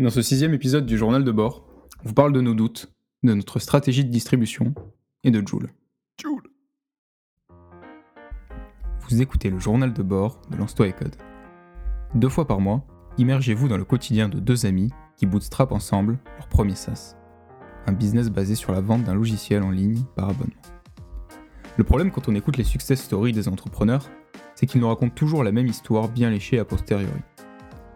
Dans 0.00 0.10
ce 0.10 0.22
sixième 0.22 0.54
épisode 0.54 0.86
du 0.86 0.96
journal 0.96 1.24
de 1.24 1.32
bord, 1.32 1.64
on 2.04 2.08
vous 2.08 2.14
parle 2.14 2.32
de 2.32 2.40
nos 2.40 2.54
doutes, 2.54 2.94
de 3.24 3.34
notre 3.34 3.58
stratégie 3.58 4.04
de 4.04 4.12
distribution 4.12 4.72
et 5.24 5.32
de 5.32 5.44
Joule. 5.44 5.70
Joule 6.22 6.44
Vous 9.00 9.20
écoutez 9.20 9.50
le 9.50 9.58
journal 9.58 9.92
de 9.92 10.02
bord 10.04 10.40
de 10.52 10.56
Lance-toi 10.56 10.86
et 10.86 10.92
Code. 10.92 11.16
Deux 12.14 12.28
fois 12.28 12.46
par 12.46 12.60
mois, 12.60 12.86
immergez-vous 13.16 13.66
dans 13.66 13.76
le 13.76 13.84
quotidien 13.84 14.28
de 14.28 14.38
deux 14.38 14.66
amis 14.66 14.92
qui 15.16 15.26
bootstrap 15.26 15.72
ensemble 15.72 16.20
leur 16.36 16.46
premier 16.46 16.76
SaaS. 16.76 17.16
Un 17.88 17.92
business 17.92 18.30
basé 18.30 18.54
sur 18.54 18.70
la 18.70 18.80
vente 18.80 19.02
d'un 19.02 19.14
logiciel 19.14 19.64
en 19.64 19.72
ligne 19.72 20.04
par 20.14 20.28
abonnement. 20.28 20.62
Le 21.76 21.82
problème 21.82 22.12
quand 22.12 22.28
on 22.28 22.36
écoute 22.36 22.56
les 22.56 22.62
success 22.62 23.02
stories 23.02 23.32
des 23.32 23.48
entrepreneurs, 23.48 24.08
c'est 24.54 24.66
qu'ils 24.66 24.80
nous 24.80 24.88
racontent 24.88 25.12
toujours 25.16 25.42
la 25.42 25.50
même 25.50 25.66
histoire 25.66 26.08
bien 26.08 26.30
léchée 26.30 26.60
a 26.60 26.64
posteriori. 26.64 27.20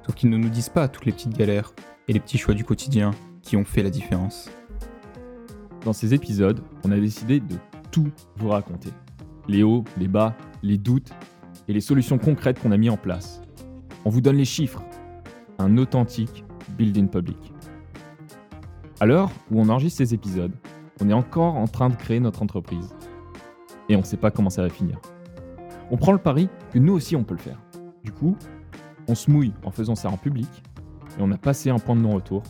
Sauf 0.04 0.16
qu'ils 0.16 0.30
ne 0.30 0.36
nous 0.36 0.50
disent 0.50 0.68
pas 0.68 0.88
toutes 0.88 1.06
les 1.06 1.12
petites 1.12 1.38
galères 1.38 1.72
et 2.08 2.12
les 2.12 2.20
petits 2.20 2.38
choix 2.38 2.54
du 2.54 2.64
quotidien 2.64 3.12
qui 3.42 3.56
ont 3.56 3.64
fait 3.64 3.82
la 3.82 3.90
différence. 3.90 4.50
Dans 5.84 5.92
ces 5.92 6.14
épisodes, 6.14 6.62
on 6.84 6.92
a 6.92 6.98
décidé 6.98 7.40
de 7.40 7.56
tout 7.90 8.10
vous 8.36 8.48
raconter. 8.48 8.90
Les 9.48 9.62
hauts, 9.62 9.84
les 9.98 10.08
bas, 10.08 10.36
les 10.62 10.78
doutes 10.78 11.12
et 11.68 11.72
les 11.72 11.80
solutions 11.80 12.18
concrètes 12.18 12.60
qu'on 12.60 12.72
a 12.72 12.76
mis 12.76 12.90
en 12.90 12.96
place. 12.96 13.42
On 14.04 14.10
vous 14.10 14.20
donne 14.20 14.36
les 14.36 14.44
chiffres. 14.44 14.82
Un 15.58 15.76
authentique 15.76 16.44
building 16.76 17.08
public. 17.08 17.52
À 19.00 19.06
l'heure 19.06 19.30
où 19.50 19.60
on 19.60 19.68
enregistre 19.68 19.98
ces 19.98 20.14
épisodes, 20.14 20.52
on 21.00 21.08
est 21.08 21.14
encore 21.14 21.56
en 21.56 21.66
train 21.66 21.90
de 21.90 21.96
créer 21.96 22.20
notre 22.20 22.42
entreprise. 22.42 22.94
Et 23.88 23.96
on 23.96 24.00
ne 24.00 24.04
sait 24.04 24.16
pas 24.16 24.30
comment 24.30 24.50
ça 24.50 24.62
va 24.62 24.68
finir. 24.68 25.00
On 25.90 25.96
prend 25.96 26.12
le 26.12 26.18
pari 26.18 26.48
que 26.72 26.78
nous 26.78 26.92
aussi 26.92 27.16
on 27.16 27.24
peut 27.24 27.34
le 27.34 27.40
faire. 27.40 27.60
Du 28.04 28.12
coup, 28.12 28.36
on 29.08 29.14
se 29.14 29.30
mouille 29.30 29.52
en 29.64 29.70
faisant 29.70 29.94
ça 29.94 30.08
en 30.08 30.16
public 30.16 30.48
et 31.18 31.20
on 31.22 31.30
a 31.30 31.38
passé 31.38 31.70
un 31.70 31.78
point 31.78 31.96
de 31.96 32.00
non-retour. 32.00 32.42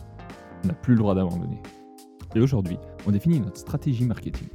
On 0.63 0.67
n'a 0.67 0.73
plus 0.73 0.93
le 0.93 0.99
droit 0.99 1.15
d'abandonner. 1.15 1.61
Et 2.35 2.39
aujourd'hui, 2.39 2.77
on 3.05 3.11
définit 3.11 3.39
notre 3.39 3.57
stratégie 3.57 4.05
marketing. 4.05 4.47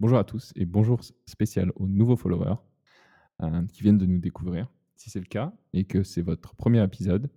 Bonjour 0.00 0.18
à 0.18 0.24
tous 0.24 0.52
et 0.56 0.64
bonjour 0.64 1.00
spécial 1.26 1.72
aux 1.74 1.86
nouveaux 1.86 2.16
followers 2.16 2.54
euh, 3.42 3.66
qui 3.72 3.82
viennent 3.82 3.98
de 3.98 4.06
nous 4.06 4.20
découvrir. 4.20 4.68
Si 4.96 5.10
c'est 5.10 5.18
le 5.18 5.26
cas 5.26 5.52
et 5.72 5.84
que 5.84 6.02
c'est 6.02 6.22
votre 6.22 6.54
premier 6.54 6.82
épisode, 6.82 7.28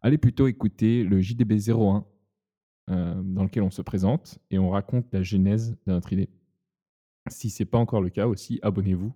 allez 0.00 0.16
plutôt 0.16 0.46
écouter 0.46 1.04
le 1.04 1.20
JDB 1.20 1.58
01 1.68 2.06
euh, 2.90 3.20
dans 3.22 3.42
lequel 3.42 3.62
on 3.62 3.70
se 3.70 3.82
présente 3.82 4.38
et 4.50 4.58
on 4.58 4.70
raconte 4.70 5.06
la 5.12 5.22
genèse 5.22 5.76
de 5.86 5.92
notre 5.92 6.12
idée. 6.12 6.30
Si 7.28 7.50
ce 7.50 7.62
n'est 7.62 7.66
pas 7.66 7.76
encore 7.76 8.00
le 8.00 8.08
cas 8.08 8.26
aussi, 8.26 8.58
abonnez-vous 8.62 9.12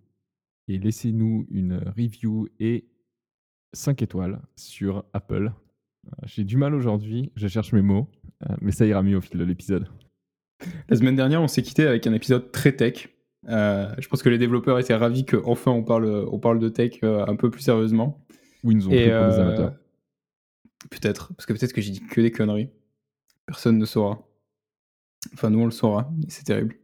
et 0.68 0.78
laissez-nous 0.78 1.46
une 1.50 1.78
review 1.96 2.48
et 2.60 2.84
5 3.72 4.02
étoiles 4.02 4.42
sur 4.56 5.04
Apple. 5.14 5.52
Euh, 6.06 6.10
j'ai 6.24 6.44
du 6.44 6.58
mal 6.58 6.74
aujourd'hui, 6.74 7.32
je 7.34 7.48
cherche 7.48 7.72
mes 7.72 7.80
mots, 7.80 8.10
euh, 8.48 8.54
mais 8.60 8.72
ça 8.72 8.84
ira 8.84 9.02
mieux 9.02 9.16
au 9.16 9.22
fil 9.22 9.38
de 9.38 9.44
l'épisode. 9.44 9.88
La 10.90 10.96
semaine 10.96 11.16
dernière, 11.16 11.40
on 11.40 11.48
s'est 11.48 11.62
quitté 11.62 11.86
avec 11.86 12.06
un 12.06 12.12
épisode 12.12 12.52
très 12.52 12.72
tech. 12.72 13.08
je 13.46 14.08
pense 14.08 14.22
que 14.22 14.28
les 14.28 14.38
développeurs 14.38 14.78
étaient 14.78 14.94
ravis 14.94 15.24
qu'enfin 15.24 15.70
on 15.70 15.82
parle, 15.82 16.26
on 16.30 16.38
parle 16.38 16.58
de 16.58 16.68
tech 16.68 17.02
un 17.02 17.36
peu 17.36 17.50
plus 17.50 17.62
sérieusement. 17.62 18.22
Oui, 18.64 18.74
ils 18.74 18.76
nous 18.76 18.88
ont 18.88 18.90
pris 18.90 19.08
pour 19.08 19.28
des 19.28 19.40
amateurs. 19.40 19.74
Peut-être, 20.90 21.32
parce 21.34 21.46
que 21.46 21.54
peut-être 21.54 21.72
que 21.72 21.80
j'ai 21.80 21.92
dit 21.92 22.00
que 22.00 22.20
des 22.20 22.30
conneries. 22.30 22.68
Personne 23.46 23.78
ne 23.78 23.84
saura. 23.84 24.26
Enfin, 25.34 25.50
nous, 25.50 25.60
on 25.60 25.64
le 25.64 25.70
saura, 25.70 26.10
c'est 26.28 26.44
terrible. 26.44 26.76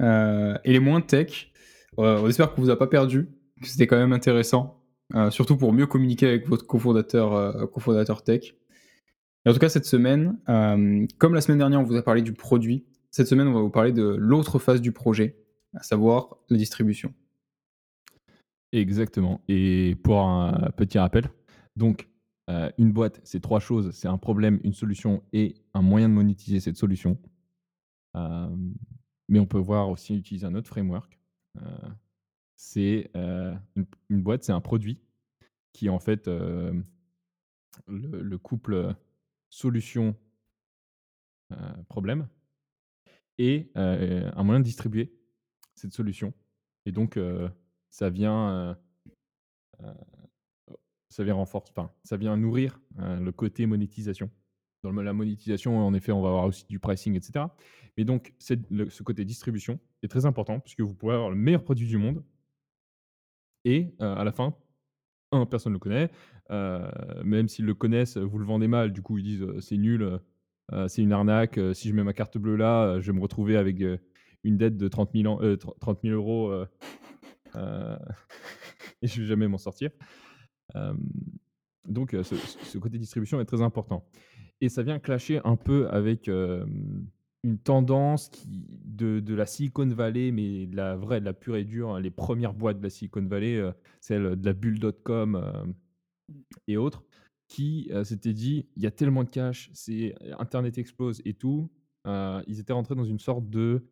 Euh, 0.00 0.56
et 0.64 0.72
les 0.72 0.80
moins 0.80 1.00
tech, 1.00 1.52
euh, 1.98 2.20
on 2.20 2.28
espère 2.28 2.54
qu'on 2.54 2.62
vous 2.62 2.70
a 2.70 2.78
pas 2.78 2.86
perdu, 2.86 3.28
c'était 3.62 3.86
quand 3.86 3.96
même 3.96 4.12
intéressant, 4.12 4.82
euh, 5.14 5.30
surtout 5.30 5.56
pour 5.56 5.72
mieux 5.72 5.86
communiquer 5.86 6.26
avec 6.26 6.48
votre 6.48 6.66
cofondateur, 6.66 7.70
cofondateur 7.70 8.22
tech. 8.22 8.54
Et 9.44 9.50
en 9.50 9.52
tout 9.52 9.58
cas, 9.58 9.68
cette 9.68 9.86
semaine, 9.86 10.38
comme 11.18 11.34
la 11.34 11.40
semaine 11.40 11.58
dernière, 11.58 11.80
on 11.80 11.84
vous 11.84 11.96
a 11.96 12.02
parlé 12.02 12.22
du 12.22 12.32
produit, 12.32 12.84
cette 13.10 13.28
semaine, 13.28 13.46
on 13.48 13.54
va 13.54 13.60
vous 13.60 13.70
parler 13.70 13.92
de 13.92 14.02
l'autre 14.02 14.58
phase 14.58 14.80
du 14.80 14.92
projet, 14.92 15.38
à 15.74 15.82
savoir 15.82 16.36
la 16.50 16.56
distribution. 16.56 17.14
Exactement. 18.72 19.40
Et 19.48 19.96
pour 20.02 20.20
un 20.20 20.70
petit 20.76 20.98
rappel, 20.98 21.28
donc 21.76 22.08
euh, 22.48 22.70
une 22.78 22.92
boîte, 22.92 23.20
c'est 23.24 23.40
trois 23.40 23.58
choses. 23.60 23.90
C'est 23.92 24.08
un 24.08 24.18
problème, 24.18 24.60
une 24.62 24.74
solution 24.74 25.24
et 25.32 25.56
un 25.74 25.82
moyen 25.82 26.08
de 26.08 26.14
monétiser 26.14 26.60
cette 26.60 26.76
solution. 26.76 27.18
Euh, 28.16 28.54
mais 29.28 29.40
on 29.40 29.46
peut 29.46 29.58
voir 29.58 29.90
aussi 29.90 30.16
utiliser 30.16 30.46
un 30.46 30.54
autre 30.54 30.68
framework. 30.68 31.18
Euh, 31.60 31.88
c'est 32.54 33.10
une, 33.14 34.22
boîte, 34.22 34.44
c'est 34.44 34.52
un 34.52 34.60
produit 34.60 35.02
qui 35.72 35.86
est 35.86 35.90
en 35.90 35.98
fait 35.98 36.26
le, 36.26 36.84
le, 37.86 38.38
couple 38.38 38.94
solution-problème 39.50 42.28
et 43.36 43.70
un 43.74 44.42
moyen 44.42 44.60
de 44.60 44.64
distribuer 44.64 45.12
cette 45.74 45.92
solution. 45.92 46.32
Et 46.86 46.92
donc, 46.92 47.20
ça 47.90 48.08
vient 48.08 48.78
ça 51.16 51.24
vient 51.24 51.32
renforcer, 51.32 51.72
ça 52.04 52.18
vient 52.18 52.36
nourrir 52.36 52.78
euh, 52.98 53.18
le 53.18 53.32
côté 53.32 53.64
monétisation. 53.64 54.30
Dans 54.82 54.92
la 54.92 55.14
monétisation, 55.14 55.78
en 55.78 55.94
effet, 55.94 56.12
on 56.12 56.20
va 56.20 56.28
avoir 56.28 56.44
aussi 56.44 56.66
du 56.68 56.78
pricing, 56.78 57.16
etc. 57.16 57.46
Mais 57.96 58.04
donc, 58.04 58.34
ce 58.38 59.02
côté 59.02 59.24
distribution 59.24 59.80
est 60.02 60.08
très 60.08 60.26
important 60.26 60.60
puisque 60.60 60.82
vous 60.82 60.92
pouvez 60.92 61.14
avoir 61.14 61.30
le 61.30 61.36
meilleur 61.36 61.64
produit 61.64 61.88
du 61.88 61.96
monde 61.96 62.22
et 63.64 63.94
euh, 64.02 64.14
à 64.14 64.24
la 64.24 64.32
fin, 64.32 64.54
personne 65.50 65.72
ne 65.72 65.76
le 65.76 65.80
connaît. 65.80 66.10
Euh, 66.50 66.86
même 67.24 67.48
s'ils 67.48 67.64
le 67.64 67.72
connaissent, 67.72 68.18
vous 68.18 68.38
le 68.38 68.44
vendez 68.44 68.68
mal. 68.68 68.92
Du 68.92 69.00
coup, 69.00 69.16
ils 69.16 69.24
disent 69.24 69.46
c'est 69.60 69.78
nul, 69.78 70.20
c'est 70.86 71.00
une 71.00 71.12
arnaque. 71.12 71.58
si 71.72 71.88
je 71.88 71.94
mets 71.94 72.04
ma 72.04 72.12
carte 72.12 72.36
bleue 72.36 72.56
là, 72.56 73.00
je 73.00 73.10
vais 73.10 73.16
me 73.16 73.22
retrouver 73.22 73.56
avec 73.56 73.82
une 74.44 74.58
dette 74.58 74.76
de 74.76 74.86
30 74.86 75.12
000, 75.14 75.56
30 75.56 75.98
000 76.02 76.14
euros 76.14 76.52
et 77.54 79.06
je 79.06 79.16
ne 79.16 79.22
vais 79.22 79.28
jamais 79.28 79.48
m'en 79.48 79.56
sortir 79.56 79.90
donc 81.88 82.16
ce, 82.22 82.78
côté 82.78 82.98
distribution 82.98 83.40
est 83.40 83.44
très 83.44 83.62
important. 83.62 84.04
Et 84.60 84.68
ça 84.68 84.82
vient 84.82 84.98
clasher 84.98 85.40
un 85.44 85.56
peu 85.56 85.88
avec 85.88 86.28
une 86.28 87.58
tendance 87.62 88.30
de, 88.48 89.34
la 89.34 89.46
Silicon 89.46 89.86
Valley, 89.88 90.30
mais 90.32 90.66
de 90.66 90.76
la 90.76 90.96
vraie, 90.96 91.20
de 91.20 91.24
la 91.24 91.34
pure 91.34 91.56
et 91.56 91.64
dure, 91.64 91.90
hein, 91.90 92.00
les 92.00 92.10
premières 92.10 92.54
boîtes 92.54 92.78
de 92.78 92.82
la 92.82 92.90
Silicon 92.90 93.26
Valley, 93.26 93.62
celle 94.00 94.36
de 94.36 94.44
la 94.44 94.52
bulle.com 94.52 95.74
et 96.66 96.76
autres, 96.76 97.04
qui 97.48 97.90
s'étaient 98.04 98.32
dit, 98.32 98.66
il 98.76 98.82
y 98.82 98.86
a 98.86 98.90
tellement 98.90 99.24
de 99.24 99.30
cash, 99.30 99.70
c'est 99.72 100.14
Internet 100.38 100.78
explose 100.78 101.22
et 101.24 101.34
tout. 101.34 101.70
ils 102.06 102.60
étaient 102.60 102.72
rentrés 102.72 102.94
dans 102.94 103.04
une 103.04 103.20
sorte 103.20 103.48
de 103.50 103.86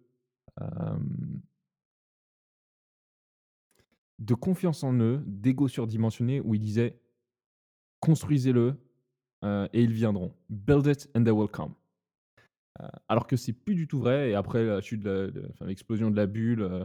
de 4.24 4.34
confiance 4.34 4.82
en 4.82 4.94
eux, 4.94 5.22
d'ego 5.26 5.68
surdimensionné, 5.68 6.40
où 6.40 6.54
ils 6.54 6.60
disaient 6.60 6.98
construisez-le 8.00 8.76
euh, 9.44 9.68
et 9.72 9.82
ils 9.82 9.92
viendront. 9.92 10.34
Build 10.48 10.86
it 10.86 11.10
and 11.14 11.24
they 11.24 11.32
will 11.32 11.48
come. 11.48 11.74
Euh, 12.80 12.88
alors 13.08 13.26
que 13.26 13.36
c'est 13.36 13.52
plus 13.52 13.74
du 13.74 13.86
tout 13.86 13.98
vrai. 13.98 14.30
Et 14.30 14.34
après 14.34 14.64
la 14.64 14.80
chute 14.80 15.02
de 15.02 15.32
l'explosion 15.60 16.10
de, 16.10 16.16
la 16.16 16.26
bulle, 16.26 16.62
euh, 16.62 16.84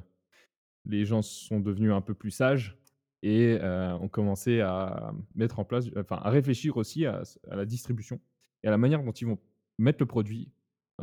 les 0.86 1.06
gens 1.06 1.22
sont 1.22 1.60
devenus 1.60 1.94
un 1.94 2.02
peu 2.02 2.14
plus 2.14 2.32
sages 2.32 2.78
et 3.22 3.60
ont 3.62 4.08
commencé 4.08 4.62
à 4.62 5.14
mettre 5.36 5.60
en 5.60 5.66
place, 5.66 5.88
enfin 5.98 6.16
à 6.24 6.30
réfléchir 6.30 6.78
aussi 6.78 7.06
à, 7.06 7.22
la 7.52 7.66
distribution 7.66 8.22
et 8.64 8.70
à 8.70 8.72
la 8.72 8.78
manière 8.78 9.04
dont 9.04 9.12
ils 9.12 9.28
vont 9.28 9.38
mettre 9.78 9.98
le 10.00 10.06
produit 10.06 10.54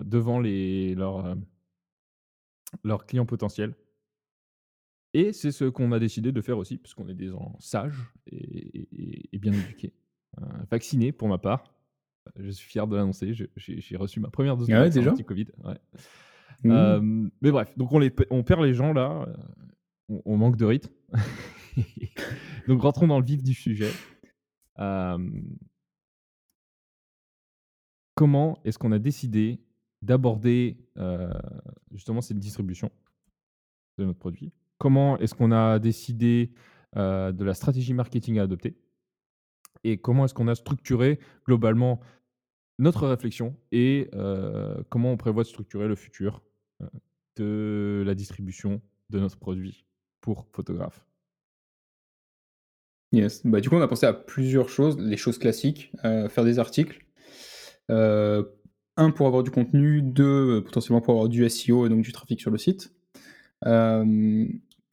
devant 0.01 0.41
les, 0.41 0.95
leurs, 0.95 1.37
leurs 2.85 3.05
clients 3.05 3.27
potentiels 3.27 3.75
et 5.17 5.33
c'est 5.33 5.51
ce 5.51 5.65
qu'on 5.65 5.93
a 5.93 5.99
décidé 5.99 6.31
de 6.31 6.43
faire 6.43 6.59
aussi, 6.59 6.77
puisqu'on 6.77 7.09
est 7.09 7.15
des 7.15 7.29
gens 7.29 7.57
sages 7.59 8.13
et, 8.27 9.39
bien 9.39 9.55
éduqués. 9.55 9.95
Euh, 10.43 10.45
vaccinés 10.71 11.11
pour 11.11 11.27
ma 11.27 11.39
part. 11.39 11.73
Je 12.39 12.51
suis 12.51 12.69
fier 12.69 12.87
de 12.87 12.97
l'annoncer. 12.97 13.33
J'ai 13.33 13.97
reçu 13.97 14.21
ma 14.21 14.29
première 14.29 14.59
dose 14.59 14.69
de 14.69 14.75
ah 14.75 15.11
anti-Covid. 15.11 15.47
Mmh. 16.65 16.71
Euh, 16.71 17.29
mais 17.41 17.51
bref, 17.51 17.73
donc 17.79 17.93
on, 17.93 17.99
les, 17.99 18.13
on, 18.29 18.43
perd 18.43 18.63
les 18.63 18.75
gens 18.75 18.93
là. 18.93 19.27
Euh, 20.11 20.21
on, 20.27 20.37
manque 20.37 20.57
de 20.57 20.67
rythme. 20.67 20.93
donc 22.69 22.83
rentrons 22.83 23.07
dans 23.07 23.19
le 23.19 23.25
vif 23.25 23.43
du 23.43 23.55
sujet. 23.55 23.93
comment 28.15 28.61
est-ce 28.67 28.79
qu'on 28.79 28.93
a 28.93 28.99
décidé 28.99 29.63
d'aborder 30.03 30.77
justement 31.91 32.21
cette 32.21 32.39
distribution 32.39 32.91
de 33.97 34.05
notre 34.05 34.19
produit? 34.19 34.53
Comment 34.79 35.19
est-ce 35.19 35.35
qu'on 35.35 35.53
a 35.53 35.79
décidé 35.79 36.53
euh, 36.97 37.33
de 37.33 37.45
la 37.45 37.55
stratégie 37.55 37.95
marketing 37.95 38.39
à 38.39 38.43
adopter 38.43 38.77
et 39.85 39.99
comment 39.99 40.25
est-ce 40.25 40.35
qu'on 40.35 40.49
a 40.49 40.55
structuré 40.55 41.21
globalement 41.47 42.01
notre 42.79 43.07
réflexion 43.07 43.57
et 43.73 44.09
heu, 44.15 44.85
comment 44.89 45.13
on 45.13 45.17
prévoit 45.17 45.45
de 45.45 45.49
structurer 45.49 45.87
le 45.87 45.95
futur, 45.95 46.43
heu, 46.83 46.89
de 47.37 48.03
la 48.05 48.15
distribution 48.15 48.83
de 49.11 49.21
notre 49.21 49.39
produit 49.39 49.87
pour 50.21 50.47
photographes. 50.53 51.07
Yes. 53.13 53.47
Bah, 53.47 53.61
du 53.61 53.69
coup, 53.69 53.77
on 53.77 53.81
a 53.81 53.89
pensé 53.89 54.07
à 54.07 54.13
plusieurs 54.13 54.69
choses, 54.69 54.99
les 54.99 55.17
choses 55.17 55.39
classiques, 55.39 55.93
faire 56.03 56.45
des 56.45 56.59
articles. 56.59 57.07
1 57.89 59.11
pour 59.11 59.27
avoir 59.27 59.43
du 59.43 59.51
contenu, 59.51 60.03
2 60.03 60.57
heu, 60.59 60.65
potentiellement 60.65 61.01
pour 61.01 61.15
avoir 61.15 61.29
du 61.29 61.45
SEO 61.49 61.87
et 61.87 61.89
donc 61.89 62.03
du 62.03 62.13
trafic 62.13 62.41
sur 62.41 62.51
le 62.51 62.59
site. 62.59 62.93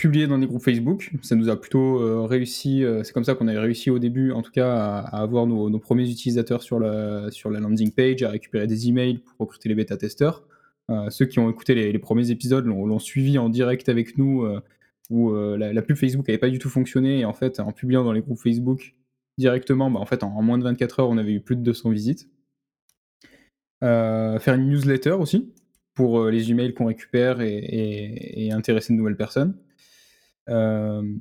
Publier 0.04 0.28
dans 0.28 0.38
des 0.38 0.48
groupes 0.48 0.62
Facebook, 0.62 1.12
ça 1.22 1.34
nous 1.34 1.48
a 1.48 1.56
plutôt, 1.56 2.02
heu, 2.02 2.20
réussi, 2.26 2.84
heu, 2.84 3.06
c'est 3.06 3.14
comme 3.14 3.24
ça 3.24 3.36
qu'on 3.36 3.48
avait 3.48 3.60
réussi 3.60 3.90
au 3.90 4.00
début 4.00 4.34
en 4.34 4.42
tout 4.42 4.52
cas 4.52 4.70
à 4.70 5.22
avoir 5.22 5.48
nos 5.48 5.80
1ers 5.80 6.12
utilisateurs 6.12 6.62
sur 6.62 6.78
la 6.78 7.30
landing 7.62 7.90
page, 7.90 8.22
à 8.22 8.30
récupérer 8.30 8.68
des 8.68 8.90
emails 8.90 9.20
pour 9.20 9.38
recruter 9.40 9.70
les 9.70 9.76
bêta 9.76 9.96
testeurs. 9.96 10.44
Heu, 10.92 11.10
ceux 11.10 11.26
qui 11.26 11.40
ont 11.40 11.50
écouté 11.50 11.74
les 11.74 11.98
1ers 12.00 12.32
épisodes 12.32 12.66
l'ont 12.66 13.00
suivi 13.00 13.38
en 13.38 13.48
direct 13.48 13.88
avec 13.88 14.18
nous, 14.18 14.46
où, 15.10 15.34
la 15.34 15.82
pub 15.82 15.96
Facebook 15.96 16.28
avait 16.28 16.38
pas 16.38 16.50
du 16.50 16.60
tout 16.60 16.70
fonctionné 16.70 17.20
et 17.20 17.26
en 17.26 17.34
fait, 17.34 17.62
en 17.62 17.72
publiant 17.72 18.04
dans 18.04 18.12
les 18.12 18.22
groupes 18.22 18.40
Facebook 18.40 18.96
directement, 19.38 19.90
bah, 19.90 20.02
en 20.02 20.06
fait, 20.06 20.22
en 20.24 20.42
moins 20.42 20.58
de 20.58 20.64
24 20.64 21.00
heures, 21.00 21.10
on 21.10 21.18
avait 21.18 21.32
eu 21.32 21.40
plus 21.40 21.56
de 21.56 21.62
200 21.62 21.92
visites. 21.92 22.28
Faire 23.82 24.54
une 24.56 24.68
newsletter 24.68 25.12
aussi 25.12 25.54
pour, 25.94 26.26
les 26.26 26.52
emails 26.52 26.74
qu'on 26.74 26.88
récupère 26.88 27.38
et 27.40 28.50
intéresser 28.52 28.92
de 28.92 28.98
nouvelles 28.98 29.16
personnes. 29.16 29.56
Hem 30.48 31.20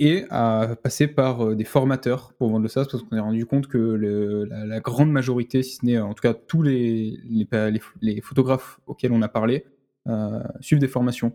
et 0.00 0.24
à 0.30 0.76
passer 0.82 1.08
par, 1.08 1.44
heu, 1.44 1.56
des 1.56 1.64
formateurs 1.64 2.32
pour 2.38 2.50
vendre 2.50 2.62
le 2.62 2.68
SaaS 2.68 2.86
parce 2.90 3.02
qu'on 3.02 3.10
s'est 3.16 3.20
rendu 3.20 3.46
compte 3.46 3.66
que 3.68 3.78
la 4.50 4.80
grande 4.80 5.10
majorité, 5.10 5.62
si 5.64 5.76
ce 5.76 5.86
n'est 5.86 5.98
en 5.98 6.14
tout 6.14 6.22
cas 6.22 6.34
tous 6.34 6.62
les 6.62 7.18
photographes 8.22 8.80
auxquels 8.86 9.12
on 9.12 9.22
a 9.22 9.28
parlé, 9.28 9.64
heu, 10.08 10.40
suivent 10.60 10.78
des 10.78 10.88
formations 10.88 11.32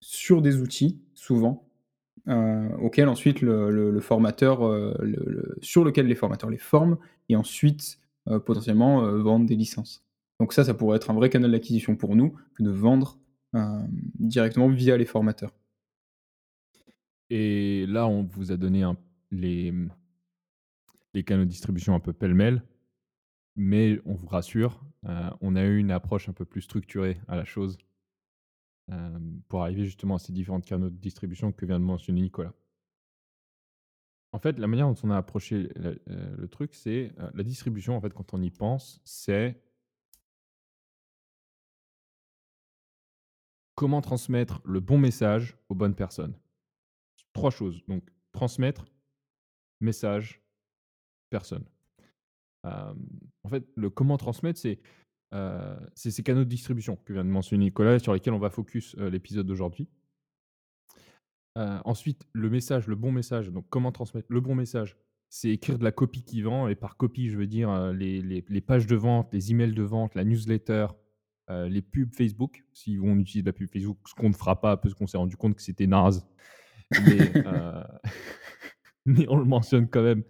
sur 0.00 0.42
des 0.42 0.58
outils 0.60 1.00
souvent, 1.14 1.66
auxquels 2.80 3.08
ensuite 3.08 3.42
le 3.42 4.00
formateur, 4.00 4.60
sur 5.62 5.84
lequel 5.84 6.06
les 6.08 6.14
formateurs 6.16 6.50
les 6.50 6.58
forment 6.58 6.98
et 7.30 7.36
ensuite, 7.36 7.98
potentiellement, 8.46 9.02
vendent 9.22 9.46
des 9.46 9.56
licences. 9.56 10.04
Donc 10.40 10.52
ça, 10.52 10.64
ça 10.64 10.74
pourrait 10.74 10.96
être 10.98 11.10
un 11.10 11.14
vrai 11.14 11.30
canal 11.30 11.52
d'acquisition 11.52 11.96
pour 11.96 12.16
nous 12.16 12.34
que 12.56 12.62
de 12.64 12.70
vendre, 12.70 13.18
directement 14.20 14.68
via 14.68 14.96
les 14.98 15.06
formateurs. 15.06 15.52
Et 17.30 17.86
là, 17.86 18.06
on 18.06 18.22
vous 18.24 18.52
a 18.52 18.56
donné 18.56 18.84
mmh 18.84 19.88
les 21.14 21.24
canaux 21.24 21.44
de 21.44 21.48
distribution 21.48 21.94
un 21.94 22.00
peu 22.00 22.12
pêle-mêle, 22.12 22.62
mais 23.56 24.00
on 24.04 24.14
vous 24.14 24.26
rassure, 24.26 24.84
heu, 25.06 25.30
on 25.40 25.56
a 25.56 25.64
eu 25.64 25.78
une 25.78 25.90
approche 25.92 26.28
un 26.28 26.32
peu 26.32 26.44
plus 26.44 26.62
structurée 26.62 27.20
à 27.28 27.36
la 27.36 27.44
chose 27.44 27.78
hem, 28.88 29.40
pour 29.48 29.62
arriver 29.62 29.84
justement 29.84 30.16
à 30.16 30.18
ces 30.18 30.32
différentes 30.32 30.64
canaux 30.64 30.90
de 30.90 30.96
distribution 30.96 31.52
que 31.52 31.66
vient 31.66 31.78
de 31.78 31.84
mentionner 31.84 32.20
Nicolas. 32.22 32.52
En 34.32 34.38
fait, 34.40 34.58
la 34.58 34.66
manière 34.66 34.88
dont 34.88 34.96
on 35.04 35.10
a 35.10 35.16
approché 35.16 35.68
le, 35.76 36.02
heu, 36.10 36.36
le 36.36 36.48
truc, 36.48 36.74
c'est, 36.74 37.12
la 37.34 37.44
distribution, 37.44 37.96
en 37.96 38.00
fait, 38.00 38.12
quand 38.12 38.34
on 38.34 38.42
y 38.42 38.50
pense, 38.50 39.00
c'est 39.04 39.60
comment 43.76 44.00
transmettre 44.00 44.60
le 44.64 44.80
bon 44.80 44.98
message 44.98 45.56
aux 45.68 45.74
bonnes 45.74 45.94
personnes. 45.94 46.34
3 47.34 47.50
choses, 47.50 47.84
donc 47.86 48.02
transmettre, 48.32 48.86
message, 49.80 50.42
personne. 51.30 51.64
En 52.64 53.48
fait, 53.50 53.64
le 53.76 53.90
comment 53.90 54.16
transmettre, 54.16 54.58
c'est, 54.58 54.80
c'est 55.94 56.10
ces 56.10 56.22
canaux 56.22 56.44
de 56.44 56.48
distribution 56.48 56.96
que 56.96 57.12
vient 57.12 57.24
de 57.24 57.30
mentionner 57.30 57.66
Nicolas 57.66 57.98
sur 57.98 58.14
lesquels 58.14 58.32
on 58.32 58.38
va 58.38 58.50
focus, 58.50 58.96
l'épisode 58.96 59.46
d'aujourd'hui. 59.46 59.88
Ensuite, 61.56 62.26
le 62.32 62.50
message, 62.50 62.86
le 62.86 62.96
bon 62.96 63.12
message, 63.12 63.50
donc 63.50 63.66
comment 63.68 63.92
transmettre 63.92 64.26
le 64.30 64.40
bon 64.40 64.54
message? 64.54 64.96
C'est 65.28 65.50
écrire 65.50 65.78
de 65.78 65.84
la 65.84 65.92
copie 65.92 66.22
qui 66.22 66.42
vend 66.42 66.68
et 66.68 66.76
par 66.76 66.96
copie, 66.96 67.28
je 67.28 67.36
veux 67.36 67.46
dire, 67.46 67.92
les 67.92 68.22
les 68.22 68.60
pages 68.60 68.86
de 68.86 68.96
vente, 68.96 69.32
les 69.32 69.50
emails 69.50 69.74
de 69.74 69.82
vente, 69.82 70.14
la 70.14 70.24
newsletter, 70.24 70.86
les 71.48 71.82
pubs 71.82 72.14
Facebook, 72.14 72.64
si 72.72 72.98
on 73.02 73.18
utilise 73.18 73.44
la 73.44 73.52
pub 73.52 73.68
Facebook, 73.68 73.98
ce 74.08 74.14
qu'on 74.14 74.30
ne 74.30 74.34
fera 74.34 74.60
pas 74.60 74.76
parce 74.76 74.94
qu'on 74.94 75.06
s'est 75.06 75.18
rendu 75.18 75.36
compte 75.36 75.56
que 75.56 75.62
c'était 75.62 75.86
naze, 75.86 76.26
mais 76.98 77.36
heu, 77.46 77.72
mais 79.06 79.26
on 79.28 79.36
le 79.38 79.44
mentionne 79.44 79.88
quand 79.88 80.02
même, 80.02 80.24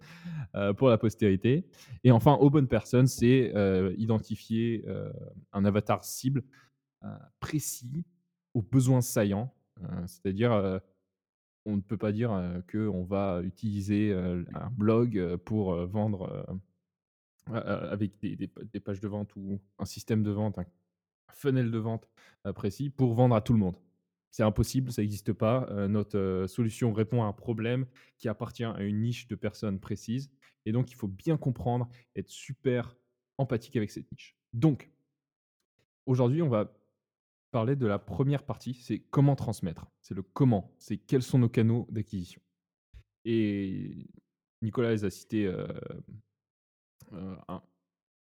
heu, 0.55 0.73
pour 0.73 0.89
la 0.89 0.97
postérité 0.99 1.67
et 2.03 2.11
enfin, 2.11 2.35
aux 2.35 2.49
bonnes 2.49 2.67
personnes, 2.69 3.07
c'est, 3.07 3.53
heu, 3.55 3.95
identifier, 3.97 4.85
un 5.53 5.65
avatar 5.65 6.03
cible, 6.05 6.43
précis, 7.39 8.05
aux 8.55 8.61
besoins 8.63 9.01
saillants, 9.01 9.53
c'est-à-dire, 10.07 10.81
on 11.65 11.77
ne 11.77 11.81
peut 11.81 11.97
pas 11.97 12.11
dire, 12.13 12.33
heu, 12.33 12.63
qu'on 12.71 13.03
va 13.05 13.41
utiliser, 13.43 14.13
un 14.13 14.69
blog, 14.71 15.37
pour, 15.45 15.75
vendre, 15.87 16.45
avec 17.51 18.19
des 18.21 18.35
des 18.35 18.51
des 18.73 18.79
pages 18.81 19.01
de 19.01 19.07
vente 19.07 19.35
ou 19.37 19.59
un 19.79 19.85
système 19.85 20.23
de 20.23 20.31
vente, 20.31 20.59
un 20.59 20.65
funnel 21.33 21.71
de 21.71 21.79
vente, 21.79 22.09
précis 22.55 22.89
pour 22.91 23.13
vendre 23.15 23.35
à 23.35 23.41
tout 23.41 23.53
le 23.53 23.59
monde. 23.59 23.77
C'est 24.37 24.43
impossible, 24.43 24.91
ça 24.91 25.01
existe 25.01 25.31
pas, 25.31 25.65
heu, 25.71 25.87
notre, 25.87 26.17
heu, 26.17 26.45
solution 26.47 26.91
répond 26.91 27.23
à 27.23 27.25
un 27.25 27.31
problème 27.31 27.85
qui 28.17 28.27
appartient 28.27 28.65
à 28.65 28.81
une 28.81 28.99
niche 28.99 29.29
de 29.29 29.35
personnes 29.35 29.79
précises 29.79 30.29
et 30.65 30.73
donc 30.73 30.91
il 30.91 30.95
faut 30.95 31.07
bien 31.07 31.37
comprendre, 31.37 31.87
être 32.17 32.27
super 32.29 32.97
empathique 33.37 33.77
avec 33.77 33.91
cette 33.91 34.11
niche. 34.11 34.35
Donc 34.51 34.89
aujourd'hui, 36.07 36.41
on 36.43 36.49
va 36.49 36.71
parler 37.51 37.75
de 37.75 37.87
la 37.87 37.99
1re 37.99 38.43
partie, 38.45 38.75
c'est 38.75 38.99
comment 38.99 39.35
transmettre. 39.35 39.87
C'est 40.01 40.15
le 40.15 40.23
comment, 40.23 40.75
c'est 40.79 40.97
quels 40.97 41.23
sont 41.23 41.39
nos 41.39 41.49
canaux 41.49 41.87
d'acquisition 41.91 42.41
et 43.25 44.07
Nicolas 44.63 44.91
les 44.91 45.05
a 45.05 45.11
cités, 45.11 45.45
heu, 45.47 45.67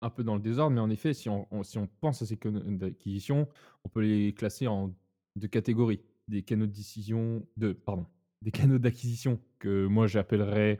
un 0.03 0.11
peu 0.11 0.25
dans 0.25 0.37
le 0.37 0.43
désordre, 0.43 0.75
mais 0.75 0.81
en 0.83 0.91
effet, 0.91 1.15
si 1.15 1.29
on 1.31 1.47
si 1.65 1.79
on 1.79 1.89
pense 1.89 2.23
à 2.23 2.27
ces 2.27 2.37
canaux 2.39 2.61
d'acquisition, 2.61 3.49
on 3.85 3.89
peut 3.91 4.01
les 4.03 4.35
classer 4.35 4.67
en 4.69 4.95
2 5.37 5.49
catégories. 5.49 6.01
Des 6.29 6.43
canaux 6.43 6.67
de 6.67 6.73
décision 6.73 7.47
de 7.57 7.73
pardon, 7.73 8.07
des 8.43 8.51
canaux 8.53 8.79
d'acquisition 8.79 9.41
que 9.59 9.87
moi 9.87 10.07
j'appellerais, 10.07 10.79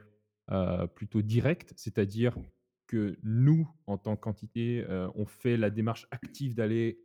heu, 0.51 0.87
plutôt 0.95 1.21
directs, 1.21 1.71
c'est-à-dire 1.75 2.37
que 2.87 3.17
nous, 3.23 3.69
en 3.87 3.97
tant 3.97 4.15
qu'entité, 4.17 4.85
heu, 4.89 5.09
on 5.15 5.25
fait 5.25 5.57
la 5.57 5.69
démarche 5.69 6.07
active 6.11 6.55
d'aller 6.55 6.99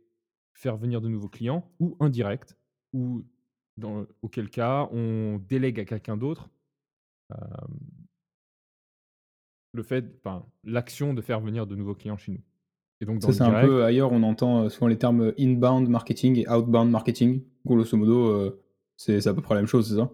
faire 0.53 0.77
venir 0.77 1.01
de 1.01 1.09
nouveaux 1.09 1.29
clients 1.29 1.71
ou 1.79 1.95
indirects 1.99 2.55
ou 2.93 3.23
dans 3.77 4.05
auquel 4.21 4.49
cas 4.49 4.89
on 4.91 5.39
délègue 5.39 5.79
à 5.79 5.85
quelqu'un 5.85 6.17
d'autre, 6.17 6.49
hem 7.31 8.07
le 9.73 9.83
fait 9.83 10.05
l'action 10.63 11.13
de 11.13 11.21
faire 11.21 11.39
venir 11.41 11.67
de 11.67 11.75
nouveaux 11.75 11.95
clients 11.95 12.17
chez 12.17 12.31
nous 12.31 12.41
et 13.01 13.05
donc 13.05 13.19
dans 13.19 13.31
Ça, 13.31 13.33
c'est 13.33 13.43
un 13.43 13.53
peu 13.55 13.83
ailleurs, 13.83 14.11
on 14.11 14.23
entend, 14.23 14.65
heu, 14.65 14.69
souvent 14.69 14.87
les 14.87 14.97
termes, 14.97 15.33
inbound 15.39 15.87
marketing 15.89 16.37
et 16.39 16.47
outbound 16.49 16.89
marketing. 16.91 17.43
Grosso 17.65 17.97
modo, 17.97 18.27
heu, 18.31 18.61
c'est 18.95 19.21
c'est 19.21 19.29
à 19.29 19.33
peu 19.33 19.41
près 19.41 19.55
la 19.55 19.61
même 19.61 19.67
chose, 19.67 19.89
c'est 19.89 19.95
ça? 19.95 20.11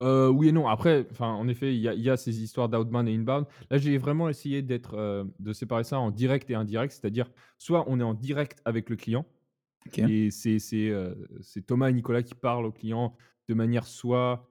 Heu, 0.00 0.28
oui 0.30 0.48
et 0.48 0.52
non. 0.52 0.66
Après, 0.68 1.06
enfin, 1.10 1.28
en 1.32 1.46
effet, 1.48 1.74
il 1.74 1.80
y 1.80 1.88
a 1.88 1.94
il 1.94 2.00
y 2.02 2.10
a 2.10 2.16
ces 2.16 2.42
histoires 2.42 2.68
d'outbound 2.68 3.08
et 3.08 3.14
inbound. 3.14 3.46
Là, 3.70 3.78
j'ai 3.78 3.98
vraiment 3.98 4.28
essayé 4.28 4.62
d'être, 4.62 5.26
de 5.38 5.52
séparer 5.52 5.84
ça 5.84 5.98
en 6.00 6.10
direct 6.10 6.50
et 6.50 6.54
indirect. 6.54 6.92
C'est-à-dire, 6.92 7.30
soit 7.58 7.84
on 7.88 8.00
est 8.00 8.02
en 8.02 8.14
direct 8.14 8.60
avec 8.64 8.90
le 8.90 8.96
client 8.96 9.26
OK. 9.86 10.02
et 10.06 10.30
c'est 10.30 10.58
c'est, 10.60 10.88
heu, 10.90 11.28
c'est 11.42 11.66
Thomas 11.66 11.90
et 11.90 11.94
Nicolas 11.94 12.22
qui 12.24 12.34
parlent 12.34 12.66
aux 12.66 12.72
clients 12.72 13.16
de 13.48 13.54
manière 13.54 13.86
soit, 13.86 14.50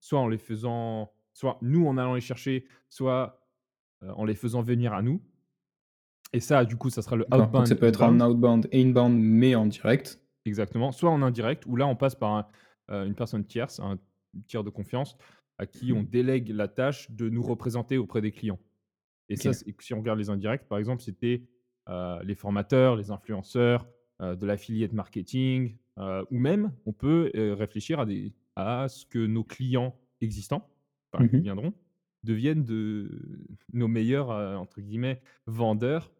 soit 0.00 0.20
en 0.20 0.28
les 0.28 0.38
faisant 0.38 1.12
soit 1.32 1.58
nous 1.62 1.86
en 1.86 1.98
allant 1.98 2.14
les 2.14 2.20
chercher, 2.20 2.66
soit, 2.88 3.40
en 4.02 4.24
les 4.24 4.34
faisant 4.36 4.62
venir 4.62 4.92
à 4.94 5.02
nous 5.02 5.22
et 6.34 6.40
ça, 6.40 6.64
du 6.66 6.76
coup, 6.76 6.90
ça 6.90 7.02
sera 7.02 7.16
le 7.16 7.26
D'accord, 7.28 7.50
donc 7.52 7.66
ça 7.66 7.74
outbound, 7.74 7.76
peut 7.76 7.84
être 7.84 8.02
en 8.02 8.18
outbound 8.18 8.66
et 8.72 8.80
inbound, 8.82 9.18
mais 9.20 9.54
en 9.54 9.66
direct. 9.66 10.18
Exactement, 10.46 10.92
soit 10.92 11.10
en 11.10 11.22
indirect 11.22 11.64
où 11.66 11.74
là, 11.76 11.86
on 11.86 11.96
passe 11.96 12.14
par 12.14 12.32
un, 12.32 12.46
heu, 12.90 13.06
une 13.06 13.14
personne 13.14 13.46
tierce, 13.46 13.80
un 13.80 13.98
tiers 14.46 14.62
de 14.62 14.68
confiance 14.70 15.16
à 15.58 15.66
qui 15.66 15.92
on 15.92 16.02
Mmh. 16.02 16.04
délègue 16.04 16.50
la 16.50 16.68
tâche 16.68 17.10
de 17.10 17.28
nous 17.30 17.42
représenter 17.42 17.96
auprès 17.96 18.20
des 18.20 18.32
clients 18.32 18.58
et 19.30 19.36
ça, 19.36 19.52
OK. 19.52 19.54
c'est 19.54 19.74
si 19.80 19.94
on 19.94 20.00
regarde 20.00 20.18
les 20.20 20.30
indirects, 20.30 20.68
par 20.68 20.78
exemple, 20.78 21.02
c'était, 21.02 21.48
heu, 21.88 22.18
les 22.24 22.34
formateurs, 22.36 22.96
les 22.96 23.10
influenceurs, 23.12 23.88
heu, 24.22 24.36
de 24.36 24.46
l'affiliate 24.46 24.92
marketing, 24.92 25.78
ou 26.30 26.38
même 26.38 26.72
on 26.86 26.92
peut, 26.92 27.30
réfléchir 27.34 28.00
à 28.00 28.06
des 28.06 28.34
à 28.56 28.88
ce 28.88 29.06
que 29.06 29.18
nos 29.26 29.44
clients 29.44 30.00
existants, 30.20 30.70
Mmh 31.18 31.28
qui 31.34 31.42
mh. 31.42 31.44
viendront, 31.44 31.74
deviennent 32.24 32.64
de 32.64 33.46
nos 33.72 33.88
meilleurs, 33.88 34.30
entre 34.60 34.80
guillemets 34.80 35.22
«vendeurs» 35.46 36.12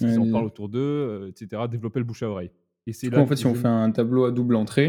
parce 0.00 0.10
qu'ils 0.10 0.18
en 0.20 0.30
parlent 0.32 0.46
autour 0.46 0.68
d'eux, 0.68 0.78
heu, 0.80 1.28
et 1.28 1.32
cetera, 1.38 1.68
développer 1.68 1.98
le 2.00 2.04
bouche 2.04 2.22
à 2.22 2.28
oreille 2.28 2.50
et 2.86 2.92
c'est 2.92 3.10
là 3.10 3.20
en 3.20 3.26
fait, 3.26 3.36
si 3.36 3.46
on 3.46 3.54
fait 3.54 3.68
un 3.68 3.90
tableau 3.92 4.24
à 4.24 4.30
double 4.32 4.56
entrée, 4.56 4.86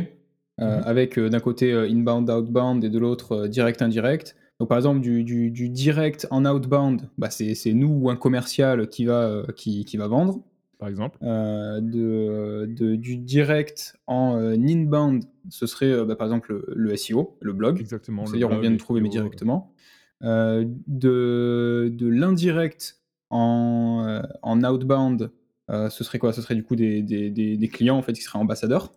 heu, 0.61 0.65
Mmh 0.65 0.65
mh. 0.79 0.81
avec, 0.85 1.17
heu, 1.17 1.29
d'un 1.29 1.39
côté, 1.39 1.73
inbound, 1.73 2.29
outbound 2.29 2.83
et 2.83 2.89
de 2.89 2.99
l'autre, 2.99 3.47
direct, 3.47 3.81
indirect, 3.81 4.35
Donc 4.59 4.69
par 4.69 4.77
exemple 4.77 5.01
du 5.01 5.23
du 5.23 5.49
du 5.51 5.69
direct 5.69 6.27
en 6.31 6.45
outbound, 6.45 7.09
bah, 7.17 7.29
c'est 7.29 7.73
nous 7.73 7.89
ou 7.89 8.09
un 8.09 8.15
commercial 8.15 8.87
qui 8.87 9.05
va, 9.05 9.43
qui 9.55 9.83
qui 9.85 9.97
va 9.97 10.07
vendre. 10.07 10.41
Par 10.79 10.89
exemple. 10.89 11.17
De 11.21 12.65
de 12.67 12.95
du 12.95 13.17
direct 13.17 13.97
en, 14.07 14.37
inbound, 14.37 15.23
ce 15.49 15.65
serait, 15.65 16.05
bah, 16.05 16.15
par 16.15 16.27
exemple, 16.27 16.53
le 16.53 16.65
le 16.75 16.95
SEO, 16.97 17.37
le 17.41 17.53
blog. 17.53 17.79
Exactement, 17.79 18.25
C'est-à-dire 18.25 18.49
on 18.51 18.59
vient 18.59 18.71
de 18.71 18.77
trouver 18.77 19.01
mais 19.01 19.07
heu 19.09 19.11
directement. 19.11 19.73
De 20.21 21.89
de 21.91 22.07
l'indirect 22.07 23.02
en, 23.33 24.05
heu, 24.07 24.21
en 24.43 24.63
outbound, 24.63 25.31
heu, 25.71 25.89
ce 25.89 26.03
serait 26.03 26.19
quoi? 26.19 26.33
Ce 26.33 26.41
serait 26.41 26.55
du 26.55 26.63
coup 26.63 26.75
des 26.77 27.01
des 27.03 27.29
des 27.31 27.57
des 27.57 27.67
clients 27.69 27.97
en 27.97 28.01
fait 28.03 28.13
qui 28.13 28.21
seraient 28.23 28.39
ambassadeurs? 28.39 28.93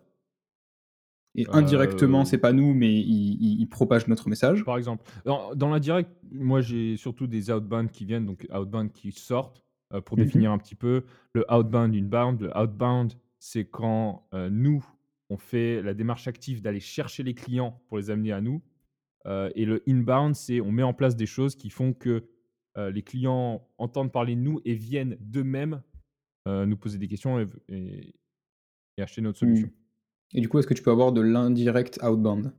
Et 1.35 1.45
indirectement, 1.51 2.25
c'est 2.25 2.37
pas 2.37 2.53
nous, 2.53 2.73
mais 2.73 2.93
ils 2.99 3.37
ils 3.41 3.61
ils 3.61 3.69
propagent 3.69 4.07
notre 4.07 4.29
message? 4.29 4.63
Par 4.63 4.77
exemple. 4.77 5.03
Dans 5.25 5.53
dans 5.55 5.69
l'indirect, 5.69 6.09
moi 6.31 6.61
j'ai 6.61 6.97
surtout 6.97 7.27
des 7.27 7.51
outbound 7.51 7.91
qui 7.91 8.05
viennent, 8.05 8.25
donc 8.25 8.47
outbound 8.53 8.91
qui 8.91 9.11
sortent, 9.11 9.63
pour 10.05 10.17
Mmh 10.17 10.23
mh. 10.33 10.41
définir 10.41 10.51
un 10.51 10.57
petit 10.57 10.75
peu. 10.75 11.03
Le 11.33 11.45
outbound, 11.51 11.95
inbound. 11.95 12.41
Le 12.41 12.57
outbound, 12.57 13.13
c'est 13.39 13.65
quand, 13.65 14.27
nous, 14.33 14.85
on 15.29 15.37
fait 15.37 15.81
la 15.81 15.93
démarche 15.93 16.27
active 16.27 16.61
d'aller 16.61 16.79
chercher 16.79 17.23
les 17.23 17.33
clients 17.35 17.81
pour 17.87 17.97
les 17.97 18.09
amener 18.09 18.31
à 18.31 18.41
nous. 18.41 18.61
Et 19.55 19.65
le 19.65 19.83
inbound, 19.87 20.35
c'est 20.35 20.61
on 20.61 20.71
met 20.71 20.83
en 20.83 20.93
place 20.93 21.15
des 21.15 21.25
choses 21.25 21.55
qui 21.55 21.69
font 21.69 21.93
que, 21.93 22.25
heu, 22.77 22.89
les 22.89 23.03
clients 23.03 23.67
entendent 23.77 24.11
parler 24.11 24.35
de 24.35 24.41
nous 24.41 24.61
et 24.65 24.75
viennent 24.75 25.17
d'eux-mêmes, 25.19 25.83
heu, 26.47 26.65
nous 26.65 26.77
poser 26.77 26.99
des 26.99 27.07
questions 27.09 27.39
et 27.39 27.45
v 27.45 27.53
et 27.69 28.15
et 28.97 29.03
acheter 29.03 29.21
notre 29.21 29.39
Mmh. 29.41 29.63
solution. 29.63 29.69
Et 30.33 30.41
du 30.41 30.49
coup, 30.49 30.59
est-ce 30.59 30.67
que 30.67 30.73
tu 30.75 30.83
peux 30.83 30.91
avoir 30.91 31.11
de 31.13 31.21
l'indirect 31.21 31.99
outbound? 32.03 32.53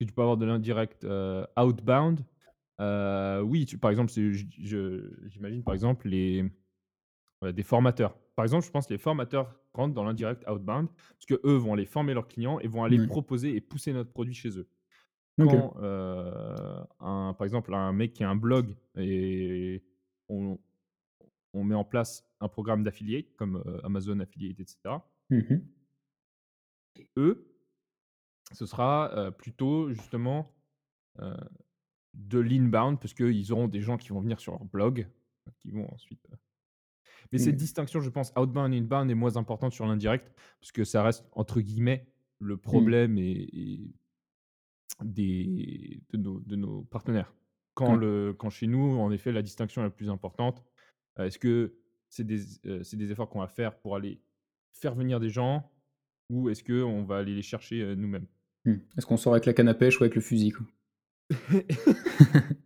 Et 0.00 0.06
tu 0.06 0.12
peux 0.12 0.22
avoir 0.22 0.36
de 0.36 0.46
l'indirect, 0.46 1.04
heu, 1.04 1.46
outbound. 1.58 2.24
Oui, 3.44 3.66
tu 3.66 3.78
par 3.78 3.90
exemple, 3.90 4.12
j'imagine 4.12 5.62
par 5.64 5.74
exemple 5.74 6.08
les, 6.08 6.44
des 7.42 7.62
formateurs. 7.62 8.18
Par 8.36 8.44
exemple, 8.44 8.66
je 8.66 8.70
pense 8.70 8.90
les 8.90 8.98
formateurs 8.98 9.60
rentrent 9.74 9.94
dans 9.94 10.04
l'indirect 10.04 10.44
outbound, 10.48 10.88
parce 10.90 11.26
qu'eux 11.26 11.56
vont 11.56 11.74
aller 11.74 11.86
former 11.86 12.14
leurs 12.14 12.28
clients 12.28 12.58
et 12.60 12.68
vont 12.68 12.84
aller 12.84 12.98
Mouais. 12.98 13.00
proposer 13.00 13.54
et 13.54 13.60
pousser 13.60 13.92
notre 13.92 14.12
produit 14.12 14.34
chez 14.34 14.58
eux. 14.58 14.68
Quand, 15.40 15.74
heu, 15.80 16.84
un 17.00 17.34
par 17.34 17.44
exemple, 17.46 17.74
un 17.74 17.92
mec 17.92 18.12
qui 18.14 18.24
a 18.24 18.30
un 18.30 18.36
blog 18.36 18.76
et 18.96 19.84
on 20.28 20.58
on 21.54 21.64
met 21.64 21.74
en 21.76 21.84
place 21.84 22.28
un 22.40 22.48
programme 22.48 22.84
d'affiliate 22.84 23.34
comme, 23.36 23.62
heu, 23.66 23.80
Amazon 23.84 24.20
Affiliate 24.20 24.60
et 24.60 24.66
cetera 24.68 25.10
Mmh 25.30 25.46
mh. 25.50 25.70
eux 27.16 27.46
ce 28.52 28.66
sera, 28.66 29.12
heu, 29.16 29.30
plutôt 29.32 29.92
justement, 29.92 30.54
de 32.14 32.38
l'inbound 32.40 33.00
parce 33.00 33.14
qu'ils 33.14 33.52
auront 33.52 33.68
des 33.68 33.80
gens 33.82 33.96
qui 33.98 34.10
vont 34.10 34.20
venir 34.20 34.40
sur 34.40 34.52
leur 34.52 34.64
blog, 34.64 35.08
qui 35.58 35.70
vont 35.72 35.92
ensuite, 35.92 36.26
mais 37.32 37.38
cette 37.38 37.56
Mmh. 37.56 37.58
distinction, 37.58 38.00
je 38.00 38.10
pense, 38.10 38.32
outbound, 38.38 38.74
inbound 38.74 39.10
est 39.10 39.14
moins 39.16 39.36
importante 39.38 39.72
sur 39.72 39.86
l'indirect 39.86 40.32
parce 40.60 40.72
que 40.72 40.84
ça 40.84 41.02
reste 41.04 41.26
entre 41.32 41.60
guillemets 41.62 42.08
«le 42.40 42.56
Mmh. 42.70 42.90
problème» 42.90 43.18
et 43.18 43.48
et 43.52 43.94
des 45.04 46.02
de 46.12 46.18
nos 46.18 46.40
de 46.40 46.56
nos 46.56 46.82
partenaires. 46.82 47.32
Quand 47.74 47.94
Ouais. 47.94 48.00
le 48.00 48.34
quand 48.38 48.50
chez 48.50 48.66
nous, 48.66 48.98
en 48.98 49.10
effet, 49.10 49.32
la 49.32 49.42
distinction 49.42 49.82
la 49.82 49.90
plus 49.90 50.10
importante, 50.10 50.64
heu, 51.18 51.24
est-ce 51.24 51.38
que 51.38 51.74
c'est 52.08 52.26
des 52.26 52.40
heu, 52.66 52.82
c'est 52.82 52.96
des 52.96 53.10
efforts 53.12 53.28
qu'on 53.28 53.40
va 53.40 53.48
faire 53.48 53.78
pour 53.78 53.96
aller 53.96 54.20
faire 54.72 54.94
venir 54.94 55.20
des 55.20 55.30
gens 55.30 55.70
ou 56.30 56.48
est-ce 56.48 56.62
qu'on 56.64 57.04
va 57.04 57.18
aller 57.18 57.34
les 57.34 57.42
chercher, 57.42 57.82
heu, 57.82 57.94
nous-mêmes? 57.94 58.26
Mmh. 58.64 58.74
Est-ce 58.96 59.06
qu'on 59.06 59.16
sort 59.16 59.32
avec 59.32 59.46
la 59.46 59.54
canne 59.54 59.68
à 59.68 59.74
pêche 59.74 60.00
ou 60.00 60.04
avec 60.04 60.14
le 60.14 60.20
fusil, 60.20 60.52
quoi? 60.52 60.66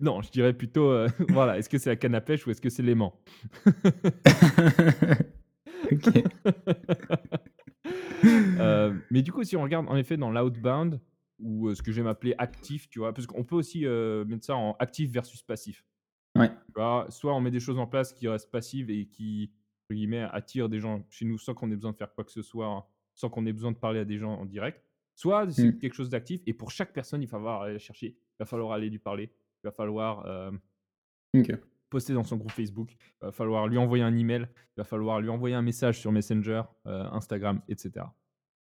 Non, 0.00 0.22
je 0.22 0.30
dirais 0.30 0.52
plutôt, 0.52 0.92
voilà, 1.28 1.58
est-ce 1.58 1.68
que 1.68 1.78
c'est 1.78 1.90
la 1.90 1.96
canne 1.96 2.14
à 2.14 2.20
pêche 2.20 2.46
ou 2.46 2.50
est-ce 2.50 2.60
que 2.60 2.70
c'est 2.70 2.82
l'aimant? 2.82 3.20
Mais 9.10 9.22
du 9.22 9.32
coup, 9.32 9.44
si 9.44 9.56
on 9.56 9.62
regarde 9.62 9.86
en 9.88 9.96
effet 9.96 10.16
dans 10.16 10.30
l'outbound 10.30 11.00
ou, 11.42 11.74
ce 11.74 11.82
que 11.82 11.92
j'aime 11.92 12.06
appeler 12.06 12.34
actif, 12.38 12.88
tu 12.88 13.00
vois? 13.00 13.12
Parce 13.12 13.26
qu'on 13.26 13.44
peut 13.44 13.56
aussi, 13.56 13.84
mettre 14.26 14.44
ça 14.44 14.56
en 14.56 14.76
actif 14.78 15.10
versus 15.10 15.42
passif. 15.42 15.84
Ouais. 16.34 16.48
Tu 16.48 16.72
vois? 16.76 17.06
Soit 17.10 17.34
on 17.34 17.40
met 17.40 17.50
des 17.50 17.60
choses 17.60 17.78
en 17.78 17.86
place 17.86 18.12
qui 18.12 18.26
restent 18.28 18.50
passives 18.50 18.88
et 18.90 19.06
qui, 19.06 19.52
entre 19.84 19.96
guillemets, 19.96 20.26
«attirent 20.32 20.68
des 20.68 20.80
gens 20.80 21.04
chez 21.10 21.24
nous» 21.26 21.38
sans 21.38 21.52
qu'on 21.54 21.70
ait 21.70 21.76
besoin 21.76 21.92
de 21.92 21.96
faire 21.96 22.14
quoi 22.14 22.24
que 22.24 22.32
ce 22.32 22.42
soit, 22.42 22.88
sans 23.14 23.28
qu'on 23.28 23.44
ait 23.44 23.52
besoin 23.52 23.72
de 23.72 23.76
parler 23.76 24.00
à 24.00 24.04
des 24.04 24.18
gens 24.18 24.34
en 24.34 24.46
direct. 24.46 24.82
Soit 25.14 25.50
c'est 25.50 25.66
Mmh. 25.66 25.78
quelque 25.78 25.92
chose 25.92 26.08
d'actif 26.08 26.40
et 26.46 26.54
pour 26.54 26.70
chaque 26.70 26.94
personne, 26.94 27.20
il 27.22 27.26
va 27.26 27.32
falloir 27.32 27.60
aller 27.60 27.78
chercher, 27.78 28.16
il 28.16 28.36
va 28.38 28.46
falloir 28.46 28.72
aller 28.72 28.88
lui 28.88 28.98
parler, 28.98 29.30
il 29.62 29.66
va 29.66 29.70
falloir, 29.70 30.26
poster 31.90 32.14
dans 32.14 32.24
son 32.24 32.38
groupe 32.38 32.52
Facebook, 32.52 32.96
il 32.98 33.26
va 33.26 33.30
falloir 33.30 33.68
lui 33.68 33.76
envoyer 33.76 34.02
un 34.02 34.16
email, 34.16 34.48
il 34.50 34.78
va 34.78 34.84
falloir 34.84 35.20
lui 35.20 35.28
envoyer 35.28 35.54
un 35.54 35.60
message 35.60 36.00
sur 36.00 36.10
Messenger, 36.12 36.62
Instagram 36.86 37.60
et 37.68 37.76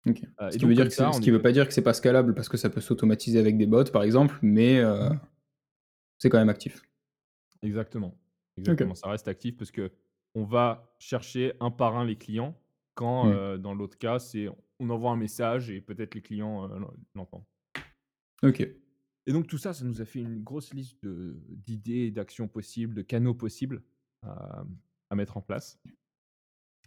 Heu 0.06 0.52
Ce 0.52 0.58
qui 0.58 0.66
veut 0.66 0.74
dire 0.74 0.88
que 0.88 0.94
ça, 0.94 1.12
ce 1.12 1.22
qui 1.22 1.32
veut 1.32 1.42
pas 1.42 1.52
dire 1.52 1.68
que 1.68 1.74
c'est 1.74 1.82
pas 1.82 1.94
scalable 1.94 2.34
parce 2.36 2.50
que 2.50 2.58
ça 2.58 2.70
peut 2.70 2.82
s'automatiser 2.82 3.40
avec 3.40 3.58
des 3.58 3.66
bots, 3.66 3.84
par 3.86 4.04
exemple, 4.04 4.38
mais, 4.42 4.80
heu 4.80 5.10
c'est 6.20 6.30
quand 6.30 6.38
même 6.40 6.50
actif. 6.50 6.84
Exactement, 7.62 8.20
exactement, 8.58 8.94
ça 8.94 9.08
reste 9.10 9.28
actif 9.28 9.56
parce 9.58 9.72
qu'on 9.72 10.44
va 10.44 10.94
chercher 11.00 11.54
un 11.62 11.72
par 11.72 11.96
un 11.98 12.06
les 12.06 12.18
clients 12.18 12.60
quand, 12.94 13.28
Mmh. 13.28 13.32
heu, 13.32 13.58
dans 13.58 13.74
l'autre 13.74 13.98
cas, 13.98 14.20
c'est 14.20 14.48
on 14.80 14.90
envoie 14.90 15.12
un 15.12 15.16
message 15.16 15.70
et 15.70 15.80
peut-être 15.82 16.14
les 16.16 16.22
clients, 16.22 16.68
l'entendent. 17.16 17.46
OK. 18.44 18.74
Et 19.28 19.32
donc 19.32 19.48
tout 19.48 19.58
ça, 19.58 19.74
ça 19.74 19.86
nous 19.86 20.02
a 20.02 20.06
fait 20.06 20.20
une 20.20 20.44
grosse 20.44 20.74
liste 20.74 21.02
de 21.04 21.42
d'idées 21.50 22.12
d'actions 22.12 22.48
possibles, 22.48 22.94
de 22.94 23.02
canaux 23.02 23.34
possibles 23.36 23.84
à 24.22 24.66
à 25.10 25.16
mettre 25.16 25.38
en 25.38 25.42
place. 25.42 25.80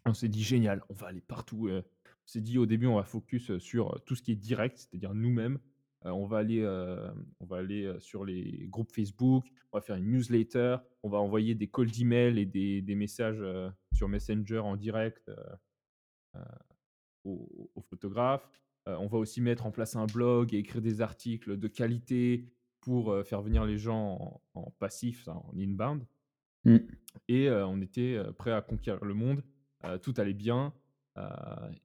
On 0.04 0.14
s'est 0.14 0.28
dit: 0.28 0.42
«Génial, 0.42 0.82
on 0.88 0.94
va 0.94 1.08
aller 1.08 1.20
partout», 1.20 1.68
on 1.70 1.82
s'est 2.26 2.40
dit 2.40 2.58
au 2.58 2.66
début: 2.66 2.86
«On 2.86 2.96
va 2.96 3.04
focus, 3.04 3.56
sur 3.58 4.02
tout 4.04 4.14
ce 4.14 4.22
qui 4.22 4.32
est 4.32 4.36
direct, 4.36 4.78
c'est-à-dire 4.78 5.14
nous-mêmes». 5.14 5.58
On 6.04 6.26
va 6.26 6.38
aller, 6.38 6.64
on 7.40 7.46
va 7.46 7.56
aller, 7.56 7.92
sur 7.98 8.24
les 8.24 8.68
groupes 8.68 8.92
Facebook, 8.92 9.44
on 9.72 9.78
va 9.78 9.80
faire 9.80 9.96
une 9.96 10.08
newsletter, 10.08 10.76
on 11.02 11.08
va 11.08 11.18
envoyer 11.18 11.56
des 11.56 11.66
calls 11.66 11.90
d'email 11.90 12.38
et 12.38 12.46
des 12.46 12.80
des 12.80 12.94
messages, 12.94 13.42
sur 13.92 14.08
Messenger 14.08 14.58
en 14.60 14.76
direct, 14.76 15.28
aux 17.24 17.70
aux 17.74 17.80
photographes. 17.80 18.48
On 18.86 19.08
va 19.08 19.18
aussi 19.18 19.40
mettre 19.40 19.66
en 19.66 19.72
place 19.72 19.96
un 19.96 20.06
blog 20.06 20.54
et 20.54 20.58
écrire 20.58 20.80
des 20.80 21.00
articles 21.00 21.56
de 21.56 21.66
qualité 21.66 22.46
pour, 22.80 23.12
faire 23.24 23.42
venir 23.42 23.64
les 23.64 23.78
gens 23.78 24.40
en 24.54 24.60
en 24.60 24.70
passif, 24.78 25.26
en 25.26 25.52
inbound. 25.56 26.06
Mmh. 26.64 26.76
Et 27.26 27.50
on 27.50 27.80
était, 27.80 28.16
heu, 28.16 28.32
prêts 28.32 28.52
à 28.52 28.62
conquérir 28.62 29.04
le 29.04 29.14
monde, 29.14 29.42
tout 30.02 30.14
allait 30.18 30.34
bien, 30.34 30.72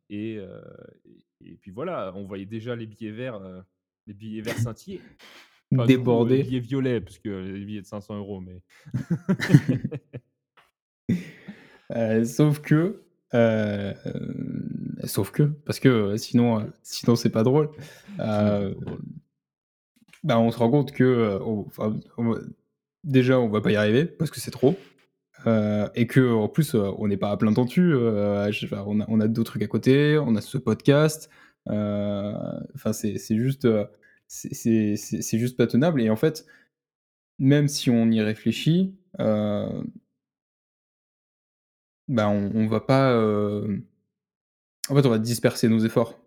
et 0.10 0.38
heu 0.38 0.62
et 1.06 1.52
et 1.52 1.56
puis 1.56 1.72
voilà, 1.72 2.12
on 2.16 2.24
voyait 2.26 2.46
déjà 2.46 2.76
les 2.76 2.86
billets 2.86 3.12
verts, 3.12 3.42
heu, 3.42 3.64
les 4.08 4.14
billets 4.14 4.42
verts 4.42 4.58
scintiller. 4.60 5.02
Coup, 5.74 5.82
heu, 5.82 5.86
les 6.28 6.44
billets 6.44 6.60
violets 6.60 7.02
parce 7.02 7.18
que 7.18 7.30
les 7.30 7.66
billets 7.66 7.82
de 7.82 7.88
500 7.88 8.20
€, 8.20 8.44
mais 8.44 8.62
Heu, 11.96 12.26
sauf 12.26 12.60
que, 12.62 13.02
sauf 15.06 15.32
que, 15.32 15.44
parce 15.44 15.80
que, 15.80 16.18
sinon, 16.18 16.72
sinon 16.84 17.16
c'est 17.16 17.30
pas 17.32 17.44
drôle. 17.44 17.72
pas 18.18 18.70
bah, 20.24 20.40
on 20.40 20.52
se 20.52 20.58
rend 20.58 20.70
compte 20.70 20.92
que, 20.92 21.40
on 21.44 21.66
enfin, 21.68 22.00
on 22.18 22.36
déjà 23.04 23.40
on 23.40 23.50
va 23.50 23.62
pas 23.62 23.72
y 23.72 23.76
arriver 23.76 24.06
parce 24.06 24.30
que 24.30 24.40
c'est 24.40 24.52
trop, 24.52 24.78
heu 25.48 25.86
et 25.96 26.08
qu'en 26.08 26.48
plus, 26.50 26.76
heu, 26.76 26.84
on 26.98 27.08
n'est 27.08 27.18
pas 27.18 27.32
à 27.32 27.38
plein 27.38 27.54
temps 27.54 27.66
dessus, 27.66 27.92
je 27.92 28.66
enfin, 28.66 28.84
on 28.88 29.20
a 29.20 29.28
d'autres 29.28 29.52
trucs 29.52 29.64
à 29.64 29.68
côté, 29.68 30.18
on 30.18 30.36
a 30.36 30.42
ce 30.42 30.58
podcast, 30.58 31.30
enfin 31.68 32.94
c'est 32.94 33.18
juste, 33.38 33.68
c'est 34.28 35.38
juste 35.40 35.58
pas 35.58 35.68
tenable 35.68 36.02
et 36.02 36.10
en 36.10 36.16
fait, 36.16 36.46
même 37.40 37.68
si 37.68 37.90
on 37.90 38.10
y 38.12 38.22
réfléchit, 38.22 38.96
heu 39.20 39.66
bah, 42.08 42.30
on 42.30 42.68
va 42.68 42.80
pas, 42.82 43.16
en 44.90 44.96
fait, 44.96 45.06
on 45.06 45.10
va 45.10 45.20
disperser 45.20 45.70
nos 45.70 45.80
efforts. 45.80 46.20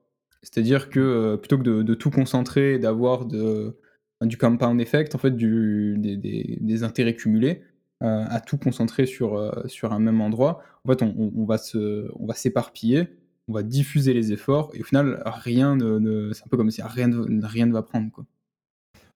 C'est-à-dire 0.42 0.90
que, 0.90 1.36
plutôt 1.36 1.58
que 1.58 1.62
de 1.82 1.94
tout 1.94 2.10
concentrer 2.10 2.78
d'avoir 2.78 3.26
du 3.26 4.38
compound 4.38 4.80
effect, 4.80 5.14
en 5.14 5.18
fait, 5.18 5.32
du 5.32 5.96
des 5.98 6.16
des 6.60 6.82
intérêts 6.84 7.14
cumulés, 7.16 7.62
heu, 8.04 8.24
à 8.28 8.40
tout 8.40 8.58
concentrer 8.58 9.06
sur, 9.06 9.36
heu, 9.38 9.52
sur 9.68 9.92
un 9.94 10.00
même 10.00 10.20
endroit. 10.22 10.62
En 10.86 10.90
fait, 10.92 11.02
on 11.02 11.44
va 11.46 11.58
se 11.58 12.10
on 12.16 12.26
va 12.26 12.34
s'éparpiller, 12.34 13.08
on 13.48 13.54
va 13.54 13.62
diffuser 13.64 14.14
les 14.14 14.32
efforts 14.32 14.70
et 14.74 14.80
au 14.82 14.84
final, 14.84 15.22
rien 15.26 15.76
ne 15.76 15.98
ne 16.00 16.32
c'est 16.34 16.44
un 16.44 16.48
peu 16.48 16.56
comme 16.58 16.70
si 16.72 16.82
rien 16.82 17.08
ne 17.08 17.46
rien 17.46 17.66
ne 17.66 17.72
va 17.74 17.82
prendre, 17.82 18.10
quoi. 18.12 18.26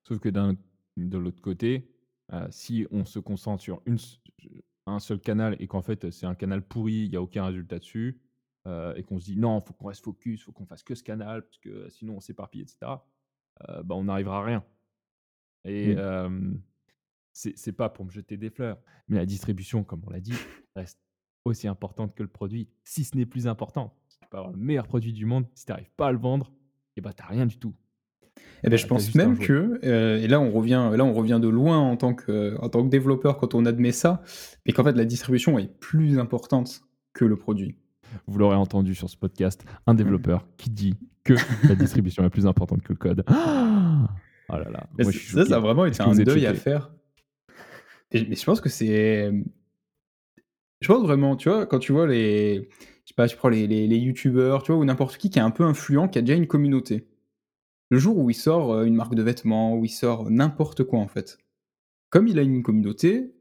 Sauf 0.04 0.18
que 0.20 0.28
d'un 0.28 0.56
de 0.96 1.18
l'autre 1.18 1.40
côté, 1.40 1.90
heu, 2.32 2.46
si 2.50 2.86
on 2.90 3.04
se 3.04 3.18
concentre 3.18 3.62
sur 3.62 3.82
une 3.86 3.98
un 4.86 5.00
seul 5.00 5.20
canal 5.20 5.56
et 5.60 5.66
qu'en 5.68 5.82
fait, 5.82 6.10
c'est 6.10 6.26
un 6.26 6.34
canal 6.34 6.62
pourri, 6.66 7.04
il 7.06 7.12
y 7.12 7.16
a 7.16 7.22
aucun 7.22 7.44
résultat 7.46 7.78
dessus, 7.78 8.20
et 8.96 9.02
qu'on 9.02 9.18
se 9.18 9.24
dit: 9.26 9.36
«Non, 9.38 9.60
faut 9.60 9.72
qu'on 9.74 9.86
reste 9.88 10.04
focus, 10.04 10.42
faut 10.44 10.52
qu'on 10.52 10.66
fasse 10.66 10.82
que 10.82 10.94
ce 10.94 11.02
canal 11.02 11.42
parce 11.42 11.58
que 11.58 11.88
sinon 11.90 12.16
on 12.16 12.20
s'éparpille 12.20 12.60
et 12.62 12.66
cetera», 12.66 13.06
heu, 13.68 13.82
bah, 13.84 13.94
on 13.96 14.04
n'arrivera 14.04 14.40
à 14.40 14.44
rien. 14.44 14.64
Et 15.64 15.94
Mmh. 15.94 16.58
C'est 17.54 17.72
pas 17.72 17.88
pour 17.88 18.04
me 18.04 18.10
jeter 18.10 18.36
des 18.36 18.50
fleurs, 18.50 18.78
mais 19.08 19.16
la 19.16 19.26
distribution, 19.26 19.84
comme 19.84 20.02
on 20.06 20.10
l'a 20.10 20.20
dit, 20.20 20.34
reste 20.74 20.98
aussi 21.44 21.68
importante 21.68 22.14
que 22.14 22.22
le 22.22 22.28
produit, 22.28 22.68
si 22.84 23.04
ce 23.04 23.16
n'est 23.16 23.26
plus 23.26 23.46
important. 23.46 23.94
Tu 24.08 24.28
peux 24.28 24.38
avoir 24.38 24.52
le 24.52 24.58
meilleur 24.58 24.86
produit 24.86 25.12
du 25.12 25.24
monde, 25.24 25.46
si 25.54 25.64
tu 25.64 25.72
arrives 25.72 25.90
pas 25.96 26.08
à 26.08 26.12
le 26.12 26.18
vendre 26.18 26.52
et 26.96 27.00
bah, 27.00 27.12
tu 27.12 27.22
rien 27.26 27.46
du 27.46 27.58
tout. 27.58 27.74
Et 28.62 28.68
beh, 28.68 28.76
je 28.76 28.86
pense 28.86 29.14
même 29.14 29.38
que, 29.38 29.80
heu, 29.84 30.18
et 30.18 30.28
là 30.28 30.40
on 30.40 30.52
revient 30.52 30.90
là 30.96 31.04
on 31.04 31.12
revient 31.12 31.40
de 31.42 31.48
loin 31.48 31.78
en 31.78 31.96
tant 31.96 32.14
que 32.14 32.56
en 32.60 32.68
tant 32.68 32.84
que 32.84 32.88
développeur 32.88 33.36
quand 33.36 33.54
on 33.54 33.64
admet 33.66 33.90
ça, 33.90 34.22
mais 34.64 34.72
qu'en 34.72 34.84
fait 34.84 34.92
la 34.92 35.04
distribution 35.04 35.58
est 35.58 35.68
plus 35.80 36.18
importante 36.18 36.82
que 37.14 37.24
le 37.24 37.36
produit. 37.36 37.76
Vous 38.26 38.38
l'aurez 38.38 38.56
entendu 38.56 38.94
sur 38.94 39.10
ce 39.10 39.16
podcast, 39.16 39.64
un 39.86 39.94
développeur 39.94 40.46
qui 40.56 40.70
dit 40.70 40.94
que 41.24 41.34
la 41.68 41.74
distribution 41.74 42.24
est 42.24 42.30
plus 42.30 42.46
importante 42.46 42.82
que 42.82 42.92
le 42.92 42.98
code. 42.98 43.24
Oh 44.50 44.56
là 44.56 44.70
là, 44.70 44.86
moi 44.98 45.12
ça, 45.12 45.44
ça 45.44 45.56
a 45.56 45.60
vraiment 45.60 45.84
été 45.84 46.00
un 46.00 46.14
deuil 46.14 46.46
à 46.46 46.54
faire. 46.54 46.90
Mais 48.12 48.34
je 48.36 48.44
pense 48.44 48.60
que 48.60 48.68
c'est, 48.68 49.30
je 50.80 50.88
pense 50.88 51.02
vraiment, 51.02 51.36
tu 51.36 51.48
vois, 51.48 51.66
quand 51.66 51.78
tu 51.78 51.92
vois 51.92 52.06
les 52.06 52.68
je 53.04 53.10
sais 53.10 53.14
pas, 53.14 53.28
tu 53.28 53.36
prends 53.36 53.48
les 53.48 53.66
les 53.66 53.86
les 53.86 53.98
youtubeurs, 53.98 54.62
tu 54.62 54.72
vois, 54.72 54.80
ou 54.80 54.84
n'importe 54.84 55.16
qui 55.18 55.30
qui 55.30 55.38
est 55.38 55.42
un 55.42 55.50
peu 55.50 55.64
influent, 55.64 56.08
qui 56.08 56.18
a 56.18 56.22
déjà 56.22 56.34
une 56.34 56.46
communauté. 56.46 57.06
Le 57.90 57.98
jour 57.98 58.18
où 58.18 58.30
il 58.30 58.34
sort, 58.34 58.82
une 58.82 58.94
marque 58.94 59.14
de 59.14 59.22
vêtements, 59.22 59.76
où 59.76 59.84
il 59.84 59.90
sort 59.90 60.30
n'importe 60.30 60.84
quoi 60.84 61.00
en 61.00 61.08
fait, 61.08 61.38
comme 62.10 62.28
il 62.28 62.38
a 62.38 62.42
une 62.42 62.62
communauté, 62.62 63.32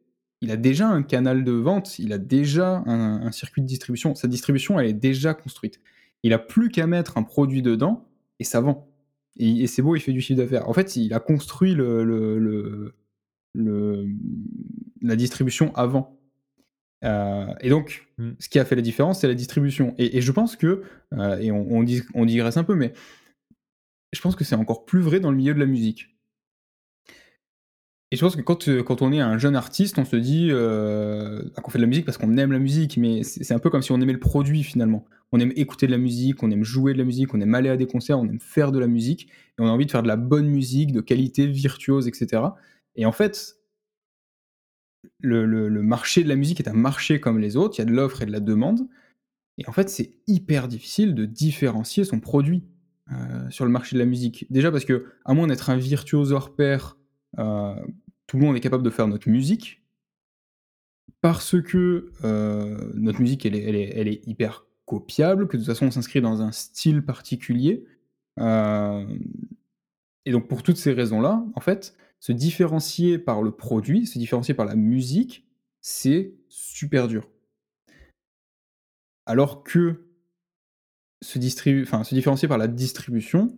il 0.41 0.51
a 0.51 0.57
déjà 0.57 0.88
un 0.89 1.03
canal 1.03 1.43
de 1.43 1.51
vente, 1.51 2.00
il 2.00 2.13
a 2.13 2.17
déjà 2.17 2.83
un 2.88 3.31
circuit 3.31 3.62
de 3.62 3.67
distribution. 3.67 4.15
Sa 4.15 4.27
distribution, 4.27 4.79
elle 4.79 4.88
est 4.88 4.93
déjà 4.93 5.33
construite. 5.33 5.79
Il 6.24 6.33
a 6.33 6.39
plus 6.39 6.69
qu'à 6.69 6.88
mettre 6.88 7.17
un 7.17 7.24
produit 7.24 7.62
dedans 7.62 8.07
et 8.39 8.43
ça 8.43 8.62
vend. 8.62 8.88
Et 9.38 9.67
c'est 9.67 9.81
bon, 9.81 9.95
il 9.95 10.01
fait 10.01 10.13
du 10.13 10.21
chiffre 10.21 10.39
d'affaires. 10.41 10.69
En 10.69 10.74
fait, 10.74 10.95
il 10.95 11.13
a 11.13 11.19
construit 11.19 11.74
le 11.75 12.93
le, 13.54 14.06
la 15.01 15.16
distribution 15.16 15.74
avant. 15.75 16.18
Heu 17.04 17.48
et 17.62 17.70
donc 17.70 18.04
Mmh. 18.20 18.32
ce 18.39 18.50
qui 18.50 18.58
a 18.58 18.66
fait 18.66 18.75
la 18.75 18.82
différence, 18.82 19.22
c'est 19.22 19.27
la 19.27 19.36
distribution 19.36 19.94
et 20.00 20.18
et 20.18 20.22
je 20.22 20.32
pense 20.32 20.56
que, 20.56 20.82
heu 21.13 21.42
et 21.42 21.51
on 21.51 21.72
on 21.72 21.84
dis 21.84 22.01
on 22.16 22.25
digresse 22.25 22.58
un 22.58 22.63
peu, 22.63 22.74
mais 22.74 22.94
je 24.13 24.22
pense 24.22 24.36
que 24.36 24.44
c'est 24.44 24.56
encore 24.56 24.86
plus 24.86 25.01
vrai 25.01 25.20
dans 25.20 25.32
le 25.32 25.38
milieu 25.38 25.54
de 25.54 25.60
la 25.60 25.66
musique. 25.66 26.18
Et 28.12 28.16
je 28.16 28.22
pense 28.22 28.38
que 28.38 28.42
quand, 28.42 28.70
heu, 28.70 28.84
quand 28.84 29.01
on 29.01 29.12
est 29.12 29.20
un 29.20 29.38
jeune 29.38 29.56
artiste, 29.58 30.00
on 30.00 30.06
se 30.06 30.16
dit, 30.16 30.50
bah, 30.50 31.62
qu'on 31.62 31.70
fait 31.72 31.77
de 31.77 31.84
la 31.84 31.88
musique 31.88 32.06
parce 32.06 32.18
qu'on 32.18 32.38
aime 32.38 32.54
la 32.54 32.60
musique, 32.60 32.98
mais 32.98 33.24
c'est 33.24 33.54
un 33.54 33.60
peu 33.60 33.70
comme 33.70 33.82
si 33.82 33.92
on 33.92 34.00
aimait 34.00 34.13
le 34.13 34.20
produit 34.20 34.63
finalement. 34.63 35.06
On 35.34 35.39
aime 35.42 35.51
écouter 35.58 35.88
de 35.88 35.92
la 35.92 35.98
musique, 35.98 36.42
on 36.42 36.50
aime 36.51 36.63
jouer 36.63 36.94
de 36.94 36.98
la 37.00 37.04
musique, 37.04 37.34
on 37.34 37.42
aime 37.42 37.54
aller 37.54 37.70
à 37.70 37.75
des 37.75 37.86
concerts, 37.86 38.18
on 38.18 38.25
aime 38.25 38.39
faire 38.39 38.72
de 38.72 38.80
la 38.80 38.88
musique 38.88 39.27
et 39.27 39.62
on 39.62 39.68
a 39.68 39.70
envie 39.70 39.86
de 39.86 39.92
faire 39.92 40.04
de 40.04 40.08
la 40.08 40.16
bonne 40.16 40.48
musique, 40.48 40.94
de 40.94 41.01
qualité, 41.01 41.48
virtuose 41.48 42.08
et 42.08 42.13
cetera 42.13 42.56
et 42.98 43.06
en 43.06 43.12
fait 43.13 43.58
le 45.20 45.82
marché 45.82 46.24
de 46.24 46.30
la 46.30 46.36
musique 46.36 46.60
est 46.60 46.68
un 46.70 46.74
marché 46.74 47.20
comme 47.20 47.39
les 47.39 47.58
autres, 47.58 47.75
il 47.77 47.80
y 47.80 47.82
a 47.82 47.86
de 47.86 47.92
l'offre 47.94 48.22
et 48.22 48.25
de 48.25 48.32
la 48.32 48.39
demande. 48.39 48.88
Et 49.58 49.68
en 49.68 49.72
fait, 49.72 49.89
c'est 49.89 50.13
hyper 50.27 50.68
difficile 50.68 51.16
de 51.16 51.25
différencier 51.25 52.04
son 52.06 52.20
produit, 52.20 52.66
heu, 53.12 53.16
sur 53.51 53.66
le 53.66 53.72
marché 53.72 53.96
de 53.96 54.00
la 54.00 54.06
musique. 54.06 54.48
Déjà 54.51 54.72
parce 54.72 54.86
qu'à 54.86 55.00
moins 55.30 55.48
d'être 55.48 55.70
un 55.70 55.77
virtuose 55.77 56.34
hors 56.34 56.56
pair, 56.56 56.98
heu, 57.39 57.75
tout 58.27 58.38
le 58.38 58.44
monde 58.46 58.56
est 58.58 58.62
capable 58.62 58.84
de 58.84 58.89
faire 58.92 59.08
notre 59.08 59.30
musique. 59.30 59.82
Parce 61.22 61.60
que, 61.62 62.12
heu, 62.24 62.92
notre 62.96 63.22
musique 63.22 63.46
elle 63.46 63.56
est 63.56 64.27
hyper 64.27 64.66
copiable, 64.86 65.48
que 65.48 65.58
de 65.58 65.63
toute 65.63 65.72
façon 65.72 65.88
on 65.88 65.92
s'inscrit 65.92 66.22
dans 66.22 66.42
un 66.42 66.51
style 66.51 67.01
particulier, 67.04 67.84
et 70.25 70.32
donc 70.32 70.48
pour 70.48 70.62
toutes 70.63 70.77
ces 70.77 70.94
raisons-là, 70.94 71.44
en 71.56 71.60
fait, 71.62 71.96
se 72.19 72.31
différencier 72.31 73.19
par 73.19 73.41
le 73.41 73.51
produit, 73.51 74.05
se 74.07 74.17
différencier 74.17 74.53
par 74.53 74.65
la 74.65 74.75
musique, 74.75 75.45
c'est 75.81 76.33
super 76.50 77.07
dur. 77.07 77.29
Alors 79.25 79.63
que 79.63 80.05
se 81.21 81.39
différencier 81.39 82.47
par 82.47 82.57
la 82.57 82.67
distribution, 82.67 83.57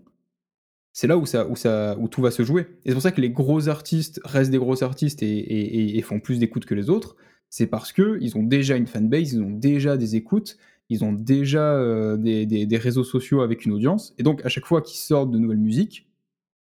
c'est 0.93 1.07
là 1.07 1.17
où 1.17 2.07
tout 2.07 2.21
va 2.21 2.31
se 2.31 2.43
jouer 2.43 2.67
et 2.83 2.89
c'est 2.89 2.93
pour 2.93 3.01
ça 3.01 3.11
que 3.11 3.21
les 3.21 3.29
gros 3.29 3.69
artistes 3.69 4.19
restent 4.25 4.51
des 4.51 4.57
gros 4.57 4.83
artistes 4.83 5.21
et 5.21 6.01
font 6.01 6.19
plus 6.19 6.39
d'écoutes 6.39 6.65
que 6.65 6.75
les 6.75 6.89
autres. 6.89 7.15
C'est 7.49 7.67
parce 7.67 7.93
qu'ils 7.93 8.37
ont 8.37 8.43
déjà 8.43 8.75
une 8.75 8.87
fanbase, 8.87 9.33
ils 9.33 9.41
ont 9.41 9.51
déjà 9.51 9.97
des 9.97 10.15
écoutes, 10.15 10.57
ils 10.89 11.03
ont 11.03 11.13
déjà, 11.13 12.17
des 12.17 12.45
des 12.45 12.77
réseaux 12.77 13.03
sociaux 13.03 13.41
avec 13.41 13.65
une 13.65 13.71
audience 13.71 14.13
et 14.17 14.23
donc 14.23 14.43
à 14.45 14.49
chaque 14.49 14.65
fois 14.65 14.81
qu'ils 14.81 14.99
sortent 14.99 15.31
de 15.31 15.37
nouvelles 15.37 15.57
musiques, 15.57 16.08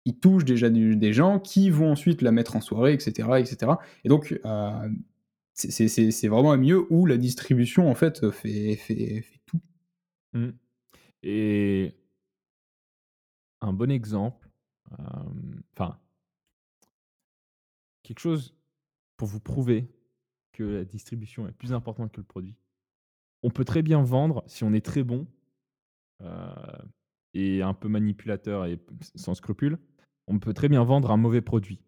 ils 0.05 0.19
touchent 0.19 0.45
déjà 0.45 0.71
des 0.71 1.13
gens 1.13 1.41
qui 1.41 1.71
vont 1.71 1.93
ensuite 1.93 2.23
la 2.23 2.33
mettre 2.33 2.57
en 2.57 2.61
soirée 2.61 2.95
et 2.95 3.01
cetera 3.01 3.41
et 3.41 4.09
donc 4.09 4.39
hem, 4.45 5.03
c'est 5.55 6.29
vraiment 6.29 6.53
un 6.53 6.57
milieu 6.57 6.87
où 6.91 7.07
la 7.07 7.17
distribution 7.17 7.91
en 7.91 7.95
fait, 7.95 8.31
fait 8.31 9.25
tout. 9.47 9.61
Mmh 10.35 10.51
et 11.27 11.95
un 13.63 13.73
bon 13.73 13.91
exemple, 13.91 14.51
hem, 14.99 15.63
enfin 15.75 15.99
quelque 18.03 18.21
chose 18.21 18.55
pour 19.17 19.29
vous 19.29 19.41
prouver 19.41 19.89
que 20.53 20.63
la 20.63 20.85
distribution 20.85 21.49
est 21.49 21.53
plus 21.53 21.73
importante 21.73 22.13
que 22.13 22.21
le 22.21 22.27
produit. 22.27 22.57
On 23.43 23.51
peut 23.51 23.65
très 23.65 23.83
bien 23.83 24.03
vendre 24.03 24.45
si 24.47 24.65
on 24.65 24.73
est 24.75 24.85
très 24.85 25.03
bon, 25.03 25.27
heu 26.23 26.27
et 27.33 27.63
un 27.63 27.75
peu 27.75 27.89
manipulateur 27.89 28.67
et 28.67 28.79
sans 29.17 29.35
scrupules, 29.35 29.79
on 30.29 30.39
peut 30.39 30.55
très 30.55 30.69
bien 30.69 30.85
vendre 30.85 31.11
un 31.11 31.17
mauvais 31.17 31.43
produit. 31.43 31.81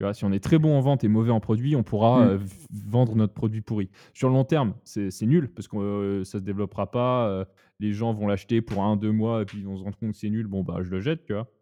Tu 0.00 0.04
vois? 0.04 0.14
Si 0.14 0.24
on 0.24 0.32
est 0.32 0.42
très 0.42 0.58
bon 0.58 0.76
en 0.76 0.80
vente 0.80 1.04
et 1.04 1.08
mauvais 1.08 1.30
en 1.30 1.40
produit, 1.40 1.76
on 1.76 1.82
pourra, 1.84 2.26
Mmh. 2.26 2.30
heu, 2.32 2.36
v 2.36 2.46
vendre 2.72 3.14
notre 3.14 3.32
produit 3.34 3.60
pourri. 3.60 3.90
Sur 4.12 4.28
le 4.28 4.34
long 4.34 4.44
terme, 4.44 4.74
c'est 4.84 5.10
c'est 5.10 5.26
nul 5.26 5.52
parce 5.54 5.68
que, 5.68 5.76
heu, 5.76 6.24
ça 6.24 6.38
se 6.40 6.44
développera 6.44 6.90
pas, 6.90 7.28
heu, 7.42 7.46
les 7.78 7.92
gens 7.92 8.12
vont 8.12 8.26
l'acheter 8.26 8.60
pour 8.60 8.82
un, 8.82 8.96
deux 8.96 9.12
mois 9.12 9.42
et 9.42 9.44
puis 9.44 9.58
ils 9.58 9.64
vont 9.66 9.76
se 9.78 9.84
rendre 9.84 9.96
compte 9.96 10.12
que 10.12 10.18
c'est 10.18 10.30
nul, 10.30 10.46
bon, 10.48 10.62
bah, 10.64 10.78
je 10.82 10.90
le 10.90 11.00
jette, 11.00 11.24
tu 11.24 11.32
vois? 11.32 11.52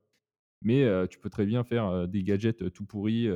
Mais, 0.63 0.85
heu, 0.85 1.09
tu 1.09 1.19
peux 1.21 1.31
très 1.31 1.47
bien 1.47 1.65
faire, 1.65 2.09
des 2.09 2.25
gadgets, 2.25 2.73
tout 2.73 2.85
pourris, 2.87 3.29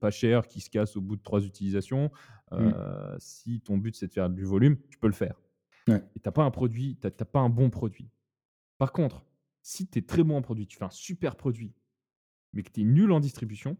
pas 0.00 0.10
chers, 0.12 0.48
qui 0.48 0.60
se 0.60 0.70
cassent 0.70 0.96
au 0.96 1.02
bout 1.02 1.16
de 1.16 1.22
3 1.22 1.44
utilisations. 1.46 2.10
Mmh. 2.58 2.76
si 3.18 3.60
ton 3.62 3.78
but, 3.78 3.96
c'est 3.96 4.08
de 4.08 4.12
faire 4.12 4.30
du 4.30 4.44
volume, 4.44 4.78
tu 4.90 4.98
peux 4.98 5.08
le 5.08 5.12
faire 5.14 5.40
Ouais. 5.88 6.06
et 6.16 6.20
tu 6.20 6.28
as 6.28 6.32
pas 6.32 6.44
un 6.44 6.50
produit, 6.52 6.98
tu 7.00 7.06
as 7.08 7.10
tu 7.12 7.22
as 7.22 7.26
pas 7.26 7.40
un 7.40 7.50
bon 7.50 7.70
produit. 7.70 8.10
Par 8.78 8.92
contre, 8.92 9.24
si 9.66 9.88
tu 9.88 9.98
es 9.98 10.02
très 10.02 10.22
bon 10.22 10.36
en 10.36 10.42
produit, 10.42 10.68
tu 10.68 10.76
fais 10.76 10.84
un 10.84 10.90
super 10.90 11.34
produit, 11.34 11.74
mais 12.52 12.62
que 12.62 12.70
tu 12.70 12.82
es 12.82 12.84
nul 12.84 13.10
en 13.10 13.18
distribution, 13.18 13.76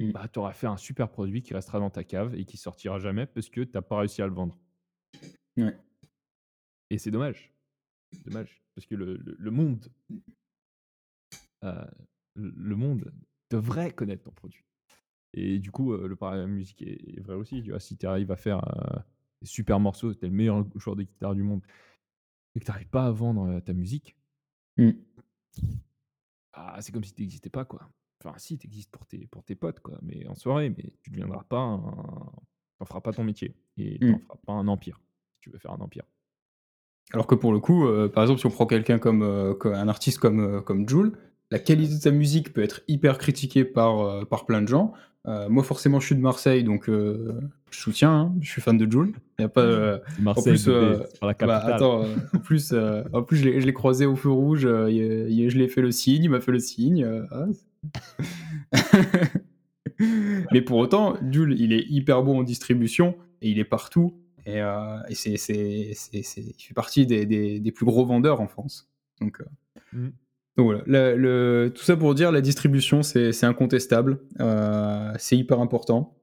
Mmh. 0.00 0.10
bah, 0.12 0.28
tu 0.28 0.38
auras 0.40 0.52
fait 0.52 0.66
un 0.66 0.76
super 0.76 1.08
produit 1.08 1.40
qui 1.42 1.54
restera 1.54 1.78
dans 1.78 1.88
ta 1.88 2.04
cave 2.04 2.34
et 2.34 2.44
qui 2.44 2.56
sortira 2.56 2.98
jamais 2.98 3.26
parce 3.26 3.48
que 3.48 3.62
tu 3.62 3.78
as 3.78 3.82
pas 3.82 3.98
réussi 3.98 4.20
à 4.20 4.26
le 4.26 4.32
vendre 4.34 4.58
Ouais. 5.56 5.76
et 6.90 6.98
c'est 6.98 7.10
dommage. 7.10 7.52
Dommage 8.24 8.62
parce 8.74 8.86
que 8.86 8.94
le 8.94 9.16
le 9.16 9.36
le 9.38 9.50
monde 9.50 9.88
heu, 11.64 11.86
le 12.34 12.76
monde 12.76 13.12
devrait 13.50 13.92
connaître 13.92 14.24
ton 14.24 14.32
produit 14.32 14.64
et 15.34 15.58
du 15.60 15.70
coup, 15.70 15.92
heu, 15.94 16.08
le 16.08 16.16
parallèle 16.16 16.48
musique 16.48 16.82
est 16.82 17.18
est 17.18 17.20
vrai 17.20 17.34
aussi, 17.36 17.62
tu 17.62 17.70
vois? 17.70 17.80
Si 17.80 17.96
tu 17.98 18.06
arrives 18.06 18.30
à 18.32 18.36
faire, 18.36 18.58
heu, 18.58 19.00
des 19.42 19.48
super 19.48 19.80
morceaux, 19.80 20.14
tu 20.14 20.26
es 20.26 20.28
le 20.28 20.34
meilleur 20.34 20.66
joueur 20.78 20.96
de 20.96 21.04
guitare 21.04 21.34
du 21.34 21.42
monde 21.42 21.62
et 22.54 22.60
que 22.60 22.64
tu 22.66 22.70
arrives 22.72 22.88
pas 22.90 23.06
à 23.06 23.12
vendre, 23.12 23.48
heu, 23.48 23.62
ta 23.62 23.74
musique 23.74 24.16
Mmh. 24.76 24.92
ah, 26.52 26.76
c'est 26.80 26.92
comme 26.92 27.04
si 27.04 27.12
tu 27.14 27.22
existais 27.22 27.50
pas, 27.50 27.64
quoi. 27.64 27.88
Enfin 28.24 28.38
si, 28.38 28.58
tu 28.58 28.66
existes 28.66 28.90
pour 28.90 29.06
tes 29.06 29.26
pour 29.26 29.44
tes 29.44 29.54
potes, 29.54 29.80
quoi, 29.80 29.98
mais 30.02 30.26
en 30.26 30.34
soirée, 30.34 30.70
mais 30.70 30.92
tu 31.02 31.10
deviendras 31.10 31.44
pas 31.44 31.58
un 31.60 31.80
tu 32.78 32.82
en 32.82 32.86
feras 32.86 33.00
pas 33.00 33.12
ton 33.12 33.24
métier 33.24 33.54
et 33.78 34.00
tu 34.00 34.12
en 34.12 34.18
Mmh. 34.18 34.18
feras 34.18 34.36
pas 34.46 34.52
un 34.52 34.68
empire, 34.68 35.00
si 35.34 35.40
tu 35.42 35.50
veux 35.50 35.58
faire 35.58 35.72
un 35.72 35.80
empire. 35.80 36.04
Alors 37.12 37.26
que 37.26 37.34
pour 37.34 37.52
le 37.52 37.60
coup, 37.60 37.86
heu, 37.86 38.10
par 38.10 38.24
exemple, 38.24 38.40
si 38.40 38.46
on 38.46 38.50
prend 38.50 38.66
quelqu'un 38.66 38.98
comme, 38.98 39.54
co 39.60 39.68
un 39.72 39.88
artiste 39.88 40.18
comme, 40.18 40.40
heu, 40.40 40.60
comme 40.60 40.88
Jul, 40.88 41.12
la 41.50 41.58
qualité 41.58 41.94
de 41.94 42.00
sa 42.00 42.10
musique 42.10 42.52
peut 42.52 42.62
être 42.62 42.80
hyper 42.88 43.18
critiquée 43.18 43.64
par, 43.64 44.26
par 44.28 44.46
plein 44.46 44.60
de 44.62 44.66
gens. 44.68 44.92
Heu, 45.26 45.48
moi 45.48 45.64
forcément 45.64 45.98
je 45.98 46.06
suis 46.06 46.14
de 46.14 46.20
Marseille 46.20 46.62
donc 46.62 46.88
heu, 46.88 47.40
je 47.70 47.78
soutiens, 47.80 48.12
hein, 48.12 48.34
je 48.40 48.48
suis 48.48 48.62
fan 48.62 48.78
de 48.78 48.90
Jul. 48.90 49.12
Il 49.38 49.42
y 49.42 49.44
a 49.44 49.48
pas, 49.48 49.98
C'est 50.08 50.20
en 50.20 50.22
Marseille, 50.22 50.52
plus, 50.54 50.68
heu, 50.68 51.02
c'est 51.10 51.20
pas 51.20 51.26
la 51.26 51.32
bah, 51.34 51.56
capitale. 51.58 51.72
attends, 51.74 52.04
en 52.34 52.38
plus, 52.38 52.74
en 53.12 53.22
plus 53.22 53.36
je 53.38 53.44
l'ai 53.44 53.60
je 53.60 53.66
l'ai 53.66 53.72
croisé 53.72 54.06
au 54.06 54.14
feu 54.16 54.30
rouge, 54.30 54.60
je 54.62 55.56
lui 55.56 55.62
ai 55.64 55.68
fait 55.68 55.82
le 55.82 55.90
signe, 55.90 56.24
il 56.24 56.30
m'a 56.30 56.40
fait 56.40 56.52
le 56.52 56.58
signe, 56.60 57.04
ah 57.30 57.46
Mais 60.52 60.60
pour 60.62 60.78
autant, 60.78 61.16
Jul, 61.30 61.56
il 61.58 61.72
est 61.72 61.86
hyper 61.88 62.22
bon 62.22 62.40
en 62.40 62.42
distribution 62.42 63.16
et 63.42 63.50
il 63.50 63.58
est 63.58 63.64
partout 63.64 64.14
et 64.44 64.58
et 65.08 65.14
c'est 65.14 65.36
c'est 65.38 65.90
c'est 65.94 66.22
c'est 66.22 66.40
il 66.42 66.62
fait 66.62 66.74
partie 66.74 67.04
des 67.06 67.26
des 67.26 67.58
des 67.58 67.72
plus 67.72 67.86
gros 67.86 68.04
vendeurs 68.06 68.40
en 68.40 68.46
France. 68.46 68.88
Donc 69.20 69.42
Mmh. 69.92 70.08
Donc 70.56 70.66
voilà, 70.86 71.70
tout 71.70 71.82
ça 71.82 71.96
pour 71.96 72.14
dire 72.14 72.32
la 72.32 72.40
distribution, 72.40 73.02
c'est 73.02 73.44
incontestable, 73.44 74.20
heu, 74.40 75.12
c'est 75.18 75.36
hyper 75.36 75.60
important 75.60 76.16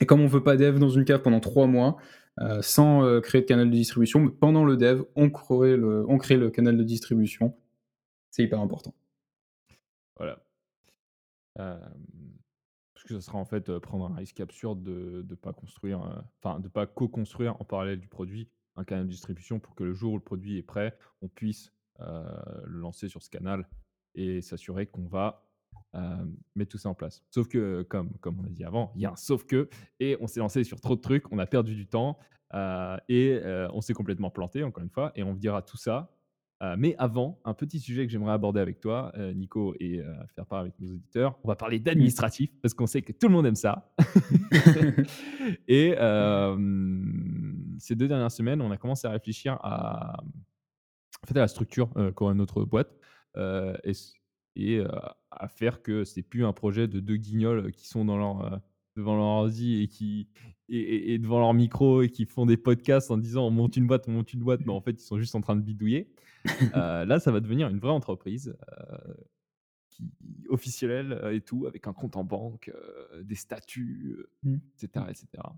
et 0.00 0.06
comme 0.06 0.20
on 0.20 0.26
veut 0.26 0.42
pas 0.42 0.56
dev 0.56 0.78
dans 0.78 0.90
une 0.90 1.04
cave 1.04 1.22
pendant 1.22 1.40
3 1.40 1.66
mois, 1.66 1.96
heu, 2.40 2.60
sans, 2.62 3.04
heu, 3.04 3.20
créer 3.20 3.42
de 3.42 3.46
canal 3.46 3.70
de 3.70 3.74
distribution, 3.76 4.28
pendant 4.28 4.64
le 4.64 4.76
dev, 4.76 5.02
on 5.16 5.30
crée 5.30 5.76
le 5.76 6.50
canal 6.50 6.76
de 6.76 6.84
distribution. 6.84 7.56
C'est 8.30 8.42
hyper 8.44 8.60
important. 8.60 8.94
Voilà. 10.16 10.42
Parce 11.56 13.04
que 13.06 13.14
ça 13.14 13.20
sera 13.20 13.38
en 13.38 13.44
fait, 13.44 13.78
prendre 13.78 14.06
un 14.10 14.14
risque 14.16 14.40
absurde 14.40 14.82
de 14.82 15.22
de 15.22 15.34
pas 15.34 15.52
construire, 15.52 16.00
enfin 16.42 16.60
de 16.60 16.68
pas 16.68 16.86
co-construire 16.86 17.56
en 17.60 17.64
parallèle 17.64 18.00
du 18.00 18.08
produit 18.08 18.48
un 18.76 18.84
canal 18.84 19.06
de 19.06 19.10
distribution 19.10 19.58
pour 19.58 19.74
que 19.74 19.84
le 19.84 19.94
jour 19.94 20.12
où 20.12 20.16
le 20.16 20.22
produit 20.22 20.58
est 20.58 20.62
prêt, 20.62 20.96
on 21.22 21.28
puisse, 21.28 21.72
le 21.98 22.78
lancer 22.78 23.08
sur 23.08 23.22
ce 23.22 23.30
canal 23.30 23.68
et 24.14 24.40
s'assurer 24.42 24.86
qu'on 24.86 25.06
va, 25.06 25.46
hem, 25.94 26.36
mettre 26.54 26.72
tout 26.72 26.78
ça 26.78 26.88
en 26.88 26.94
place. 26.94 27.22
Sauf 27.30 27.48
que, 27.48 27.82
comme 27.82 28.16
comme 28.18 28.40
on 28.40 28.44
a 28.44 28.50
dit 28.50 28.64
avant, 28.64 28.92
il 28.96 29.02
y 29.02 29.06
a 29.06 29.12
un 29.12 29.16
sauf 29.16 29.44
que 29.44 29.68
et 30.00 30.16
on 30.20 30.26
s'est 30.26 30.40
lancé 30.40 30.64
sur 30.64 30.80
trop 30.80 30.96
de 30.96 31.00
trucs, 31.00 31.30
on 31.32 31.38
a 31.38 31.46
perdu 31.46 31.74
du 31.74 31.86
temps, 31.86 32.18
heu 32.54 32.96
et 33.08 33.40
on 33.72 33.80
s'est 33.80 33.94
complètement 33.94 34.30
planté 34.30 34.62
encore 34.62 34.82
une 34.82 34.90
fois 34.90 35.12
et 35.14 35.22
on 35.22 35.32
vous 35.32 35.38
dira 35.38 35.62
tout 35.62 35.76
ça 35.76 36.16
mais 36.78 36.94
avant, 36.98 37.38
un 37.44 37.52
petit 37.52 37.78
sujet 37.78 38.06
que 38.06 38.12
j'aimerais 38.12 38.32
aborder 38.32 38.60
avec 38.60 38.80
toi, 38.80 39.12
Nico 39.34 39.74
et 39.78 40.02
faire 40.34 40.46
part 40.46 40.60
avec 40.60 40.78
nos 40.80 40.88
auditeurs. 40.88 41.38
On 41.44 41.48
va 41.48 41.56
parler 41.56 41.78
d'administratif 41.78 42.50
parce 42.62 42.72
qu'on 42.72 42.86
sait 42.86 43.02
que 43.02 43.12
tout 43.12 43.28
le 43.28 43.34
monde 43.34 43.46
aime 43.46 43.56
ça. 43.56 43.92
Et 45.68 45.94
ces 47.78 47.94
2 47.94 48.08
dernières 48.08 48.30
semaines, 48.30 48.62
on 48.62 48.70
a 48.70 48.76
commencé 48.76 49.06
à 49.06 49.10
réfléchir 49.10 49.58
à, 49.62 50.16
en 51.26 51.32
fait, 51.34 51.38
à 51.38 51.42
la 51.42 51.48
structure, 51.48 51.90
heu, 51.96 52.12
qu'aura 52.12 52.34
notre 52.34 52.64
boîte, 52.64 52.98
heu 53.36 53.74
et 54.58 54.76
heu, 54.78 54.88
à 55.30 55.48
faire 55.48 55.82
que 55.82 56.04
c'est 56.04 56.22
plus 56.22 56.44
un 56.44 56.52
projet 56.52 56.88
de 56.88 57.00
2 57.00 57.16
guignols 57.16 57.72
qui 57.72 57.88
sont 57.88 58.04
dans 58.04 58.16
leur, 58.16 58.54
heu, 58.54 58.58
devant 58.96 59.16
leur 59.16 59.24
ordi 59.24 59.82
et 59.82 59.88
qui 59.88 60.28
et 60.68 61.18
devant 61.18 61.38
leur 61.40 61.52
micro 61.54 62.02
et 62.02 62.08
qui 62.10 62.24
font 62.26 62.46
des 62.46 62.56
podcasts 62.56 63.10
en 63.10 63.18
disant: 63.18 63.46
«On 63.46 63.50
monte 63.50 63.76
une 63.76 63.86
boîte, 63.86 64.08
on 64.08 64.12
monte 64.12 64.32
une 64.32 64.40
boîte», 64.40 64.60
mais 64.66 64.72
en 64.72 64.80
fait, 64.80 64.92
ils 64.92 65.04
sont 65.04 65.18
juste 65.18 65.34
en 65.34 65.40
train 65.40 65.54
de 65.56 65.60
bidouiller. 65.62 66.10
Là, 66.74 67.20
ça 67.20 67.32
va 67.32 67.40
devenir 67.40 67.68
une 67.68 67.78
vraie 67.78 67.92
entreprise, 67.92 68.56
qui 69.90 70.10
officielle, 70.50 71.20
et 71.32 71.40
tout, 71.42 71.66
avec 71.66 71.86
un 71.88 71.92
compte 71.94 72.16
en 72.16 72.24
banque, 72.24 72.72
des 73.22 73.34
statuts, 73.36 74.16
heu, 74.18 74.30
Mmh. 74.42 74.56
et 74.76 74.80
cetera, 74.80 75.10
et 75.10 75.14
cetera. 75.14 75.56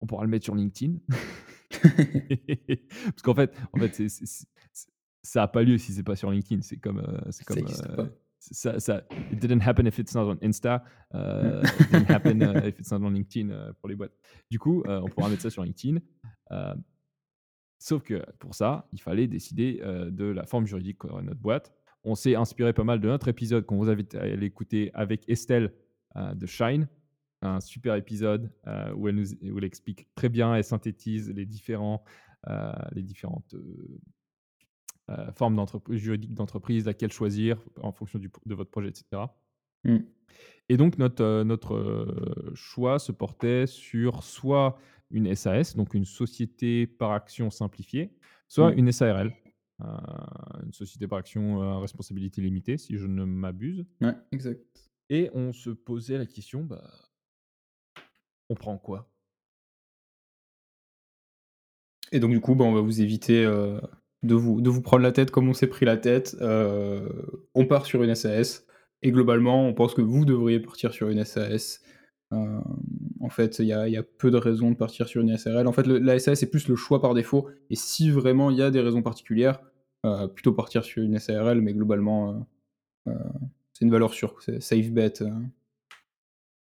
On 0.00 0.06
pourra 0.06 0.24
le 0.24 0.30
mettre 0.30 0.44
sur 0.44 0.54
LinkedIn. 0.56 0.98
Parce 3.04 3.22
qu'en 3.22 3.34
fait 3.34 3.54
en 3.72 3.78
fait, 3.78 3.94
c'est 3.94 4.08
ça 5.28 5.42
a 5.42 5.48
pas 5.48 5.62
lieu 5.62 5.76
si 5.78 5.92
c'est 5.92 6.02
pas 6.02 6.16
sur 6.16 6.30
LinkedIn. 6.30 6.62
C'est 6.62 6.78
comme, 6.78 7.00
heu, 7.00 7.18
c'est 7.30 7.44
Ça 7.46 7.54
comme, 7.54 7.64
heu, 7.66 7.96
pas. 7.96 8.08
ça 8.38 8.80
ça 8.80 9.02
it 9.30 9.38
didn't 9.38 9.60
happen 9.60 9.86
if 9.86 9.98
it's 9.98 10.14
not 10.14 10.26
on 10.30 10.36
Insta, 10.42 10.82
heu, 11.14 11.60
it 11.80 11.90
didn't 11.92 12.10
happen, 12.10 12.40
heu, 12.42 12.54
if 12.68 12.78
it's 12.80 12.90
not 12.90 13.02
on 13.04 13.10
LinkedIn, 13.10 13.50
heu, 13.50 13.72
pour 13.74 13.88
les 13.88 13.94
boîtes. 13.94 14.16
Du 14.50 14.58
coup, 14.58 14.82
heu, 14.86 15.00
on 15.02 15.08
pourra 15.08 15.28
mettre 15.28 15.42
ça 15.42 15.50
sur 15.50 15.62
LinkedIn, 15.64 15.98
Sauf 17.80 18.02
que 18.02 18.24
pour 18.40 18.56
ça, 18.56 18.88
il 18.92 19.00
fallait 19.00 19.28
décider, 19.28 19.80
de 20.10 20.24
la 20.24 20.46
forme 20.46 20.66
juridique 20.66 20.98
qu'aurait 20.98 21.22
notre 21.22 21.38
boîte. 21.40 21.72
On 22.02 22.16
s'est 22.16 22.34
inspiré 22.34 22.72
pas 22.72 22.82
mal 22.82 22.98
de 23.00 23.06
notre 23.06 23.28
épisode 23.28 23.66
qu'on 23.66 23.76
vous 23.76 23.88
invite 23.88 24.16
à 24.16 24.22
aller 24.22 24.46
écouter 24.46 24.90
avec 24.94 25.28
Estelle, 25.28 25.72
de 26.16 26.46
Shine. 26.46 26.88
Un 27.40 27.60
super 27.60 27.94
épisode, 27.94 28.50
où 28.96 29.06
elle 29.06 29.14
nous 29.14 29.32
où 29.52 29.58
elle 29.58 29.64
explique 29.64 30.12
très 30.16 30.28
bien, 30.28 30.56
elle 30.56 30.64
synthétise 30.64 31.30
les 31.30 31.46
différents, 31.46 32.02
les 32.90 33.02
différentes, 33.04 33.54
heu, 35.10 35.32
formes 35.32 35.56
d'entreprise 35.56 35.98
juridiques 36.00 36.34
d'entreprise, 36.34 36.86
laquelle 36.86 37.12
choisir 37.12 37.62
en 37.82 37.92
fonction 37.92 38.18
du 38.18 38.30
de 38.46 38.54
votre 38.54 38.70
projet 38.70 38.88
et 38.90 38.94
cetera. 38.94 39.38
Mmh. 39.84 40.02
Et 40.68 40.76
donc 40.76 40.98
notre, 40.98 41.22
heu, 41.22 41.44
notre, 41.44 41.74
heu, 41.74 42.52
choix 42.54 42.98
se 42.98 43.12
portait 43.12 43.66
sur 43.66 44.22
soit 44.22 44.78
une 45.10 45.34
SAS, 45.34 45.76
donc 45.76 45.94
une 45.94 46.04
société 46.04 46.86
par 46.86 47.12
action 47.12 47.50
simplifiée, 47.50 48.16
soit 48.48 48.74
Mmh. 48.74 48.78
une 48.78 48.92
SARL, 48.92 49.32
une 49.80 50.72
société 50.72 51.06
par 51.06 51.18
action, 51.18 51.62
à 51.62 51.80
responsabilité 51.80 52.42
limitée, 52.42 52.76
si 52.78 52.96
je 52.98 53.06
ne 53.06 53.24
m'abuse. 53.24 53.86
Ouais, 54.00 54.14
exact. 54.32 54.88
Et 55.10 55.30
on 55.34 55.52
se 55.52 55.68
posait 55.68 56.16
la 56.16 56.24
question, 56.24 56.64
bah, 56.64 56.82
on 58.50 58.54
prend 58.54 58.76
quoi? 58.78 59.10
Et 62.12 62.20
donc 62.20 62.30
du 62.30 62.40
coup, 62.40 62.54
bah, 62.54 62.64
on 62.64 62.72
va 62.72 62.80
vous 62.80 63.00
éviter, 63.00 63.44
de 64.22 64.34
vous 64.34 64.60
de 64.60 64.70
vous 64.70 64.82
prendre 64.82 65.02
la 65.02 65.12
tête 65.12 65.30
comme 65.30 65.48
on 65.48 65.54
s'est 65.54 65.66
pris 65.66 65.86
la 65.86 65.96
tête. 65.96 66.36
Heu, 66.40 67.08
on 67.54 67.66
part 67.66 67.86
sur 67.86 68.02
une 68.02 68.14
SAS 68.14 68.66
et 69.02 69.12
globalement, 69.12 69.66
on 69.66 69.74
pense 69.74 69.94
que 69.94 70.02
vous 70.02 70.24
devriez 70.24 70.60
partir 70.60 70.92
sur 70.92 71.08
une 71.08 71.24
SAS. 71.24 71.80
Hem, 72.32 72.62
en 73.20 73.30
fait, 73.30 73.58
il 73.58 73.66
y 73.66 73.72
a 73.72 74.02
peu 74.02 74.30
de 74.30 74.36
raisons 74.36 74.70
de 74.70 74.76
partir 74.76 75.08
sur 75.08 75.22
une 75.22 75.36
SARL. 75.36 75.66
En 75.66 75.72
fait, 75.72 75.86
la 75.86 76.18
SAS, 76.18 76.40
c'est 76.40 76.50
plus 76.50 76.68
le 76.68 76.76
choix 76.76 77.00
par 77.00 77.14
défaut 77.14 77.48
et 77.70 77.76
si 77.76 78.10
vraiment 78.10 78.50
il 78.50 78.56
y 78.58 78.62
a 78.62 78.70
des 78.70 78.80
raisons 78.80 79.02
particulières, 79.02 79.60
heu, 80.04 80.28
plutôt 80.28 80.52
partir 80.52 80.84
sur 80.84 81.02
une 81.02 81.18
SARL, 81.18 81.60
mais 81.60 81.72
globalement, 81.74 82.46
c'est 83.72 83.84
une 83.84 83.90
valeur 83.90 84.12
sûre, 84.12 84.36
c'est 84.40 84.60
safe 84.60 84.90
bet, 84.90 85.14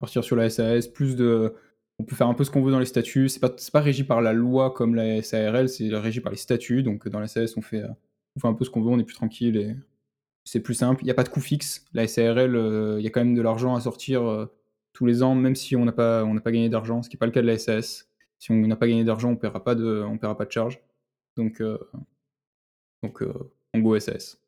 Partir 0.01 0.25
sur 0.25 0.37
la 0.37 0.51
SAS, 0.51 0.88
plus 0.88 1.17
de 1.17 1.55
on 1.99 2.05
peut 2.05 2.17
faire 2.17 2.29
un 2.29 2.35
peu 2.35 2.45
ce 2.45 2.51
qu'on 2.51 2.63
veut 2.63 2.73
dans 2.73 2.79
les 2.79 2.87
statuts. 2.87 3.29
C'est 3.29 3.41
pas 3.41 3.55
pas 3.73 3.81
régi 3.81 4.05
par 4.05 4.21
la 4.21 4.33
loi 4.33 4.73
comme 4.73 4.95
la 4.95 5.23
SARL, 5.23 5.69
c'est 5.69 5.89
régi 5.95 6.21
par 6.21 6.33
les 6.33 6.39
statuts. 6.39 6.83
Donc 6.83 7.09
dans 7.09 7.21
la 7.21 7.29
SAS, 7.29 7.57
on 7.57 7.63
fait, 7.63 7.83
heu, 7.83 7.91
on 8.37 8.41
fait 8.41 8.49
un 8.49 8.55
peu 8.55 8.65
ce 8.65 8.71
qu'on 8.71 8.83
veut, 8.83 8.91
on 8.91 8.99
est 8.99 9.05
plus 9.05 9.15
tranquille 9.15 9.57
et 9.57 9.77
c'est 10.45 10.61
plus 10.61 10.75
simple. 10.75 11.05
Il 11.05 11.09
y 11.09 11.11
a 11.11 11.15
pas 11.15 11.25
de 11.25 11.29
coût 11.29 11.41
fixe. 11.41 11.85
La 11.95 12.07
SARL, 12.07 12.57
heu, 12.57 12.97
il 12.99 13.05
y 13.05 13.07
a 13.07 13.11
quand 13.11 13.21
même 13.25 13.35
de 13.35 13.43
l'argent 13.43 13.75
à 13.75 13.81
sortir, 13.81 14.49
tous 14.93 15.07
les 15.07 15.23
ans, 15.23 15.35
même 15.35 15.57
si 15.57 15.77
on 15.77 15.85
n'a 15.85 15.93
pas 15.93 16.25
gagné 16.47 16.69
d'argent, 16.69 17.03
ce 17.03 17.09
qui 17.11 17.17
est 17.17 17.19
pas 17.19 17.27
le 17.27 17.33
cas 17.33 17.43
de 17.43 17.47
la 17.47 17.59
SAS. 17.59 18.09
Si 18.39 18.53
on 18.53 18.57
n'a 18.57 18.77
pas 18.77 18.89
gagné 18.89 19.05
d'argent, 19.05 19.31
on 19.31 19.37
paiera 19.37 19.63
pas 19.65 19.75
de 19.75 20.05
on 20.07 20.19
paiera 20.19 20.37
pas 20.37 20.45
de 20.45 20.53
charges. 20.53 20.81
Donc 21.37 21.63
donc 23.03 23.23
on 23.75 23.79
go 23.79 23.99
SAS. 23.99 24.39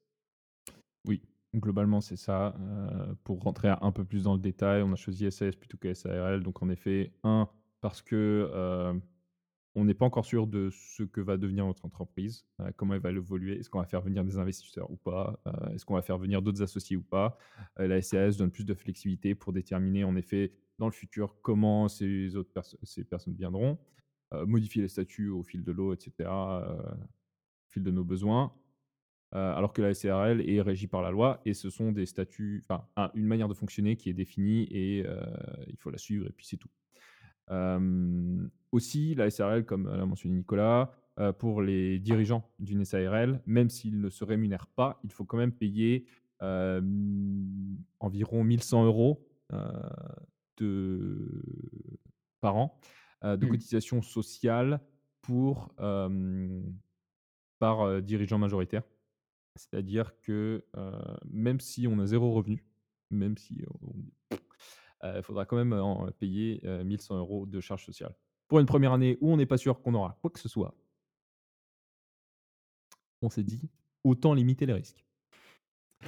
Oui, 1.07 1.23
globalement, 1.55 2.01
c'est 2.01 2.17
ça. 2.17 2.55
Heu, 2.61 3.15
pour 3.25 3.43
rentrer 3.43 3.69
un 3.81 3.93
peu 3.93 4.05
plus 4.05 4.25
dans 4.25 4.35
le 4.35 4.41
détail, 4.41 4.83
on 4.83 4.93
a 4.93 4.97
choisi 4.97 5.31
SAS 5.31 5.57
plutôt 5.57 5.79
que 5.79 5.89
SARL. 5.89 6.43
Donc 6.43 6.63
en 6.63 6.69
effet, 6.69 7.13
un 7.25 7.49
parce 7.81 8.03
que, 8.03 8.51
heu 8.53 9.01
On 9.77 9.85
n'est 9.87 9.95
pas 9.95 10.07
encore 10.07 10.27
sûr 10.27 10.47
de 10.49 10.71
ce 10.71 11.05
que 11.05 11.21
va 11.23 11.37
devenir 11.39 11.67
notre 11.67 11.85
entreprise, 11.87 12.47
heu, 12.61 12.73
comment 12.77 12.95
elle 12.95 13.01
va 13.03 13.13
évoluer. 13.13 13.59
Est-ce 13.61 13.71
qu'on 13.71 13.81
va 13.81 13.87
faire 13.87 14.03
venir 14.03 14.25
des 14.25 14.39
investisseurs 14.39 14.91
ou 14.91 14.97
pas? 14.99 15.41
Est-ce 15.75 15.85
qu'on 15.87 15.95
va 15.95 16.03
faire 16.03 16.19
venir 16.19 16.43
d'autres 16.43 16.63
associés 16.63 16.97
ou 16.97 17.03
pas? 17.05 17.39
La 17.79 17.99
SAS 18.03 18.37
donne 18.39 18.53
plus 18.53 18.65
de 18.67 18.75
flexibilité 18.75 19.35
pour 19.37 19.53
déterminer 19.55 20.05
en 20.05 20.17
effet 20.17 20.55
dans 20.79 20.87
le 20.89 20.93
futur 20.93 21.41
comment 21.43 21.89
ces 21.89 22.37
autres 22.37 22.53
ces 22.85 23.05
personnes 23.05 23.35
viendront, 23.37 23.79
modifier 24.47 24.83
les 24.83 24.89
statuts 24.89 25.31
au 25.31 25.43
fil 25.45 25.65
de 25.65 25.73
l'eau 25.73 25.95
et 25.95 25.99
cetera, 26.01 26.67
heu, 26.71 26.95
au 27.69 27.71
fil 27.71 27.83
de 27.85 27.91
nos 27.93 28.05
besoins. 28.05 28.53
Heu, 29.37 29.41
alors 29.41 29.75
que 29.75 29.83
la 29.83 29.95
SARL 29.95 30.43
est 30.49 30.63
régie 30.63 30.89
par 30.89 31.03
la 31.03 31.13
loi 31.13 31.43
et 31.47 31.55
ce 31.55 31.71
sont 31.71 31.93
des 31.93 32.07
statuts 32.07 32.63
enfin, 32.65 32.87
un 32.97 33.11
une 33.15 33.27
manière 33.27 33.49
de 33.49 33.55
fonctionner 33.55 33.97
qui 33.97 34.11
est 34.11 34.15
définie 34.15 34.67
et 34.73 35.05
heu, 35.07 35.21
il 35.69 35.77
faut 35.79 35.91
la 35.91 35.99
suivre 35.99 36.27
et 36.29 36.33
puis 36.33 36.47
c'est 36.47 36.59
tout. 36.59 36.71
Hem, 37.51 38.51
aussi, 38.73 39.15
la 39.17 39.31
SARL, 39.31 39.65
comme 39.67 39.89
l'a 39.89 40.07
mentionné 40.07 40.37
Nicolas, 40.37 40.93
pour 41.39 41.63
les 41.63 41.99
dirigeants 42.01 42.51
d'une 42.61 42.85
SARL, 42.85 43.43
même 43.47 43.71
s'ils 43.71 44.01
ne 44.01 44.11
se 44.11 44.25
rémunèrent 44.25 44.69
pas, 44.69 45.01
il 45.05 45.13
faut 45.13 45.25
quand 45.25 45.39
même 45.39 45.53
payer, 45.53 46.07
environ 48.01 48.45
1 48.45 48.63
100 48.63 48.87
€, 48.87 49.27
heu, 49.53 49.59
de 50.59 51.99
par 52.41 52.57
an, 52.57 52.81
de 53.25 53.45
Mmh. 53.45 53.47
cotisations 53.47 54.03
sociales 54.03 54.81
pour, 55.23 55.75
par, 57.61 58.03
dirigeant 58.03 58.39
majoritaire. 58.39 58.85
C'est-à-dire 59.57 60.19
que, 60.21 60.65
même 61.31 61.61
si 61.61 61.87
on 61.87 61.99
a 61.99 62.07
zéro 62.07 62.33
revenu, 62.33 62.65
même 63.11 63.37
si 63.37 63.65
on 63.83 63.95
il 65.05 65.23
faudra 65.23 65.45
quand 65.45 65.57
même 65.57 65.73
en 65.73 66.11
payer, 66.19 66.61
heu, 66.65 66.81
1 66.81 66.99
100 66.99 67.21
€ 67.23 67.49
de 67.49 67.61
charges 67.61 67.85
sociales. 67.85 68.15
Pour 68.49 68.59
une 68.61 68.67
première 68.67 68.93
année 68.93 69.19
où 69.21 69.31
on 69.31 69.37
n'est 69.37 69.47
pas 69.47 69.59
sûr 69.59 69.81
qu'on 69.81 69.95
aura 69.95 70.19
quoi 70.21 70.31
que 70.31 70.41
ce 70.41 70.49
soit, 70.49 70.75
on 73.23 73.31
s'est 73.31 73.45
dit: 73.45 73.69
«Autant 74.05 74.35
limiter 74.35 74.67
les 74.67 74.73
risques». 74.73 75.05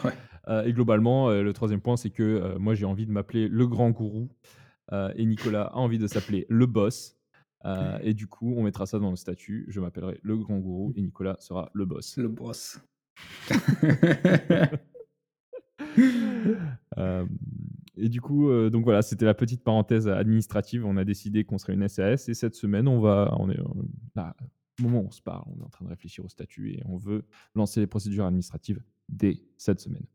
Ouais. 0.05 0.13
Et 0.67 0.73
globalement, 0.73 1.31
le 1.31 1.53
troisième 1.53 1.81
point, 1.81 1.97
c'est 1.97 2.11
que, 2.11 2.57
moi 2.59 2.75
j'ai 2.75 2.87
envie 2.87 3.07
de 3.07 3.13
m'appeler 3.13 3.49
le 3.49 3.67
grand 3.67 3.91
gourou, 3.91 4.29
et 4.93 5.25
Nicolas 5.27 5.65
a 5.65 5.77
envie 5.77 5.99
de 5.99 6.07
s'appeler 6.07 6.47
le 6.49 6.67
boss, 6.67 7.17
et 8.03 8.15
du 8.15 8.27
coup, 8.27 8.55
on 8.57 8.63
mettra 8.63 8.87
ça 8.87 8.99
dans 8.99 9.11
le 9.11 9.17
statut. 9.17 9.67
Je 9.69 9.81
m'appellerai 9.81 10.19
le 10.23 10.37
grand 10.39 10.59
gourou 10.59 10.93
et 10.97 11.03
Nicolas 11.03 11.37
sera 11.41 11.71
le 11.75 11.85
boss. 11.85 12.17
Le 12.17 12.29
boss. 12.29 12.81
Hem 16.97 17.29
et 17.97 18.09
du 18.09 18.21
coup, 18.21 18.49
heu, 18.49 18.71
donc 18.71 18.85
voilà, 18.85 19.03
c'était 19.03 19.25
la 19.25 19.35
petite 19.35 19.65
parenthèse 19.65 20.09
administrative. 20.09 20.85
On 20.87 20.97
a 20.97 21.05
décidé 21.05 21.45
qu'on 21.45 21.59
serait 21.59 21.75
une 21.75 21.89
SAS 21.89 22.29
et 22.29 22.35
cette 22.35 22.55
semaine, 22.55 22.87
on 22.87 23.01
va 23.01 23.35
on 23.39 23.51
est, 23.51 23.59
là, 24.15 24.37
au 24.79 24.85
moment 24.85 25.01
où 25.01 25.07
on 25.09 25.11
se 25.11 25.23
parle, 25.23 25.45
on 25.47 25.61
est 25.61 25.65
en 25.65 25.69
train 25.69 25.85
de 25.85 25.91
réfléchir 25.91 26.25
au 26.25 26.29
statut 26.29 26.73
et 26.73 26.83
on 26.87 26.97
veut 26.97 27.25
lancer 27.55 27.81
les 27.81 27.87
procédures 27.87 28.25
administratives 28.25 28.81
dès 29.09 29.43
cette 29.57 29.81
semaine. 29.81 30.07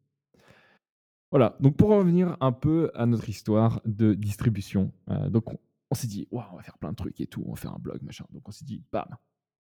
Voilà, 1.31 1.57
donc 1.59 1.75
pour 1.75 1.89
revenir 1.89 2.37
un 2.41 2.51
peu 2.51 2.91
à 2.93 3.05
notre 3.05 3.27
histoire 3.27 3.81
de 3.85 4.13
distribution, 4.13 4.93
heu, 5.09 5.29
donc 5.29 5.45
on 5.89 5.95
s'est 5.95 6.07
dit: 6.07 6.27
«Waouh, 6.31 6.45
on 6.53 6.57
va 6.57 6.63
faire 6.63 6.77
plein 6.77 6.91
de 6.91 6.95
trucs 6.95 7.19
et 7.21 7.27
tout, 7.27 7.43
on 7.45 7.51
va 7.51 7.55
faire 7.55 7.73
un 7.73 7.79
blog, 7.79 8.01
machin». 8.03 8.25
Donc 8.31 8.47
on 8.47 8.51
s'est 8.51 8.65
dit: 8.65 8.81
«Bam, 8.91 9.07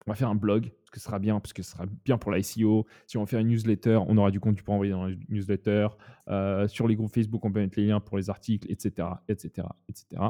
on 0.07 0.11
va 0.11 0.15
faire 0.15 0.29
un 0.29 0.35
blog, 0.35 0.69
parce 0.69 0.89
que 0.89 0.99
ce 0.99 1.05
sera 1.05 1.19
bien, 1.19 1.39
parce 1.39 1.53
que 1.53 1.61
ce 1.61 1.71
sera 1.71 1.85
bien 2.05 2.17
pour 2.17 2.31
la 2.31 2.41
SEO. 2.41 2.87
Si 3.05 3.17
on 3.17 3.21
va 3.21 3.27
faire 3.27 3.39
une 3.39 3.49
newsletter, 3.49 3.99
on 4.07 4.17
aura 4.17 4.31
du 4.31 4.39
contenu 4.39 4.63
pour 4.63 4.73
envoyer 4.73 4.91
dans 4.91 5.07
la 5.07 5.15
newsletter. 5.29 5.89
Euh, 6.27 6.67
sur 6.67 6.87
les 6.87 6.95
groupes 6.95 7.13
Facebook, 7.13 7.45
on 7.45 7.51
peut 7.51 7.59
mettre 7.59 7.79
les 7.79 7.87
liens 7.87 7.99
pour 7.99 8.17
les 8.17 8.29
articles, 8.29 8.69
etc., 8.71 9.07
etc., 9.27 9.67
etc. 9.87 10.21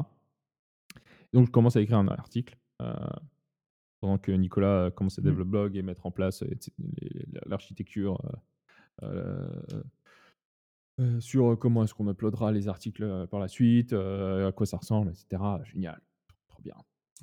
Donc, 1.32 1.46
je 1.46 1.50
commence 1.50 1.76
à 1.76 1.80
écrire 1.80 1.98
un 1.98 2.08
article 2.08 2.58
euh, 2.82 2.92
pendant 4.00 4.18
que 4.18 4.32
Nicolas 4.32 4.90
commence 4.90 5.18
à 5.18 5.22
Mmh. 5.22 5.24
développer 5.24 5.44
le 5.44 5.50
blog 5.50 5.76
et 5.76 5.82
mettre 5.82 6.04
en 6.04 6.10
place 6.10 6.44
l'architecture 7.46 8.20
euh, 9.02 9.48
sur 11.20 11.58
comment 11.58 11.82
est-ce 11.84 11.94
qu'on 11.94 12.10
uploadera 12.10 12.52
les 12.52 12.68
articles 12.68 13.26
par 13.28 13.40
la 13.40 13.48
suite, 13.48 13.94
à 13.94 14.52
quoi 14.54 14.66
ça 14.66 14.76
ressemble, 14.76 15.10
etc. 15.10 15.42
Génial, 15.64 16.00
trop 16.48 16.60
bien. 16.62 16.74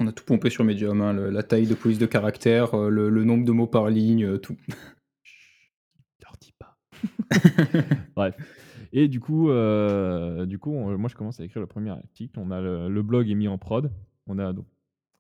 On 0.02 0.08
a 0.08 0.14
tout 0.14 0.24
pompé 0.24 0.50
sur 0.50 0.64
Medium, 0.64 1.02
hein, 1.02 1.14
la 1.14 1.44
taille 1.44 1.68
de 1.68 1.76
police 1.76 2.00
de 2.00 2.06
caractère, 2.06 2.74
euh, 2.74 2.90
le, 2.90 3.24
nombre 3.26 3.44
de 3.44 3.52
mots 3.52 3.68
par 3.68 3.90
ligne, 3.90 4.24
euh, 4.24 4.38
tout. 4.38 4.56
Leur 6.24 6.38
dis 6.40 6.54
pas. 6.58 6.78
Bref. 8.16 8.36
Et 8.94 9.10
du 9.10 9.20
coup, 9.20 9.50
euh, 9.50 10.46
du 10.46 10.58
coup 10.58 10.72
moi, 10.72 11.10
je 11.10 11.16
commence 11.16 11.42
à 11.42 11.44
écrire 11.44 11.62
le 11.62 11.68
premier 11.68 11.90
article. 11.90 12.40
On 12.40 12.50
a 12.50 12.62
le, 12.62 13.02
blog 13.04 13.30
est 13.30 13.36
mis 13.36 13.50
en 13.50 13.58
prod. 13.58 13.92
On 14.26 14.40
a 14.40 14.54
donc 14.54 14.68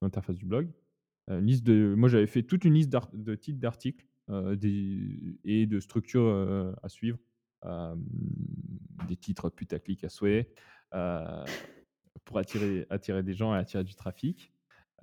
l'interface 0.01 0.37
du 0.37 0.45
blog. 0.45 0.69
Liste 1.29 1.63
de, 1.63 1.93
moi, 1.95 2.09
j'avais 2.09 2.25
fait 2.25 2.41
toute 2.41 2.63
une 2.63 2.73
liste 2.73 2.89
de 2.89 3.35
titres 3.35 3.59
d'articles 3.59 4.07
et 5.43 5.67
de 5.67 5.79
structures 5.79 6.73
à 6.81 6.89
suivre. 6.89 7.19
Des 9.07 9.15
titres 9.17 9.49
putaclic 9.49 10.03
à 10.03 10.09
souhait 10.09 10.51
pour 12.25 12.39
attirer, 12.39 12.87
attirer 12.89 13.21
des 13.21 13.35
gens 13.35 13.53
et 13.53 13.59
attirer 13.59 13.83
du 13.83 13.93
trafic. 13.93 14.51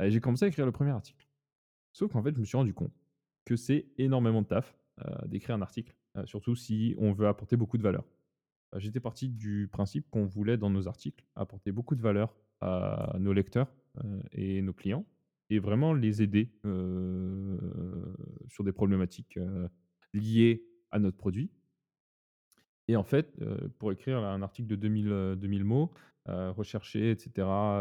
J'ai 0.01 0.21
commencé 0.21 0.45
à 0.45 0.49
écrire 0.49 0.67
le 0.67 0.73
premier 0.73 0.91
article. 0.91 1.27
Sauf 1.93 2.13
qu'en 2.13 2.23
fait, 2.23 2.35
je 2.35 2.41
me 2.41 2.45
suis 2.45 2.57
rendu 2.57 2.75
compte 2.75 2.93
que 3.45 3.57
c'est 3.57 3.87
énormément 3.99 4.43
de 4.43 4.47
taf 4.47 4.77
euh, 5.05 5.27
d'écrire 5.27 5.55
un 5.57 5.63
article, 5.63 5.95
euh, 6.17 6.27
surtout 6.27 6.55
si 6.55 6.95
on 6.99 7.13
veut 7.13 7.27
apporter 7.29 7.57
beaucoup 7.57 7.79
de 7.79 7.83
valeur. 7.83 8.05
Euh, 8.75 8.79
J'étais 8.81 9.01
parti 9.01 9.29
du 9.29 9.69
principe 9.73 10.09
qu'on 10.11 10.27
voulait 10.27 10.57
dans 10.59 10.71
nos 10.71 10.89
articles 10.89 11.25
apporter 11.35 11.73
beaucoup 11.73 11.95
de 11.95 12.03
valeur 12.03 12.35
à 12.61 13.17
nos 13.21 13.33
lecteurs 13.35 13.69
et 14.33 14.63
nos 14.63 14.73
clients 14.73 15.05
et 15.51 15.59
vraiment 15.59 15.93
les 15.93 16.23
aider 16.23 16.51
sur 18.49 18.65
des 18.65 18.73
problématiques 18.73 19.39
liées 20.15 20.65
à 20.91 20.99
notre 20.99 21.19
produit. 21.19 21.51
Et 22.89 22.97
en 22.97 23.05
fait, 23.05 23.39
pour 23.79 23.93
écrire 23.93 24.19
un 24.19 24.41
article 24.43 24.69
de 24.69 24.77
2000, 24.77 25.13
euh, 25.13 25.37
2000 25.37 25.65
mots, 25.65 25.91
rechercher, 26.27 27.11
etc., 27.11 27.31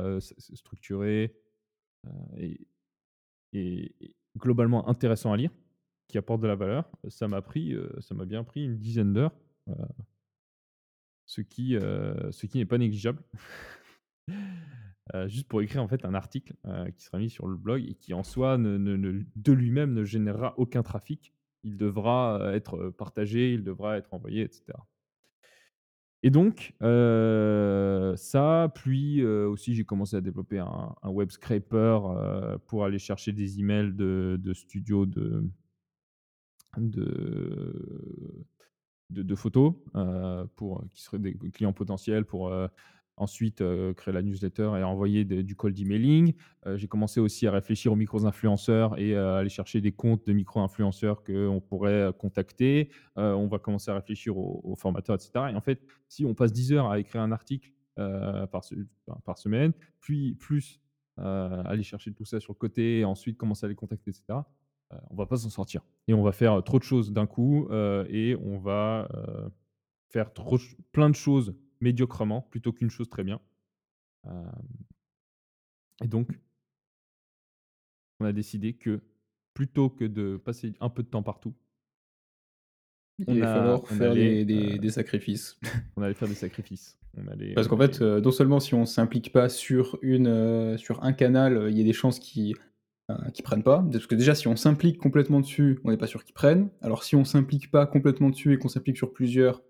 euh, 0.04 0.17
s- 0.17 0.34
s- 0.38 0.54
structuré 0.56 1.34
euh, 1.34 1.95
et, 2.38 2.68
et- 3.54 3.96
globalement 4.38 4.88
intéressant 4.89 5.32
à 5.32 5.38
lire, 5.38 5.52
qui 6.08 6.18
apporte 6.18 6.41
de 6.41 6.48
la 6.48 6.56
valeur, 6.56 6.89
ça 7.08 7.28
m'a 7.28 7.41
pris, 7.41 7.74
euh, 7.74 7.89
ça 8.02 8.13
m'a 8.15 8.26
bien 8.26 8.44
pris 8.44 8.65
une 8.65 8.78
dizaine 8.78 9.13
d'heures, 9.13 9.34
euh, 9.70 9.74
ce 11.26 11.41
qui, 11.41 11.76
euh, 11.76 12.32
ce 12.32 12.46
qui 12.46 12.58
n'est 12.58 12.65
pas 12.65 12.78
négligeable. 12.78 13.24
Euh, 15.13 15.28
juste 15.28 15.48
pour 15.48 15.62
écrire 15.62 15.84
en 15.84 15.88
fait 15.88 16.04
un 16.04 16.15
article 16.15 16.56
euh, 16.65 16.89
qui 16.89 17.04
sera 17.04 17.20
mis 17.20 17.30
sur 17.30 17.46
le 17.48 17.56
blog 17.56 17.86
et 17.88 17.94
qui 17.94 18.15
en 18.15 18.24
soi 18.24 18.58
ne- 18.58 18.78
ne- 18.80 19.22
de 19.36 19.52
lui-même 19.52 19.94
ne 19.94 20.04
générera 20.04 20.56
aucun 20.58 20.82
trafic. 20.82 21.32
Il 21.62 21.78
devra 21.78 22.41
euh, 22.41 22.54
être 22.54 22.89
partagé, 22.89 23.54
il 23.54 23.63
devra 23.63 23.98
être 24.00 24.15
envoyé, 24.15 24.41
etc. 24.41 24.63
Et 26.25 26.31
donc, 26.31 26.73
euh, 26.81 28.15
ça, 28.15 28.71
puis 28.73 29.21
euh, 29.21 29.47
aussi 29.47 29.75
j'ai 29.75 29.83
commencé 29.85 30.15
à 30.15 30.21
développer 30.21 30.57
un, 30.57 30.95
web 31.03 31.29
scraper 31.29 31.99
euh, 32.03 32.57
pour 32.65 32.83
aller 32.83 32.97
chercher 32.97 33.31
des 33.31 33.59
emails 33.59 33.93
de, 33.93 34.53
studios 34.55 35.05
de, 35.05 35.47
de, 39.11 39.35
photos 39.35 39.75
pour, 40.55 40.83
qui 40.95 41.03
seraient 41.03 41.19
des 41.19 41.35
clients 41.51 41.73
potentiels 41.73 42.25
pour 42.25 42.51
ensuite 43.17 43.62
euh, 43.62 43.93
créer 43.93 44.13
la 44.13 44.21
newsletter 44.21 44.71
et 44.78 44.84
envoyer 44.84 45.23
du 45.25 45.56
cold 45.56 45.78
emailing. 45.80 46.34
Euh, 46.65 46.78
j'ai 46.78 46.88
commencé 46.88 47.19
aussi 47.19 47.47
à 47.47 47.51
réfléchir 47.51 47.91
aux 47.91 47.95
micro-influenceurs 47.95 48.97
et 48.99 49.15
à 49.15 49.38
aller 49.38 49.49
chercher 49.49 49.82
des 49.82 49.91
comptes 49.91 50.25
de 50.28 50.34
micro-influenceurs 50.34 51.23
qu'on 51.23 51.62
pourrait 51.62 51.91
euh, 51.91 52.12
contacter. 52.12 52.89
Euh, 53.17 53.34
on 53.34 53.47
va 53.47 53.60
commencer 53.60 53.91
à 53.91 53.95
réfléchir 53.95 54.38
aux, 54.38 54.75
formateurs, 54.75 55.15
etc. 55.15 55.32
Et 55.51 55.56
en 55.56 55.62
fait, 55.62 55.82
si 56.08 56.25
on 56.25 56.34
passe 56.34 56.51
10 56.51 56.73
heures 56.73 56.89
à 56.89 56.99
écrire 56.99 57.21
un 57.21 57.32
article 57.32 57.71
par, 57.95 59.38
semaine, 59.38 59.71
puis 60.01 60.36
plus 60.36 60.82
aller 61.15 61.84
chercher 61.84 62.12
tout 62.12 62.25
ça 62.25 62.41
sur 62.41 62.51
le 62.51 62.58
côté, 62.58 62.99
et 62.99 63.06
ensuite 63.06 63.38
commencer 63.38 63.65
à 63.65 63.69
les 63.69 63.75
contacter, 63.75 64.12
etc., 64.12 64.39
on 65.10 65.15
va 65.15 65.25
pas 65.25 65.38
s'en 65.38 65.49
sortir. 65.49 65.82
Et 66.10 66.13
on 66.13 66.21
va 66.21 66.34
faire 66.34 66.62
trop 66.63 66.78
de 66.78 66.84
choses 66.84 67.13
d'un 67.13 67.25
coup 67.25 67.69
et 68.10 68.36
on 68.43 68.58
va 68.60 69.08
faire 70.10 70.30
plein 70.91 71.10
de 71.10 71.15
choses 71.15 71.56
médiocrement 71.86 72.41
plutôt 72.52 72.74
qu'une 72.74 72.89
chose 72.89 73.08
très 73.10 73.24
bien. 73.24 73.39
Euh, 74.28 74.52
et 76.04 76.08
donc, 76.08 76.28
on 78.19 78.26
a 78.26 78.34
décidé 78.34 78.74
que 78.74 79.02
plutôt 79.54 79.89
que 79.89 80.04
de 80.06 80.38
passer 80.38 80.74
un 80.82 80.89
peu 80.89 81.04
de 81.04 81.08
temps 81.08 81.24
partout, 81.24 81.54
Il 83.19 83.39
va 83.39 83.50
a- 83.50 83.54
falloir 83.54 83.88
faire 83.88 84.12
allait, 84.12 84.43
des, 84.43 84.45
des- 84.45 84.76
euh, 84.76 84.78
des 84.80 84.89
sacrifices. 84.89 85.58
on 85.95 86.02
allait 86.02 86.13
faire 86.15 86.28
des 86.28 86.36
sacrifices. 86.36 86.98
On 87.17 87.28
allait, 87.28 87.54
Parce 87.54 87.67
qu'en 87.69 87.78
fait, 87.78 87.95
allait- 87.95 88.02
euh, 88.04 88.21
non 88.21 88.32
seulement 88.32 88.60
si 88.60 88.74
on 88.74 88.86
s'implique 88.86 89.32
pas 89.32 89.48
sur, 89.48 89.98
une, 90.02 90.28
euh, 90.28 90.78
sur 90.78 91.02
un 91.04 91.13
canal, 91.13 91.56
euh, 91.56 91.69
il 91.69 91.78
y 91.78 91.82
a 91.82 91.86
des 91.86 91.93
chances 91.93 92.19
qu'ils 92.19 92.56
euh, 93.12 93.30
qu'ils 93.30 93.43
prennent 93.45 93.63
pas. 93.63 93.88
Parce 93.91 94.08
que 94.08 94.15
déjà, 94.15 94.34
si 94.34 94.48
on 94.48 94.56
s'implique 94.56 94.98
complètement 94.98 95.39
dessus, 95.39 95.80
on 95.84 95.91
n'est 95.91 95.98
pas 95.98 96.08
sûr 96.08 96.24
qu'ils 96.24 96.34
prennent. 96.34 96.69
Alors 96.82 97.04
si 97.04 97.15
on 97.15 97.24
s'implique 97.24 97.69
pas 97.69 97.86
complètement 97.86 98.32
dessus 98.32 98.54
et 98.54 98.58
qu'on 98.58 98.67
s'implique 98.67 98.98
sur 98.98 99.13
plusieurs, 99.13 99.60
euh, 99.60 99.62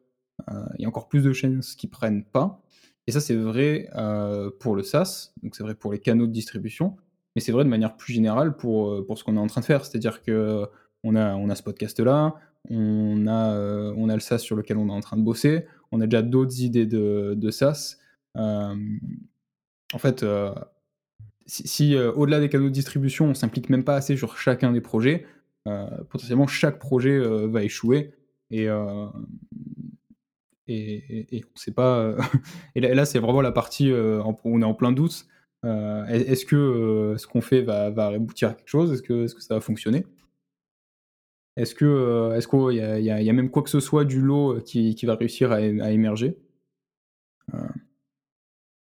il 0.77 0.81
y 0.81 0.85
a 0.85 0.87
encore 0.87 1.07
plus 1.07 1.23
de 1.23 1.33
chances 1.33 1.75
qu'ils 1.75 1.89
prennent 1.89 2.23
pas. 2.23 2.61
Et 3.07 3.11
ça, 3.11 3.19
c'est 3.19 3.35
vrai 3.35 3.89
euh, 3.95 4.49
pour 4.59 4.75
le 4.75 4.83
SaaS, 4.83 5.33
donc 5.43 5.55
c'est 5.55 5.63
vrai 5.63 5.75
pour 5.75 5.91
les 5.91 5.99
canaux 5.99 6.25
de 6.27 6.31
distribution, 6.31 6.95
mais 7.35 7.41
c'est 7.41 7.51
vrai 7.51 7.63
de 7.63 7.69
manière 7.69 7.97
plus 7.97 8.13
générale 8.13 8.55
pour, 8.57 8.91
euh, 8.91 9.05
pour 9.05 9.17
ce 9.17 9.23
qu'on 9.23 9.35
est 9.35 9.39
en 9.39 9.47
train 9.47 9.61
de 9.61 9.65
faire. 9.65 9.85
C'est-à-dire 9.85 10.21
que 10.23 10.65
on 11.03 11.15
a, 11.15 11.35
on 11.35 11.49
a 11.49 11.55
ce 11.55 11.61
podcast-là, 11.61 12.35
on 12.69 13.27
a, 13.27 13.53
euh, 13.53 13.93
on 13.95 14.09
a 14.09 14.15
le 14.15 14.19
SaaS 14.19 14.39
sur 14.39 14.55
lequel 14.55 14.77
on 14.77 14.87
est 14.87 14.91
en 14.91 15.01
train 15.01 15.17
de 15.17 15.21
bosser, 15.21 15.67
on 15.91 16.01
a 16.01 16.07
déjà 16.07 16.23
d'autres 16.23 16.61
idées 16.61 16.87
de, 16.87 17.35
de 17.37 17.51
SaaS. 17.51 17.97
Euh, 18.37 18.75
en 19.93 19.97
fait, 19.99 20.23
euh, 20.23 20.53
si, 21.45 21.67
si, 21.67 21.95
euh, 21.95 22.11
au-delà 22.13 22.39
des 22.39 22.49
canaux 22.49 22.65
de 22.65 22.73
distribution, 22.73 23.27
on 23.27 23.33
s'implique 23.35 23.69
même 23.69 23.83
pas 23.83 23.95
assez 23.95 24.17
sur 24.17 24.35
chacun 24.37 24.71
des 24.71 24.81
projets, 24.81 25.27
euh, 25.67 25.87
potentiellement 26.09 26.47
chaque 26.47 26.79
projet 26.79 27.11
euh, 27.11 27.47
va 27.47 27.63
échouer 27.63 28.13
et, 28.49 28.67
euh, 28.67 29.05
et, 30.67 30.95
et- 31.19 31.37
et 31.37 31.45
sait 31.55 31.71
pas. 31.71 32.15
et 32.75 32.81
là, 32.81 33.05
c'est 33.05 33.19
vraiment 33.19 33.41
la 33.41 33.51
partie 33.51 33.91
euh, 33.91 34.21
où 34.23 34.37
on 34.43 34.61
est 34.61 34.65
en 34.65 34.73
plein 34.73 34.91
doute. 34.91 35.25
Euh, 35.65 36.05
est- 36.07 36.29
est-ce 36.31 36.45
que 36.45 36.55
euh, 36.55 37.17
ce 37.17 37.27
qu'on 37.27 37.41
fait 37.41 37.61
va, 37.61 37.85
aboutir 37.85 38.49
à 38.49 38.53
quelque 38.53 38.67
chose? 38.69 38.91
Est-ce 38.93 39.01
que, 39.03 39.27
ça 39.27 39.55
va 39.55 39.61
fonctionner? 39.61 40.05
Est-ce 41.57 41.73
qu'il 41.75 42.75
y, 42.75 43.09
a- 43.09 43.33
même 43.33 43.49
quoi 43.49 43.63
que 43.63 43.69
ce 43.69 43.79
soit 43.79 44.03
du 44.05 44.21
lot 44.21 44.59
qui, 44.61 44.95
va 45.05 45.15
réussir 45.15 45.51
à, 45.51 45.61
émerger? 45.61 46.37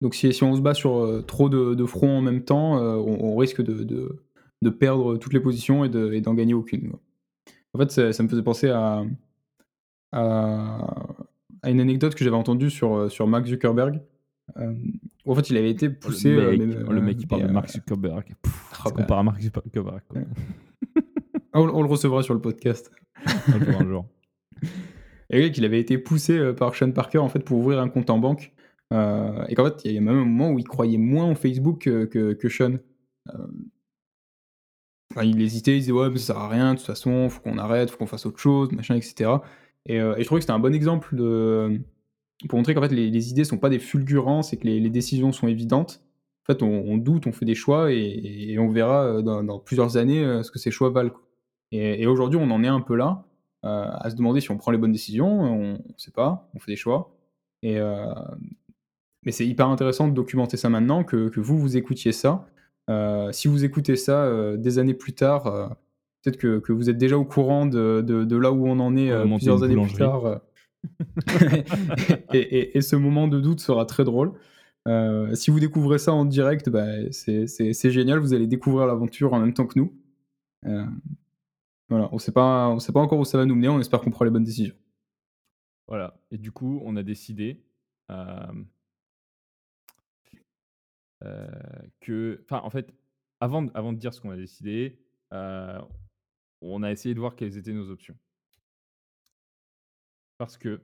Donc 0.01 0.15
si, 0.15 0.27
on 0.43 0.55
se 0.55 0.61
bat 0.61 0.73
sur 0.73 1.23
trop 1.27 1.49
de, 1.49 1.85
fronts 1.85 2.17
en 2.17 2.21
même 2.21 2.43
temps, 2.43 2.77
on, 2.77 3.35
risque 3.35 3.61
de, 3.61 4.23
perdre 4.69 5.17
toutes 5.17 5.33
les 5.33 5.39
positions 5.39 5.85
et 5.85 5.89
de- 5.89 6.11
et 6.13 6.21
d'en 6.21 6.33
gagner 6.33 6.53
aucune. 6.53 6.93
En 7.73 7.79
fait, 7.79 7.91
ça, 7.91 8.23
me 8.23 8.27
faisait 8.27 8.43
penser 8.43 8.69
à, 8.69 9.03
à 11.65 11.71
une 11.71 11.79
anecdote 11.79 12.13
que 12.15 12.23
j'avais 12.23 12.35
entendue 12.35 12.69
sur, 12.69 12.95
euh, 12.95 13.09
sur 13.09 13.27
Mark 13.27 13.45
Zuckerberg. 13.47 13.99
Euh, 14.57 14.73
en 15.25 15.33
fait, 15.33 15.49
il 15.49 15.57
avait 15.57 15.71
été 15.71 15.87
Oh, 15.87 15.89
le 15.89 15.95
poussé... 15.95 16.29
euh, 16.31 16.85
oh, 16.87 16.93
le 16.93 17.01
mec 17.01 17.17
qui 17.17 17.25
parle 17.25 17.47
de 17.47 17.51
Mark 17.51 17.69
Zuckerberg. 17.69 18.35
Ah 18.71 18.89
se 18.89 18.93
bah. 18.93 19.01
compare 19.01 19.17
à 19.19 19.23
Mark 19.23 19.41
Zuckerberg. 19.41 20.01
quoi. 20.07 20.21
on, 21.55 21.61
on 21.69 21.81
le 21.81 21.87
recevra 21.87 22.21
sur 22.21 22.35
le 22.35 22.41
podcast. 22.41 22.91
Un 23.25 23.59
jour, 23.59 23.81
un 23.81 23.85
jour. 23.87 24.05
Et 25.31 25.39
oui, 25.39 25.51
qu'il 25.51 25.65
avait 25.65 25.79
été 25.79 25.97
poussé 25.97 26.53
par 26.53 26.75
Sean 26.75 26.91
Parker 26.91 27.17
en 27.17 27.29
fait 27.29 27.39
pour 27.39 27.57
ouvrir 27.57 27.79
un 27.79 27.89
compte 27.89 28.11
en 28.11 28.19
banque. 28.19 28.53
Euh, 28.93 29.43
et 29.47 29.55
qu'en 29.55 29.65
fait, 29.65 29.83
il 29.85 29.93
y 29.93 29.97
a 29.97 30.01
même 30.01 30.17
un 30.19 30.25
moment 30.25 30.51
où 30.51 30.59
il 30.59 30.67
croyait 30.67 30.99
moins 30.99 31.25
en 31.25 31.33
Facebook 31.33 31.81
que, 31.81 32.05
que, 32.05 32.33
que 32.33 32.47
Sean. 32.47 32.75
Enfin, 33.27 35.23
il 35.23 35.41
hésitait, 35.41 35.77
il 35.77 35.79
disait 35.79 35.91
ouais, 35.91 36.11
mais 36.11 36.19
ça 36.19 36.33
sert 36.33 36.37
à 36.37 36.47
rien, 36.47 36.73
de 36.73 36.77
toute 36.77 36.85
façon, 36.85 37.27
faut 37.29 37.41
qu'on 37.41 37.57
arrête, 37.57 37.89
faut 37.89 37.97
qu'on 37.97 38.05
fasse 38.05 38.27
autre 38.27 38.37
chose, 38.39 38.71
machin, 38.71 38.95
etc. 38.95 39.31
Et, 39.85 39.99
euh, 39.99 40.15
et 40.15 40.21
je 40.21 40.25
trouvais 40.25 40.39
que 40.39 40.43
c'était 40.43 40.53
un 40.53 40.59
bon 40.59 40.73
exemple 40.73 41.15
de, 41.15 41.79
pour 42.49 42.57
montrer 42.57 42.73
qu'en 42.73 42.81
fait 42.81 42.91
les, 42.91 43.29
idées 43.31 43.43
sont 43.43 43.57
pas 43.57 43.69
des 43.69 43.79
fulgurances 43.79 44.53
et 44.53 44.57
que 44.57 44.65
les, 44.65 44.89
décisions 44.89 45.31
sont 45.31 45.47
évidentes. 45.47 46.01
En 46.43 46.53
fait, 46.53 46.61
on, 46.61 46.97
doute, 46.97 47.25
on 47.25 47.31
fait 47.31 47.45
des 47.45 47.55
choix 47.55 47.91
et, 47.91 48.57
on 48.59 48.69
verra 48.69 49.05
euh, 49.05 49.21
dans, 49.21 49.59
plusieurs 49.59 49.97
années 49.97 50.23
euh, 50.23 50.43
ce 50.43 50.51
que 50.51 50.59
ces 50.59 50.71
choix 50.71 50.89
valent. 50.89 51.13
Et, 51.71 52.05
aujourd'hui, 52.07 52.39
on 52.41 52.51
en 52.51 52.63
est 52.63 52.67
un 52.67 52.81
peu 52.81 52.95
là, 52.95 53.25
euh, 53.65 53.87
à 53.91 54.09
se 54.09 54.15
demander 54.15 54.41
si 54.41 54.51
on 54.51 54.57
prend 54.57 54.71
les 54.71 54.77
bonnes 54.77 54.91
décisions, 54.91 55.27
on 55.27 55.73
ne 55.73 55.77
sait 55.97 56.11
pas, 56.11 56.49
on 56.53 56.59
fait 56.59 56.71
des 56.71 56.77
choix. 56.77 57.15
Et, 57.63 57.79
euh, 57.79 58.13
mais 59.23 59.31
c'est 59.31 59.45
hyper 59.45 59.67
intéressant 59.67 60.07
de 60.07 60.13
documenter 60.13 60.55
ça 60.55 60.69
maintenant, 60.69 61.03
que, 61.03 61.29
que 61.29 61.39
vous, 61.39 61.57
vous 61.57 61.77
écoutiez 61.77 62.11
ça. 62.11 62.47
Euh, 62.89 63.31
si 63.31 63.47
vous 63.47 63.65
écoutez 63.65 63.95
ça 63.95 64.23
euh, 64.25 64.57
des 64.57 64.77
années 64.77 64.93
plus 64.93 65.13
tard, 65.13 65.47
euh, 65.47 65.67
peut-être 66.25 66.37
que, 66.37 66.59
que 66.59 66.73
vous 66.73 66.89
êtes 66.89 66.97
déjà 66.97 67.17
au 67.17 67.23
courant 67.25 67.65
de, 67.65 68.03
de- 68.05 68.23
de 68.25 68.35
là 68.37 68.51
où 68.51 68.67
on 68.67 68.79
en 68.79 68.95
est 68.97 69.11
On 69.13 69.15
euh, 69.15 69.35
plusieurs 69.37 69.63
années 69.63 69.75
plus 69.81 69.93
tard. 69.93 70.25
euh. 70.25 70.37
et, 72.33 72.37
et- 72.39 72.77
et 72.77 72.81
ce 72.81 72.95
moment 72.95 73.27
de 73.27 73.39
doute 73.39 73.59
sera 73.59 73.85
très 73.85 74.03
drôle. 74.03 74.33
Euh, 74.87 75.33
si 75.33 75.49
vous 75.49 75.59
découvrez 75.59 75.97
ça 75.97 76.13
en 76.13 76.25
direct, 76.25 76.69
bah, 76.69 77.11
c'est- 77.11 77.89
génial, 77.91 78.19
vous 78.19 78.33
allez 78.33 78.45
découvrir 78.47 78.85
l'aventure 78.85 79.33
en 79.33 79.39
même 79.39 79.53
temps 79.53 79.65
que 79.65 79.79
nous. 79.79 79.93
Euh, 80.65 80.85
voilà, 81.89 82.09
on 82.11 82.17
sait 82.19 82.31
pas, 82.31 82.69
on 82.69 82.79
sait 82.79 82.91
pas 82.91 82.99
encore 82.99 83.19
où 83.19 83.25
ça 83.25 83.37
va 83.37 83.45
nous 83.45 83.55
mener, 83.55 83.67
on 83.69 83.79
espère 83.79 84.01
qu'on 84.01 84.11
prend 84.11 84.25
les 84.25 84.31
bonnes 84.31 84.43
décisions. 84.43 84.75
Voilà. 85.87 86.19
Et 86.31 86.37
du 86.37 86.51
coup, 86.51 86.81
on 86.83 86.95
a 86.95 87.03
décidé 87.03 87.63
euh, 88.11 88.53
euh, 91.23 91.47
que. 92.01 92.41
Enfin, 92.43 92.61
en 92.63 92.69
fait, 92.69 92.93
avant, 93.39 93.63
de- 93.63 93.71
avant 93.73 93.93
de 93.93 93.97
dire 93.97 94.13
ce 94.13 94.21
qu'on 94.21 94.31
a 94.31 94.35
décidé, 94.37 94.99
euh, 95.33 95.79
on 96.73 96.83
a 96.83 96.91
essayé 96.91 97.13
de 97.15 97.19
voir 97.19 97.35
quelles 97.35 97.57
étaient 97.57 97.73
nos 97.73 97.89
options. 97.89 98.17
Parce 100.37 100.57
que, 100.57 100.81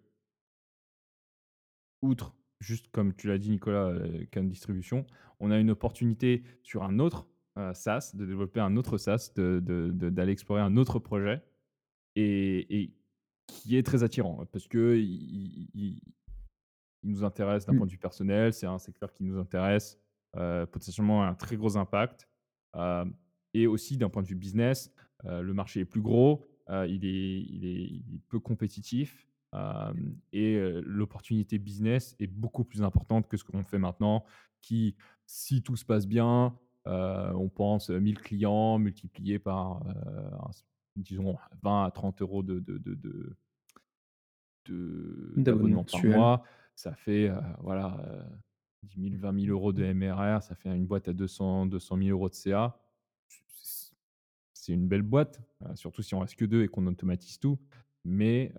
outre, 2.02 2.34
juste 2.60 2.90
comme 2.92 3.14
tu 3.16 3.28
l'as 3.28 3.38
dit, 3.38 3.50
Nicolas, 3.50 3.88
euh, 3.88 4.26
Cannes 4.32 4.50
Distribution, 4.50 5.06
on 5.40 5.52
a 5.52 5.58
une 5.60 5.72
opportunité 5.72 6.44
sur 6.64 6.84
un 6.84 7.00
autre 7.00 7.28
euh, 7.58 7.74
SaaS, 7.74 8.12
de 8.16 8.26
développer 8.26 8.62
un 8.62 8.78
autre 8.78 8.98
SaaS, 8.98 9.32
de- 9.36 9.60
de- 9.62 9.92
de- 9.94 10.10
d'aller 10.10 10.32
explorer 10.32 10.62
un 10.62 10.78
autre 10.78 11.00
projet. 11.00 11.42
Et, 12.16 12.82
et 12.82 12.94
qui 13.48 13.76
est 13.78 13.84
très 13.84 14.04
attirant 14.04 14.46
parce 14.48 14.68
que 14.68 14.96
il, 14.98 15.70
il- 15.74 16.02
il 17.04 17.10
nous 17.10 17.24
intéresse 17.26 17.66
d'un 17.66 17.74
Mm. 17.74 17.78
point 17.78 17.86
de 17.88 17.92
vue 17.92 17.98
personnel, 17.98 18.54
c'est 18.54 18.68
un 18.68 18.80
secteur 18.80 19.12
qui 19.14 19.24
nous 19.24 19.38
intéresse, 19.38 19.98
euh, 20.38 20.66
potentiellement 20.66 21.24
un 21.26 21.34
très 21.36 21.58
gros 21.58 21.76
impact. 21.78 22.28
euh, 22.76 23.04
et 23.54 23.68
aussi 23.68 23.98
d'un 23.98 24.10
point 24.10 24.22
de 24.24 24.28
vue 24.30 24.36
business, 24.36 24.90
le 25.26 25.54
marché 25.54 25.82
est 25.82 25.86
plus 25.86 26.02
gros, 26.02 26.46
euh, 26.70 26.86
il, 26.88 27.06
est, 27.06 27.42
il, 27.42 27.66
est, 27.66 27.84
il 27.84 28.16
est 28.16 28.22
peu 28.30 28.40
compétitif 28.40 29.28
euh, 29.54 29.94
et 30.32 30.56
euh, 30.56 30.82
l'opportunité 30.86 31.58
business 31.60 32.16
est 32.20 32.28
beaucoup 32.28 32.64
plus 32.64 32.82
importante 32.84 33.28
que 33.28 33.36
ce 33.38 33.44
qu'on 33.44 33.64
fait 33.64 33.78
maintenant, 33.80 34.24
qui, 34.62 34.96
si 35.26 35.62
tout 35.64 35.76
se 35.76 35.84
passe 35.86 36.08
bien, 36.08 36.58
euh, 36.88 37.32
on 37.34 37.50
pense 37.50 37.90
1000 37.90 38.20
clients 38.20 38.80
multipliés 38.80 39.40
par, 39.40 39.86
euh, 39.88 40.30
disons, 40.96 41.36
20 41.64 41.84
à 41.86 41.92
30 41.92 42.22
euros 42.22 42.44
de, 42.44 42.60
de, 42.60 42.78
de, 42.78 42.94
de- 42.96 43.38
de- 44.66 45.34
D'abonnement 45.38 45.84
par 45.84 46.00
mois. 46.16 46.44
Ça 46.76 46.94
fait 46.96 47.30
euh, 47.30 47.40
voilà, 47.60 47.98
euh, 48.08 48.24
10 48.84 49.10
000, 49.12 49.22
20 49.22 49.40
000 49.46 49.52
euros 49.52 49.74
de 49.74 49.84
MRR, 49.94 50.42
ça 50.42 50.56
fait 50.56 50.70
une 50.76 50.86
boîte 50.88 51.08
à 51.08 51.14
200, 51.14 51.66
200 51.68 51.98
000 51.98 52.10
euros 52.10 52.30
de 52.30 52.34
CA. 52.34 52.78
C'est- 54.62 54.74
une 54.74 54.88
belle 54.88 55.02
boîte, 55.02 55.42
euh, 55.64 55.74
surtout 55.76 56.04
si 56.04 56.14
on 56.14 56.20
reste 56.20 56.36
que 56.36 56.46
deux 56.46 56.64
et 56.64 56.68
qu'on 56.68 56.86
automatise 56.88 57.40
tout. 57.40 57.58
Mais, 58.06 58.54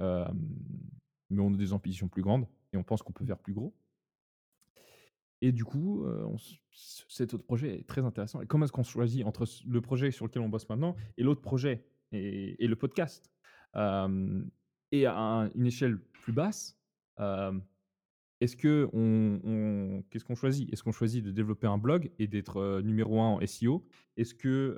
mais 1.31 1.41
on 1.41 1.53
a 1.53 1.57
des 1.57 1.73
ambitions 1.73 2.09
plus 2.09 2.23
grandes 2.23 2.47
et 2.73 2.77
on 2.77 2.85
pense 2.85 3.03
qu'on 3.03 3.13
peut 3.13 3.25
faire 3.25 3.39
plus 3.39 3.53
gros. 3.55 3.75
Et 5.41 5.51
du 5.51 5.65
coup, 5.65 6.05
euh, 6.05 6.25
cet 7.09 7.35
autre 7.35 7.45
projet 7.45 7.81
est 7.81 7.87
très 7.89 8.03
intéressant. 8.05 8.41
Et 8.41 8.47
comment 8.47 8.65
est-ce 8.65 8.73
qu'on 8.73 8.85
choisit 8.85 9.25
entre 9.27 9.45
le 9.67 9.81
projet 9.81 10.13
sur 10.13 10.27
lequel 10.27 10.43
on 10.43 10.49
bosse 10.49 10.69
maintenant 10.69 10.95
et 11.17 11.25
l'autre 11.25 11.41
projet 11.41 11.85
et, 12.13 12.67
le 12.67 12.77
podcast? 12.77 13.31
Et 13.75 15.07
à 15.07 15.17
un- 15.19 15.51
une 15.55 15.67
échelle 15.67 15.99
plus 15.99 16.33
basse, 16.33 16.79
est-ce 18.41 18.57
que 18.57 18.89
on, 18.93 20.03
qu'est-ce 20.11 20.25
qu'on 20.25 20.35
choisit? 20.37 20.73
Est-ce 20.73 20.83
qu'on 20.85 20.93
choisit 20.93 21.25
de 21.25 21.31
développer 21.33 21.67
un 21.67 21.79
blog 21.79 22.11
et 22.21 22.27
d'être 22.29 22.59
euh, 22.59 22.83
numéro 22.83 23.21
un 23.21 23.29
en 23.29 23.41
SEO 23.41 23.85
Est-ce 24.17 24.35
que 24.35 24.77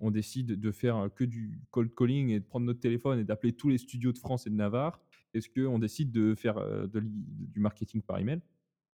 on 0.00 0.10
décide 0.10 0.58
de 0.58 0.70
faire 0.70 1.08
que 1.14 1.24
du 1.24 1.60
cold 1.70 1.94
calling 1.94 2.30
et 2.30 2.40
de 2.40 2.44
prendre 2.44 2.66
notre 2.66 2.80
téléphone 2.80 3.18
et 3.18 3.24
d'appeler 3.24 3.52
tous 3.52 3.68
les 3.68 3.78
studios 3.78 4.12
de 4.12 4.18
France 4.18 4.46
et 4.46 4.50
de 4.50 4.54
Navarre 4.54 5.00
Est-ce 5.34 5.48
qu'on 5.48 5.78
décide 5.78 6.10
de 6.12 6.34
faire 6.34 6.58
euh, 6.58 6.86
du 6.86 7.60
marketing 7.60 8.02
par 8.02 8.18
email, 8.18 8.40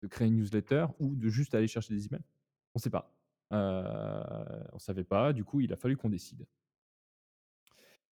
de 0.03 0.09
créer 0.09 0.29
une 0.29 0.37
newsletter 0.37 0.87
ou 0.99 1.15
de 1.15 1.29
juste 1.29 1.55
aller 1.55 1.69
chercher 1.69 1.95
des 1.95 2.07
emails? 2.07 2.25
On 2.75 2.79
ne 2.79 2.81
sait 2.81 2.91
pas. 2.91 3.15
Euh, 3.53 4.23
on 4.73 4.77
ne 4.77 4.81
savait 4.81 5.05
pas. 5.05 5.33
Du 5.33 5.45
coup, 5.45 5.61
il 5.61 5.73
a 5.73 5.77
fallu 5.77 5.97
qu'on 5.97 6.09
décide. 6.11 6.47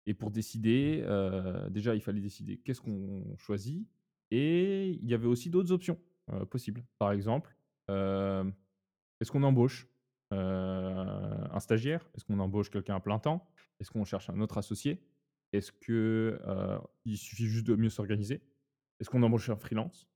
Et 0.07 0.15
pour 0.15 0.31
décider, 0.31 1.03
euh, 1.07 1.69
déjà, 1.71 1.95
il 1.95 2.01
fallait 2.01 2.21
décider 2.21 2.59
qu'est-ce 2.59 2.81
qu'on 2.81 3.37
choisit. 3.37 3.87
Et 4.31 4.91
il 4.91 5.09
y 5.09 5.15
avait 5.15 5.27
aussi 5.27 5.51
d'autres 5.51 5.73
options 5.73 5.99
euh, 6.33 6.45
possibles. 6.45 6.85
Par 6.99 7.13
exemple, 7.13 7.57
euh, 7.91 8.51
est-ce 9.21 9.31
qu'on 9.31 9.43
embauche? 9.43 9.87
euh, 9.87 9.92
un 10.33 11.61
stagiaire? 11.61 12.09
Est-ce 12.14 12.25
qu'on 12.25 12.38
embauche 12.38 12.71
quelqu'un 12.71 12.97
à 12.97 13.01
plein 13.01 13.18
temps? 13.18 13.47
Est-ce 13.81 13.90
qu'on 13.90 14.05
cherche 14.05 14.31
un 14.31 14.40
autre 14.40 14.59
associé? 14.59 15.03
Est-ce 15.53 15.71
que 15.71 16.40
euh, 16.47 16.79
il 17.05 17.18
suffit 17.18 17.47
juste 17.47 17.66
de 17.66 17.77
mieux 17.77 17.90
s'organiser? 17.90 18.42
Est-ce 19.01 19.11
qu'on 19.11 19.23
embauche 19.23 19.51
un 19.51 19.57
freelance? 19.57 20.09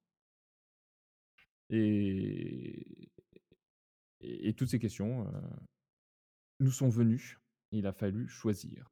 Et, 1.70 3.10
toutes 4.56 4.68
ces 4.68 4.78
questions 4.78 5.26
euh, 5.28 5.40
nous 6.60 6.70
sont 6.70 6.88
venues. 6.88 7.38
Il 7.72 7.86
a 7.86 7.92
fallu 7.92 8.28
choisir. 8.28 8.90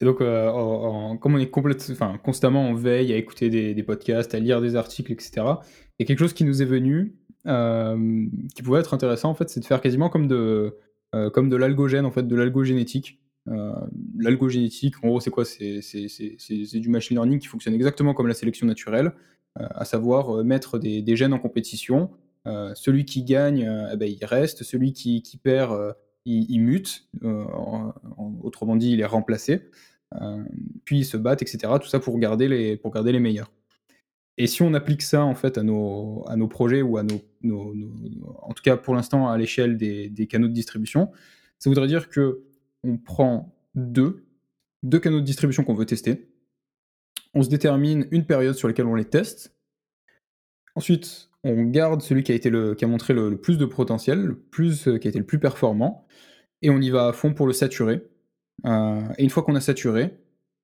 Et 0.00 0.04
donc, 0.04 0.20
euh, 0.20 1.16
comme 1.16 1.34
on 1.34 1.38
est 1.38 1.50
constamment 1.50 2.68
en 2.68 2.74
veille 2.74 3.12
à 3.12 3.16
écouter 3.16 3.48
des, 3.74 3.82
podcasts, 3.82 4.34
à 4.34 4.38
lire 4.38 4.60
des 4.60 4.76
articles, 4.76 5.10
etc., 5.12 5.30
il 5.98 6.02
y 6.02 6.04
a 6.04 6.06
quelque 6.06 6.18
chose 6.18 6.34
qui 6.34 6.44
nous 6.44 6.60
est 6.60 6.66
venu, 6.66 7.16
euh, 7.46 8.26
qui 8.54 8.62
pouvait 8.62 8.80
être 8.80 8.92
intéressant, 8.92 9.30
en 9.30 9.34
fait, 9.34 9.48
c'est 9.48 9.60
de 9.60 9.64
faire 9.64 9.80
quasiment 9.80 10.08
comme 10.08 10.28
de, 10.28 10.76
euh, 11.14 11.30
comme 11.30 11.54
l'algogène, 11.56 12.04
en 12.04 12.10
fait, 12.10 12.26
de 12.26 12.36
l'algogénétique. 12.36 13.20
Euh, 13.48 13.72
L'algogénétique, 14.18 14.94
en 15.02 15.08
gros, 15.08 15.20
c'est 15.20 15.30
quoi? 15.30 15.44
C'est 15.44 15.80
du 16.74 16.88
machine 16.88 17.16
learning 17.16 17.38
qui 17.38 17.46
fonctionne 17.46 17.74
exactement 17.74 18.12
comme 18.12 18.26
la 18.26 18.34
sélection 18.34 18.66
naturelle, 18.66 19.12
à 19.54 19.86
savoir 19.86 20.44
mettre 20.44 20.78
des, 20.78 21.16
gènes 21.16 21.32
en 21.32 21.38
compétition. 21.38 22.10
Celui 22.74 23.04
qui 23.04 23.22
gagne, 23.22 23.88
eh 23.92 23.96
ben, 23.96 24.10
il 24.10 24.24
reste, 24.24 24.64
celui 24.64 24.92
qui, 24.92 25.22
qui 25.22 25.38
perd, 25.38 25.94
il, 26.26 26.50
il 26.50 26.60
mute, 26.60 27.08
euh, 27.24 27.44
en- 27.44 27.94
en- 28.18 28.38
autrement 28.42 28.76
dit, 28.76 28.90
il 28.92 29.00
est 29.00 29.06
remplacé. 29.06 29.70
Euh, 30.20 30.44
puis 30.84 30.98
ils 30.98 31.04
se 31.04 31.16
battent, 31.16 31.42
etc. 31.42 31.72
Tout 31.80 31.88
ça 31.88 31.98
pour 31.98 32.18
garder 32.18 32.46
les, 32.48 32.76
pour 32.76 32.92
garder 32.92 33.10
les 33.12 33.18
meilleurs. 33.20 33.50
Et 34.38 34.46
si 34.46 34.60
on 34.62 34.74
applique 34.74 35.00
ça 35.02 35.24
en 35.24 35.34
fait 35.34 35.56
à 35.58 35.62
nos, 35.62 36.24
à 36.28 36.36
nos 36.36 36.46
projets 36.46 36.82
ou 36.82 36.98
à 36.98 37.02
nos- 37.02 37.22
nos- 37.42 37.74
en 38.42 38.52
tout 38.52 38.62
cas 38.62 38.76
pour 38.76 38.94
l'instant 38.94 39.28
à 39.28 39.38
l'échelle 39.38 39.76
des, 39.78 40.10
des 40.10 40.26
canaux 40.26 40.46
de 40.48 40.52
distribution, 40.52 41.10
ça 41.58 41.70
voudrait 41.70 41.86
dire 41.88 42.08
que 42.10 42.44
on 42.84 42.98
prend 42.98 43.56
deux, 43.74 44.26
deux 44.82 45.00
canaux 45.00 45.20
de 45.20 45.24
distribution 45.24 45.64
qu'on 45.64 45.74
veut 45.74 45.86
tester. 45.86 46.28
On 47.34 47.42
se 47.42 47.48
détermine 47.48 48.06
une 48.10 48.26
période 48.26 48.54
sur 48.54 48.68
laquelle 48.68 48.86
on 48.86 48.94
les 48.94 49.06
teste. 49.06 49.56
Ensuite, 50.74 51.30
on 51.46 51.64
garde 51.64 52.02
celui 52.02 52.22
qui 52.24 52.32
a, 52.32 52.86
montré 52.86 53.14
le, 53.14 53.36
plus 53.36 53.56
de 53.56 53.64
potentiel, 53.66 54.34
euh, 54.58 54.98
qui 54.98 55.08
a 55.08 55.10
été 55.10 55.18
le 55.18 55.24
plus 55.24 55.38
performant, 55.38 56.06
et 56.62 56.70
on 56.70 56.80
y 56.80 56.90
va 56.90 57.08
à 57.08 57.12
fond 57.12 57.32
pour 57.34 57.46
le 57.46 57.52
saturer. 57.52 58.02
Euh, 58.64 59.00
et 59.16 59.22
une 59.22 59.30
fois 59.30 59.42
qu'on 59.42 59.54
a 59.54 59.60
saturé, 59.60 60.16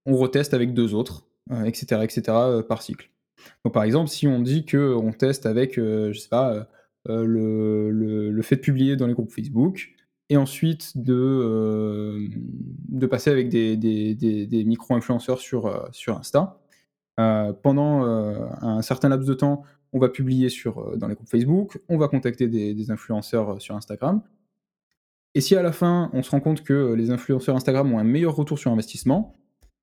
on 0.07 0.17
reteste 0.17 0.55
avec 0.55 0.75
deux 0.75 0.95
autres, 0.95 1.29
etc., 1.65 2.03
etc., 2.03 2.23
euh, 2.29 2.63
par 2.63 2.83
cycle. 2.83 3.11
Donc 3.65 3.75
par 3.75 3.85
exemple, 3.85 4.09
si 4.09 4.27
on 4.27 4.41
dit 4.41 4.65
que 4.65 4.95
on 4.95 5.13
teste 5.13 5.47
avec, 5.47 5.75
je 5.77 6.11
le, 7.07 8.43
fait 8.43 8.57
de 8.57 8.61
publier 8.61 8.97
dans 8.97 9.07
les 9.07 9.15
groupes 9.15 9.31
Facebook, 9.31 9.95
et 10.31 10.37
ensuite 10.37 10.97
de, 10.97 12.29
passer 13.09 13.31
avec 13.31 13.49
des, 13.49 14.65
micro-influenceurs 14.67 15.41
sur, 15.41 15.69
Insta, 16.09 16.61
pendant 17.63 18.05
un 18.05 18.83
certain 18.83 19.09
laps 19.09 19.29
de 19.29 19.35
temps, 19.35 19.65
on 19.93 19.99
va 19.99 20.09
publier 20.09 20.49
sur, 20.49 20.79
euh, 20.79 20.97
dans 20.97 21.09
les 21.09 21.15
groupes 21.15 21.29
Facebook, 21.29 21.81
on 21.89 21.99
va 21.99 22.09
contacter 22.09 22.49
des, 22.49 22.91
influenceurs 22.91 23.51
euh, 23.51 23.59
sur 23.59 23.77
Instagram, 23.77 24.23
et 25.35 25.41
si 25.41 25.57
à 25.57 25.63
la 25.63 25.73
fin, 25.73 26.11
on 26.13 26.23
se 26.23 26.31
rend 26.31 26.41
compte 26.41 26.63
que 26.63 26.93
les 26.93 27.11
influenceurs 27.11 27.57
Instagram 27.57 27.93
ont 27.93 27.99
un 27.99 28.05
meilleur 28.05 28.37
retour 28.37 28.59
sur 28.59 28.71
investissement, 28.71 29.35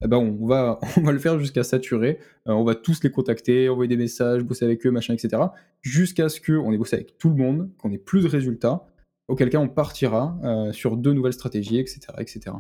eh 0.01 0.07
ben 0.07 0.17
on, 0.17 0.45
va, 0.45 0.79
on 0.97 1.01
va 1.01 1.12
le 1.12 1.19
faire 1.19 1.39
jusqu'à 1.39 1.63
saturer. 1.63 2.19
Euh, 2.47 2.53
on 2.53 2.63
va 2.63 2.75
tous 2.75 3.03
les 3.03 3.12
contacter, 3.12 3.69
envoyer 3.69 3.89
des 3.89 3.97
messages, 3.97 4.43
bosser 4.43 4.65
avec 4.65 4.85
eux, 4.85 4.91
machin, 4.91 5.13
etc. 5.13 5.41
Jusqu'à 5.81 6.29
ce 6.29 6.39
qu'on 6.39 6.71
ait 6.71 6.77
bossé 6.77 6.95
avec 6.95 7.17
tout 7.17 7.29
le 7.29 7.35
monde, 7.35 7.69
qu'on 7.77 7.91
ait 7.91 7.97
plus 7.97 8.23
de 8.23 8.29
résultats, 8.29 8.85
auquel 9.27 9.49
cas 9.49 9.60
on 9.60 9.69
partira 9.69 10.39
euh, 10.43 10.71
sur 10.71 10.97
deux 10.97 11.13
nouvelles 11.13 11.33
stratégies, 11.33 11.79
etc. 11.79 11.99
etc. 12.19 12.55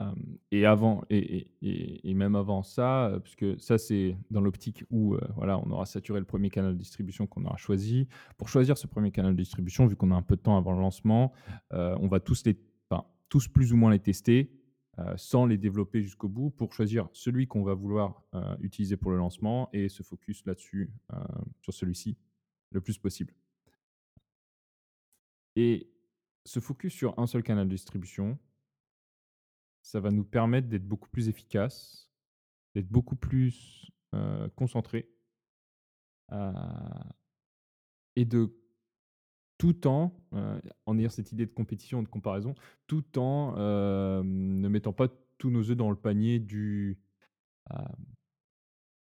Euh, 0.00 0.12
et 0.50 0.64
avant, 0.66 1.02
et, 1.10 1.48
et- 1.62 2.10
et- 2.10 2.14
même 2.14 2.36
avant 2.36 2.62
ça, 2.62 3.08
euh, 3.08 3.18
puisque 3.20 3.60
ça 3.60 3.78
c'est 3.78 4.16
dans 4.30 4.40
l'optique 4.40 4.84
où 4.90 5.14
euh, 5.14 5.20
voilà, 5.36 5.58
on 5.58 5.70
aura 5.70 5.86
saturé 5.86 6.20
le 6.20 6.26
premier 6.26 6.50
canal 6.50 6.72
de 6.74 6.78
distribution 6.78 7.26
qu'on 7.26 7.44
aura 7.44 7.56
choisi. 7.56 8.06
Pour 8.36 8.48
choisir 8.48 8.76
ce 8.78 8.86
premier 8.86 9.10
canal 9.10 9.32
de 9.32 9.38
distribution, 9.42 9.86
vu 9.86 9.96
qu'on 9.96 10.10
a 10.10 10.14
un 10.16 10.22
peu 10.22 10.36
de 10.36 10.40
temps 10.42 10.56
avant 10.56 10.72
le 10.72 10.80
lancement, 10.80 11.32
on 11.72 12.06
va 12.08 12.20
tous 12.20 12.44
les, 12.44 12.56
tous 13.28 13.48
plus 13.48 13.72
ou 13.72 13.76
moins 13.76 13.90
les 13.90 13.98
tester. 13.98 14.50
sans 15.16 15.46
les 15.46 15.58
développer 15.58 16.02
jusqu'au 16.02 16.28
bout 16.28 16.50
pour 16.50 16.72
choisir 16.72 17.08
celui 17.12 17.46
qu'on 17.46 17.62
va 17.62 17.74
vouloir 17.74 18.24
utiliser 18.60 18.96
pour 18.96 19.10
le 19.12 19.16
lancement 19.18 19.68
et 19.72 19.88
se 19.88 20.02
focus 20.02 20.44
là-dessus, 20.44 20.90
sur 21.62 21.72
celui-ci, 21.72 22.16
le 22.72 22.80
plus 22.80 22.98
possible. 22.98 23.32
Et 25.56 25.88
se 26.44 26.60
focus 26.60 26.92
sur 26.94 27.18
un 27.18 27.26
seul 27.26 27.42
canal 27.42 27.66
de 27.66 27.72
distribution, 27.74 28.38
ça 29.88 30.00
va 30.00 30.10
nous 30.10 30.24
permettre 30.24 30.68
d'être 30.68 30.86
beaucoup 30.86 31.08
plus 31.08 31.30
efficace, 31.30 32.10
d'être 32.74 32.90
beaucoup 32.90 33.16
plus 33.16 33.90
concentré 34.54 35.08
et 38.14 38.24
de 38.26 38.54
tout 39.56 39.86
en, 39.86 40.14
en 40.84 40.98
ayant 40.98 41.08
cette 41.08 41.32
idée 41.32 41.46
de 41.46 41.52
compétition 41.52 42.02
de 42.02 42.08
comparaison, 42.08 42.54
tout 42.86 43.18
en 43.18 43.54
ne 43.56 44.68
mettant 44.68 44.92
pas 44.92 45.08
tous 45.38 45.48
nos 45.48 45.70
œufs 45.70 45.76
dans 45.76 45.88
le 45.88 45.96
panier 45.96 46.38
du, 46.38 46.98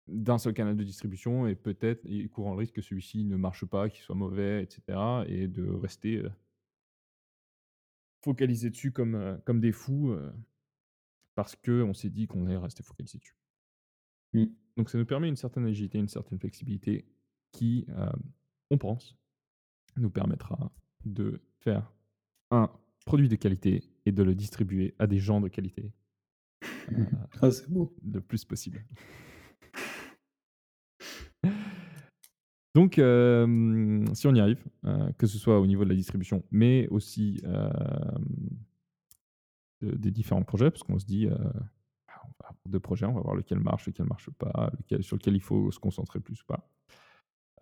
d'un 0.06 0.38
seul 0.38 0.54
canal 0.54 0.76
de 0.76 0.84
distribution 0.84 1.48
et 1.48 1.56
peut-être 1.56 2.06
courant 2.28 2.52
le 2.52 2.58
risque 2.58 2.76
que 2.76 2.82
celui-ci 2.82 3.24
ne 3.24 3.36
marche 3.36 3.64
pas, 3.64 3.88
qu'il 3.88 4.02
soit 4.02 4.14
mauvais, 4.14 4.62
etc. 4.62 5.24
et 5.26 5.48
de 5.48 5.68
rester 5.68 6.22
focalisé 8.22 8.70
dessus 8.70 8.92
comme 8.92 9.60
des 9.60 9.72
fous 9.72 10.16
parce 11.38 11.54
qu'on 11.54 11.94
s'est 11.94 12.10
dit 12.10 12.26
qu'on 12.26 12.46
allait 12.46 12.56
rester 12.56 12.82
focalisé 12.82 13.18
dessus. 13.18 13.36
Mmh. 14.32 14.46
Donc 14.76 14.90
ça 14.90 14.98
nous 14.98 15.06
permet 15.06 15.28
une 15.28 15.36
certaine 15.36 15.66
agilité, 15.66 15.96
une 15.96 16.08
certaine 16.08 16.40
flexibilité 16.40 17.06
qui, 17.52 17.86
on 18.70 18.76
pense, 18.76 19.16
nous 19.96 20.10
permettra 20.10 20.72
de 21.04 21.40
faire 21.60 21.92
un 22.50 22.68
produit 23.06 23.28
de 23.28 23.36
qualité 23.36 23.84
et 24.04 24.10
de 24.10 24.24
le 24.24 24.34
distribuer 24.34 24.96
à 24.98 25.06
des 25.06 25.18
gens 25.18 25.40
de 25.40 25.46
qualité. 25.48 25.92
Euh, 26.90 27.04
ah, 27.42 27.50
c'est 27.50 27.68
beau. 27.68 27.94
Le 28.02 28.22
plus 28.22 28.46
possible. 28.46 28.82
Donc, 32.74 32.98
euh, 32.98 34.06
si 34.14 34.26
on 34.26 34.34
y 34.34 34.40
arrive, 34.40 34.64
euh, 34.86 35.12
que 35.18 35.26
ce 35.26 35.36
soit 35.36 35.60
au 35.60 35.66
niveau 35.66 35.84
de 35.84 35.90
la 35.90 35.94
distribution, 35.94 36.42
mais 36.50 36.88
aussi 36.88 37.42
des 39.82 40.10
différents 40.10 40.42
projets, 40.42 40.70
parce 40.70 40.82
qu'on 40.82 40.98
se 40.98 41.06
dit, 41.06 41.26
bah, 41.26 42.22
on 42.24 42.44
va 42.44 42.54
deux 42.66 42.80
projets, 42.80 43.06
on 43.06 43.12
va 43.12 43.20
voir 43.20 43.34
lequel 43.34 43.60
marche, 43.60 43.86
lequel 43.86 44.06
marche 44.06 44.30
pas, 44.30 44.70
lequel, 44.78 45.02
sur 45.02 45.16
lequel 45.16 45.34
il 45.34 45.42
faut 45.42 45.70
se 45.70 45.78
concentrer 45.78 46.20
plus 46.20 46.40
ou 46.42 46.46
pas. 46.46 46.68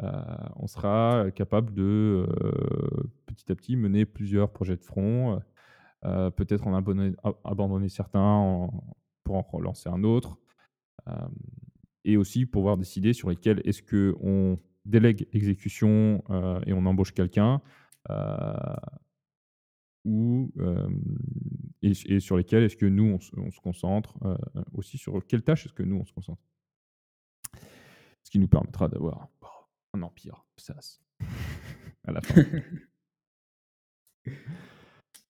Euh, 0.02 0.10
on 0.56 0.66
sera 0.66 1.30
capable 1.34 1.72
de 1.72 2.26
euh, 2.28 3.10
petit 3.26 3.50
à 3.50 3.54
petit 3.54 3.76
mener 3.76 4.04
plusieurs 4.04 4.50
projets 4.50 4.76
de 4.76 4.84
front, 4.84 5.40
euh, 6.04 6.30
peut-être 6.30 6.66
en 6.66 6.74
abandonner, 6.74 7.88
certains 7.88 8.68
pour 9.24 9.36
en 9.36 9.42
relancer 9.42 9.88
un 9.88 10.04
autre, 10.04 10.38
et 12.04 12.16
aussi 12.16 12.46
pouvoir 12.46 12.76
décider 12.76 13.12
sur 13.12 13.30
lesquels 13.30 13.60
est-ce 13.64 13.82
qu'on 13.82 14.58
délègue 14.84 15.26
l'exécution 15.32 16.22
et 16.66 16.72
on 16.72 16.84
embauche 16.86 17.12
quelqu'un, 17.12 17.60
et, 21.82 22.20
sur 22.20 22.36
lesquels 22.36 22.64
est-ce 22.64 22.76
que 22.76 22.86
nous 22.86 23.04
on 23.04 23.20
se, 23.20 23.61
concentre 23.61 24.18
aussi 24.72 24.98
sur 24.98 25.24
quelles 25.26 25.42
tâches 25.42 25.66
est-ce 25.66 25.74
que 25.74 25.82
nous 25.82 25.96
on 25.96 26.04
se 26.04 26.12
concentre? 26.12 26.42
Ce 28.22 28.30
qui 28.30 28.38
nous 28.38 28.48
permettra 28.48 28.88
d'avoir 28.88 29.28
un 29.94 30.02
empire 30.02 30.44
SAS 30.57 31.00
à 32.07 32.12
la 32.12 32.20
fin. 32.20 32.42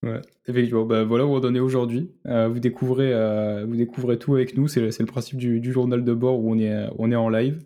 ouais, 0.03 0.20
effectivement. 0.47 0.85
Bah, 0.85 1.05
voilà 1.05 1.27
où 1.27 1.31
on 1.31 1.45
en 1.45 1.55
est 1.55 1.61
aujourd'hui. 1.61 2.11
Euh, 2.27 2.49
vous, 2.49 2.61
découvrez, 2.61 3.12
euh, 3.12 3.64
vous 3.66 3.77
découvrez 3.77 4.18
tout 4.18 4.35
avec 4.35 4.57
nous. 4.57 4.68
C'est 4.68 4.81
le, 4.81 5.07
principe 5.07 5.39
du, 5.39 5.61
du, 5.61 5.72
journal 5.72 6.05
de 6.05 6.14
bord 6.14 6.39
où 6.41 6.51
on 6.51 6.59
est, 6.59 6.89
on 6.99 7.11
est 7.11 7.16
en 7.16 7.29
live. 7.29 7.64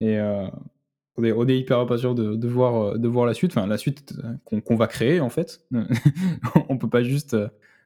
Et 0.00 0.18
euh, 0.18 0.46
on, 1.16 1.24
est, 1.24 1.32
on, 1.32 1.46
est, 1.46 1.58
hyper 1.58 1.78
impatient 1.78 2.14
de, 2.14 2.34
de, 2.34 2.48
voir, 2.48 2.98
de 2.98 3.08
voir 3.08 3.26
la 3.26 3.34
suite. 3.34 3.52
Enfin, 3.52 3.66
la 3.66 3.78
suite 3.78 4.14
qu'on 4.64 4.76
va 4.76 4.86
créer, 4.86 5.20
en 5.20 5.30
fait. 5.30 5.66
on 6.68 6.78
peut 6.78 6.88
pas 6.88 7.02
juste 7.02 7.36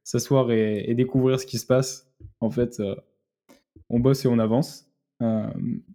s'asseoir 0.05 0.51
et, 0.51 0.91
et, 0.91 0.95
découvrir 0.95 1.39
ce 1.41 1.47
qui 1.47 1.59
se 1.59 1.66
passe. 1.66 2.11
En 2.41 2.51
fait, 2.51 2.81
on 3.91 4.01
bosse 4.01 4.24
et 4.24 4.29
on 4.29 4.39
avance. 4.39 4.89
Euh, 5.22 5.47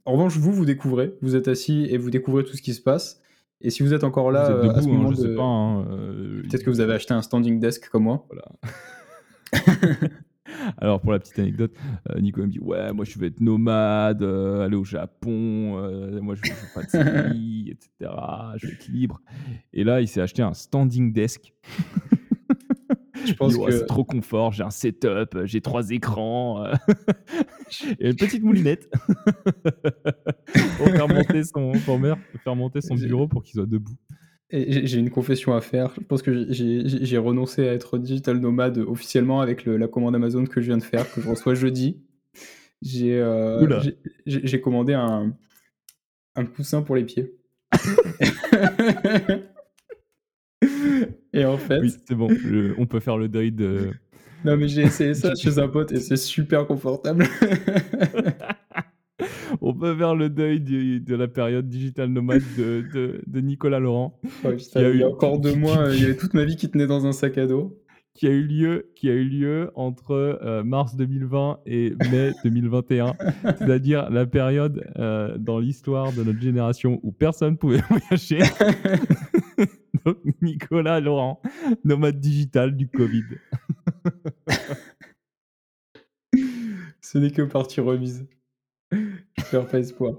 en 0.05 0.13
revanche, 0.13 0.38
vous, 0.38 0.51
vous 0.51 0.65
découvrez, 0.65 1.15
vous 1.21 1.36
êtes 1.36 1.47
assis 1.47 1.88
et 1.89 1.97
vous 1.97 2.09
découvrez 2.09 2.43
tout 2.43 2.55
ce 2.55 2.61
qui 2.61 2.73
se 2.73 2.81
passe. 2.81 3.21
Et 3.61 3.69
si 3.69 3.81
vous 3.81 3.93
êtes 3.93 4.03
encore 4.03 4.31
là, 4.31 4.49
euh, 4.49 4.71
à 4.71 4.81
ce 4.81 4.88
hein, 4.88 4.91
moment 4.91 5.11
je 5.11 5.15
sais 5.15 5.36
pas, 5.36 5.43
hein, 5.43 5.86
euh, 5.91 6.41
peut-être 6.43 6.63
que 6.63 6.69
vous 6.69 6.81
avez 6.81 6.93
acheté 6.93 7.13
un 7.13 7.21
standing 7.21 7.59
desk 7.59 7.89
comme 7.89 8.03
moi. 8.03 8.25
Voilà. 8.29 8.45
Alors 10.78 11.01
pour 11.01 11.12
la 11.12 11.20
petite 11.20 11.39
anecdote, 11.39 11.74
Nico 12.20 12.41
me 12.41 12.47
dit 12.47 12.60
ouais 12.60 12.91
moi 12.93 13.06
je 13.06 13.18
veux 13.18 13.28
être 13.28 13.41
nomade, 13.41 14.24
aller 14.24 14.76
au 14.76 14.84
Japon, 14.84 15.32
moi 16.22 16.36
je 16.36 16.41
veux 16.51 16.74
pas 16.74 16.84
de 16.84 16.89
série, 16.89 17.70
etc. 17.72 18.12
Je 18.58 18.68
veux 18.68 18.74
être 18.74 18.88
libre. 18.88 19.22
Et 19.74 19.84
là 19.84 20.01
il 20.01 20.08
s'est 20.08 20.22
acheté 20.22 20.41
un 20.41 20.54
standing 20.54 21.14
desk. 21.14 21.54
Je 23.26 23.34
pense 23.34 23.58
que 23.58 23.72
c'est 23.72 23.86
trop 23.86 24.04
confort, 24.04 24.51
j'ai 24.51 24.64
un 24.64 24.70
setup, 24.70 25.45
j'ai 25.45 25.62
trois 25.62 25.91
écrans, 25.91 26.64
euh, 26.64 26.74
et 27.99 28.10
une 28.10 28.16
petite 28.16 28.43
moulinette 28.43 28.89
pour 30.78 30.88
faire 30.88 31.08
monter 31.08 31.43
son, 31.43 31.74
faire 31.74 32.56
monter 32.56 32.82
son 32.82 32.95
bureau 32.95 33.28
pour 33.28 33.43
qu'il 33.43 33.54
soit 33.54 33.66
debout. 33.66 33.95
J'ai 34.54 34.99
une 34.99 35.10
confession 35.10 35.56
à 35.56 35.62
faire. 35.62 35.93
Je 35.99 36.06
pense 36.06 36.22
que 36.22 36.45
j'ai 36.51 37.18
renoncé 37.18 37.68
à 37.68 37.74
être 37.74 37.97
digital 37.97 38.38
nomade 38.38 38.78
officiellement 38.78 39.41
avec 39.41 39.66
la 39.66 39.88
commande 39.88 40.14
Amazon 40.14 40.45
que 40.45 40.62
je 40.62 40.68
viens 40.68 40.78
de 40.78 40.84
faire, 40.84 41.12
que 41.12 41.22
je 41.22 41.28
reçois 41.28 41.56
jeudi. 41.56 42.04
J'ai 42.84 43.20
euh, 43.20 43.82
commandé 44.62 44.93
un, 44.93 45.36
un 46.36 46.45
coussin 46.45 46.84
pour 46.84 46.95
les 46.95 47.04
pieds. 47.04 47.34
Et 51.34 51.45
en 51.45 51.58
fait. 51.58 51.80
Oui, 51.80 51.91
c'est 52.08 52.14
bon, 52.14 52.30
on 52.78 52.86
peut 52.86 52.99
faire 52.99 53.18
le 53.18 53.28
deuil 53.28 53.51
de. 53.51 53.91
Non, 54.45 54.56
mais 54.58 54.68
j'ai 54.68 54.84
essayé 54.84 55.16
ça 55.16 55.34
chez 55.41 55.58
un 55.58 55.68
pote 55.68 55.91
et 55.91 55.99
c'est 55.99 56.18
super 56.18 56.68
confortable. 56.68 57.26
on 59.64 59.74
peut 59.74 59.95
faire 59.95 60.14
le 60.14 60.30
deuil 60.30 60.59
de 60.59 61.16
la 61.16 61.28
période 61.30 61.70
digital 61.70 62.09
nomade 62.09 62.43
de, 62.57 63.22
de, 63.26 63.39
Nicolas 63.39 63.80
Laurent. 63.80 64.20
il, 64.43 64.82
y 64.82 64.86
a 64.86 64.89
eu, 64.89 65.03
encore 65.05 65.39
deux 65.39 65.55
mois, 65.55 65.86
il 65.93 66.01
y 66.01 66.03
avait 66.03 66.18
toute 66.18 66.34
ma 66.34 66.43
vie 66.43 66.57
qui 66.57 66.70
tenait 66.70 66.86
dans 66.86 67.07
un 67.07 67.14
sac 67.14 67.38
à 67.38 67.47
dos. 67.47 67.80
Qui 68.14 68.28
a 68.28 68.30
eu 68.30 68.43
lieu, 68.43 68.91
qui 68.95 69.09
a 69.09 69.14
eu 69.14 69.24
lieu 69.24 69.72
entre 69.74 70.11
euh, 70.11 70.64
mars 70.64 70.95
2020 70.95 71.61
et 71.66 71.95
mai 72.11 72.32
2021, 72.43 73.16
c'est-à-dire 73.57 74.07
la 74.11 74.28
période 74.28 74.86
euh, 74.97 75.36
dans 75.39 75.57
l'histoire 75.57 76.14
de 76.14 76.24
notre 76.24 76.39
génération 76.39 76.99
où 77.01 77.11
personne 77.11 77.57
pouvait 77.57 77.82
voyager. 77.89 78.39
Donc, 80.05 80.18
Nicolas 80.43 80.99
Laurent, 80.99 81.41
nomade 81.84 82.20
digital 82.20 82.76
du 82.76 82.88
Covid. 82.88 83.24
Ce 87.01 87.18
n'est 87.18 87.32
que 87.32 87.41
partie 87.41 87.82
remise. 87.82 88.28
Je 89.37 89.43
perds 89.51 89.67
pas 89.67 89.79
espoir. 89.79 90.15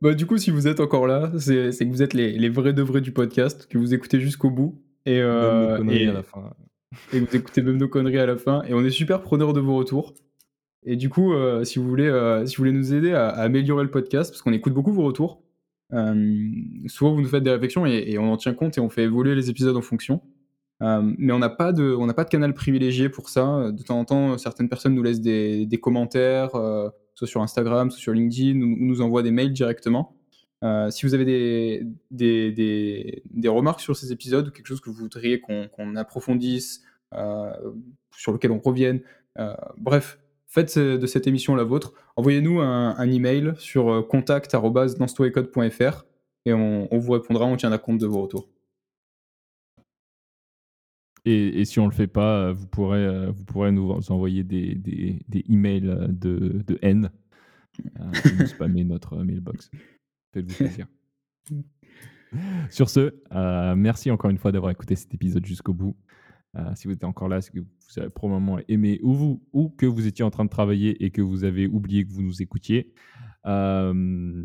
Bah, 0.00 0.14
du 0.14 0.26
coup, 0.26 0.38
si 0.38 0.50
vous 0.50 0.66
êtes 0.66 0.80
encore 0.80 1.06
là, 1.06 1.30
c'est 1.38 1.70
que 1.70 1.90
vous 1.90 2.02
êtes 2.02 2.14
les, 2.14 2.32
les, 2.32 2.48
vrais 2.48 2.72
de 2.72 2.82
vrais 2.82 3.00
du 3.00 3.12
podcast, 3.12 3.66
que 3.66 3.76
vous 3.76 3.92
écoutez 3.92 4.18
jusqu'au 4.18 4.50
bout. 4.50 4.82
Et, 5.04 5.20
euh, 5.20 5.84
et, 5.88 6.08
à 6.08 6.12
la 6.12 6.22
fin. 6.22 6.54
et 7.12 7.20
vous 7.20 7.36
écoutez 7.36 7.60
même 7.60 7.76
nos 7.76 7.88
conneries 7.88 8.18
à 8.18 8.26
la 8.26 8.36
fin. 8.36 8.62
Et 8.64 8.74
on 8.74 8.84
est 8.84 8.90
super 8.90 9.20
preneurs 9.20 9.52
de 9.52 9.60
vos 9.60 9.76
retours. 9.76 10.14
Et 10.84 10.96
du 10.96 11.08
coup, 11.10 11.32
euh, 11.32 11.64
si, 11.64 11.78
vous 11.78 11.88
voulez, 11.88 12.08
euh, 12.08 12.46
si 12.46 12.56
vous 12.56 12.62
voulez 12.62 12.72
nous 12.72 12.94
aider 12.94 13.12
à, 13.12 13.28
à 13.28 13.42
améliorer 13.42 13.84
le 13.84 13.90
podcast, 13.90 14.30
parce 14.30 14.42
qu'on 14.42 14.52
écoute 14.52 14.72
beaucoup 14.72 14.92
vos 14.92 15.04
retours, 15.04 15.42
souvent, 16.86 17.14
vous 17.14 17.20
nous 17.20 17.28
faites 17.28 17.42
des 17.42 17.50
réflexions 17.50 17.84
et, 17.84 18.16
on 18.18 18.32
en 18.32 18.38
tient 18.38 18.54
compte 18.54 18.78
et 18.78 18.80
on 18.80 18.88
fait 18.88 19.02
évoluer 19.02 19.34
les 19.34 19.50
épisodes 19.50 19.76
en 19.76 19.82
fonction. 19.82 20.22
Euh, 20.82 21.14
mais 21.18 21.32
on 21.32 21.38
n'a 21.38 21.48
pas, 21.48 21.72
de, 21.72 21.94
on 21.94 22.06
pas 22.08 22.24
de 22.24 22.28
canal 22.28 22.54
privilégié 22.54 23.08
pour 23.08 23.28
ça. 23.28 23.70
De 23.70 23.82
temps 23.82 23.98
en 23.98 24.04
temps, 24.04 24.38
certaines 24.38 24.68
personnes 24.68 24.94
nous 24.94 25.02
laissent 25.02 25.20
des, 25.20 25.78
commentaires, 25.80 26.54
euh, 26.54 26.88
soit 27.14 27.26
sur 27.26 27.40
Instagram, 27.40 27.90
soit 27.90 28.00
sur 28.00 28.12
LinkedIn, 28.12 28.60
ou, 28.60 28.76
nous 28.78 29.00
envoient 29.00 29.22
des 29.22 29.30
mails 29.30 29.52
directement. 29.52 30.16
si 30.90 31.06
vous 31.06 31.14
avez 31.14 31.24
des, 31.24 31.86
des, 32.10 33.22
des, 33.30 33.48
remarques 33.48 33.80
sur 33.80 33.96
ces 33.96 34.12
épisodes 34.12 34.48
ou 34.48 34.50
quelque 34.50 34.66
chose 34.66 34.80
que 34.80 34.90
vous 34.90 34.96
voudriez 34.96 35.40
qu'on 35.40 35.96
approfondisse, 35.96 36.82
sur 38.16 38.32
lequel 38.32 38.50
on 38.50 38.58
revienne, 38.58 39.00
bref, 39.76 40.18
faites 40.52 40.78
de 40.78 41.06
cette 41.06 41.26
émission 41.26 41.54
la 41.54 41.64
vôtre. 41.64 41.94
Envoyez-nous 42.16 42.60
un, 42.60 43.10
email 43.10 43.54
sur 43.56 43.90
euh, 43.90 44.02
contact.danstoecode.fr 44.02 46.04
et 46.44 46.52
on, 46.52 46.88
vous 46.92 47.12
répondra, 47.12 47.46
on 47.46 47.56
tiendra 47.56 47.78
compte 47.78 47.98
de 47.98 48.06
vos 48.06 48.22
retours. 48.22 48.48
Et, 51.24 51.64
si 51.64 51.78
on 51.78 51.84
ne 51.84 51.90
le 51.90 51.94
fait 51.94 52.08
pas, 52.08 52.46
euh, 52.46 52.52
vous 52.52 52.66
pourrez, 52.66 53.04
euh, 53.04 53.30
vous 53.30 53.44
pourrez 53.44 53.70
nous 53.70 53.92
envoyer 54.10 54.42
des, 54.42 54.74
des, 54.74 55.20
des 55.28 55.44
emails 55.48 56.08
de, 56.08 56.62
de 56.66 56.78
haine. 56.82 57.10
Euh, 58.00 58.46
spammer 58.46 58.84
notre 58.84 59.16
mailbox. 59.16 59.70
Faites-vous 60.34 60.56
plaisir. 60.56 60.86
Sur 62.70 62.88
ce, 62.88 63.14
merci 63.74 64.10
encore 64.10 64.30
une 64.30 64.38
fois 64.38 64.52
d'avoir 64.52 64.72
écouté 64.72 64.96
cet 64.96 65.14
épisode 65.14 65.44
jusqu'au 65.44 65.74
bout. 65.74 65.96
Euh, 66.56 66.70
si 66.74 66.86
vous 66.86 66.92
êtes 66.92 67.04
encore 67.04 67.28
là, 67.28 67.40
c'est 67.40 67.50
que 67.50 67.60
vous 67.60 67.98
avez 67.98 68.10
probablement 68.10 68.58
aimé 68.68 69.00
ou 69.02 69.14
vous 69.14 69.42
ou 69.52 69.70
que 69.70 69.86
vous 69.86 70.06
étiez 70.06 70.24
en 70.24 70.30
train 70.30 70.44
de 70.44 70.50
travailler 70.50 71.02
et 71.02 71.10
que 71.10 71.22
vous 71.22 71.44
avez 71.44 71.66
oublié 71.66 72.04
que 72.04 72.12
vous 72.12 72.22
nous 72.22 72.42
écoutiez. 72.42 72.92
Euh, 73.46 74.44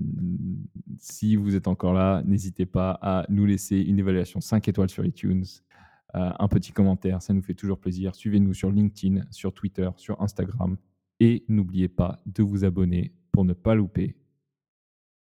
si 0.98 1.36
vous 1.36 1.56
êtes 1.56 1.68
encore 1.68 1.94
là, 1.94 2.24
n'hésitez 2.26 2.66
pas 2.66 2.98
à 3.02 3.26
nous 3.30 3.46
laisser 3.46 3.78
une 3.78 4.00
évaluation 4.00 4.40
5 4.40 4.68
étoiles 4.70 4.90
sur 4.90 5.06
iTunes, 5.06 5.44
euh, 5.44 5.67
un 6.14 6.48
petit 6.48 6.72
commentaire, 6.72 7.22
ça 7.22 7.34
nous 7.34 7.42
fait 7.42 7.54
toujours 7.54 7.80
plaisir. 7.80 8.16
Suivez-nous 8.16 8.54
sur 8.54 8.72
LinkedIn, 8.72 9.24
sur 9.32 9.54
Twitter, 9.54 9.90
sur 9.98 10.22
Instagram 10.22 10.78
et 11.20 11.44
n'oubliez 11.48 11.88
pas 11.88 12.20
de 12.26 12.44
vous 12.44 12.66
abonner 12.66 13.14
pour 13.32 13.46
ne 13.46 13.54
pas 13.54 13.76
louper 13.76 14.16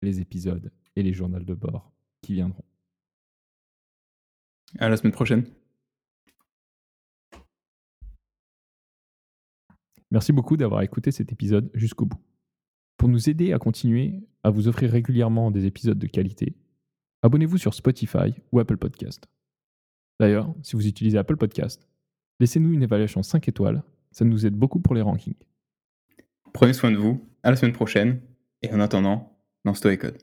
les 0.01 0.21
épisodes 0.21 0.71
et 0.95 1.03
les 1.03 1.13
journaux 1.13 1.39
de 1.39 1.53
bord 1.53 1.91
qui 2.21 2.33
viendront. 2.33 2.63
À 4.77 4.89
la 4.89 4.97
semaine 4.97 5.13
prochaine. 5.13 5.45
Merci 10.11 10.31
beaucoup 10.31 10.57
d'avoir 10.57 10.81
écouté 10.81 11.11
cet 11.11 11.31
épisode 11.31 11.69
jusqu'au 11.73 12.05
bout. 12.05 12.21
Pour 12.97 13.09
nous 13.09 13.29
aider 13.29 13.53
à 13.53 13.59
continuer 13.59 14.27
à 14.43 14.49
vous 14.49 14.67
offrir 14.67 14.91
régulièrement 14.91 15.51
des 15.51 15.65
épisodes 15.65 15.99
de 15.99 16.07
qualité, 16.07 16.55
abonnez-vous 17.21 17.57
sur 17.57 17.73
Spotify 17.73 18.33
ou 18.51 18.59
Apple 18.59 18.77
Podcast. 18.77 19.27
D'ailleurs, 20.19 20.53
si 20.63 20.75
vous 20.75 20.85
utilisez 20.85 21.17
Apple 21.17 21.37
Podcast, 21.37 21.87
laissez-nous 22.39 22.73
une 22.73 22.83
évaluation 22.83 23.23
5 23.23 23.47
étoiles, 23.47 23.83
ça 24.11 24.25
nous 24.25 24.45
aide 24.45 24.55
beaucoup 24.55 24.79
pour 24.79 24.95
les 24.95 25.01
rankings. 25.01 25.35
Prenez 26.53 26.73
soin 26.73 26.91
de 26.91 26.97
vous, 26.97 27.25
à 27.43 27.51
la 27.51 27.55
semaine 27.55 27.73
prochaine, 27.73 28.21
et 28.61 28.71
en 28.73 28.79
attendant, 28.79 29.37
dans 29.65 29.73
Story 29.73 29.97
Code. 29.97 30.17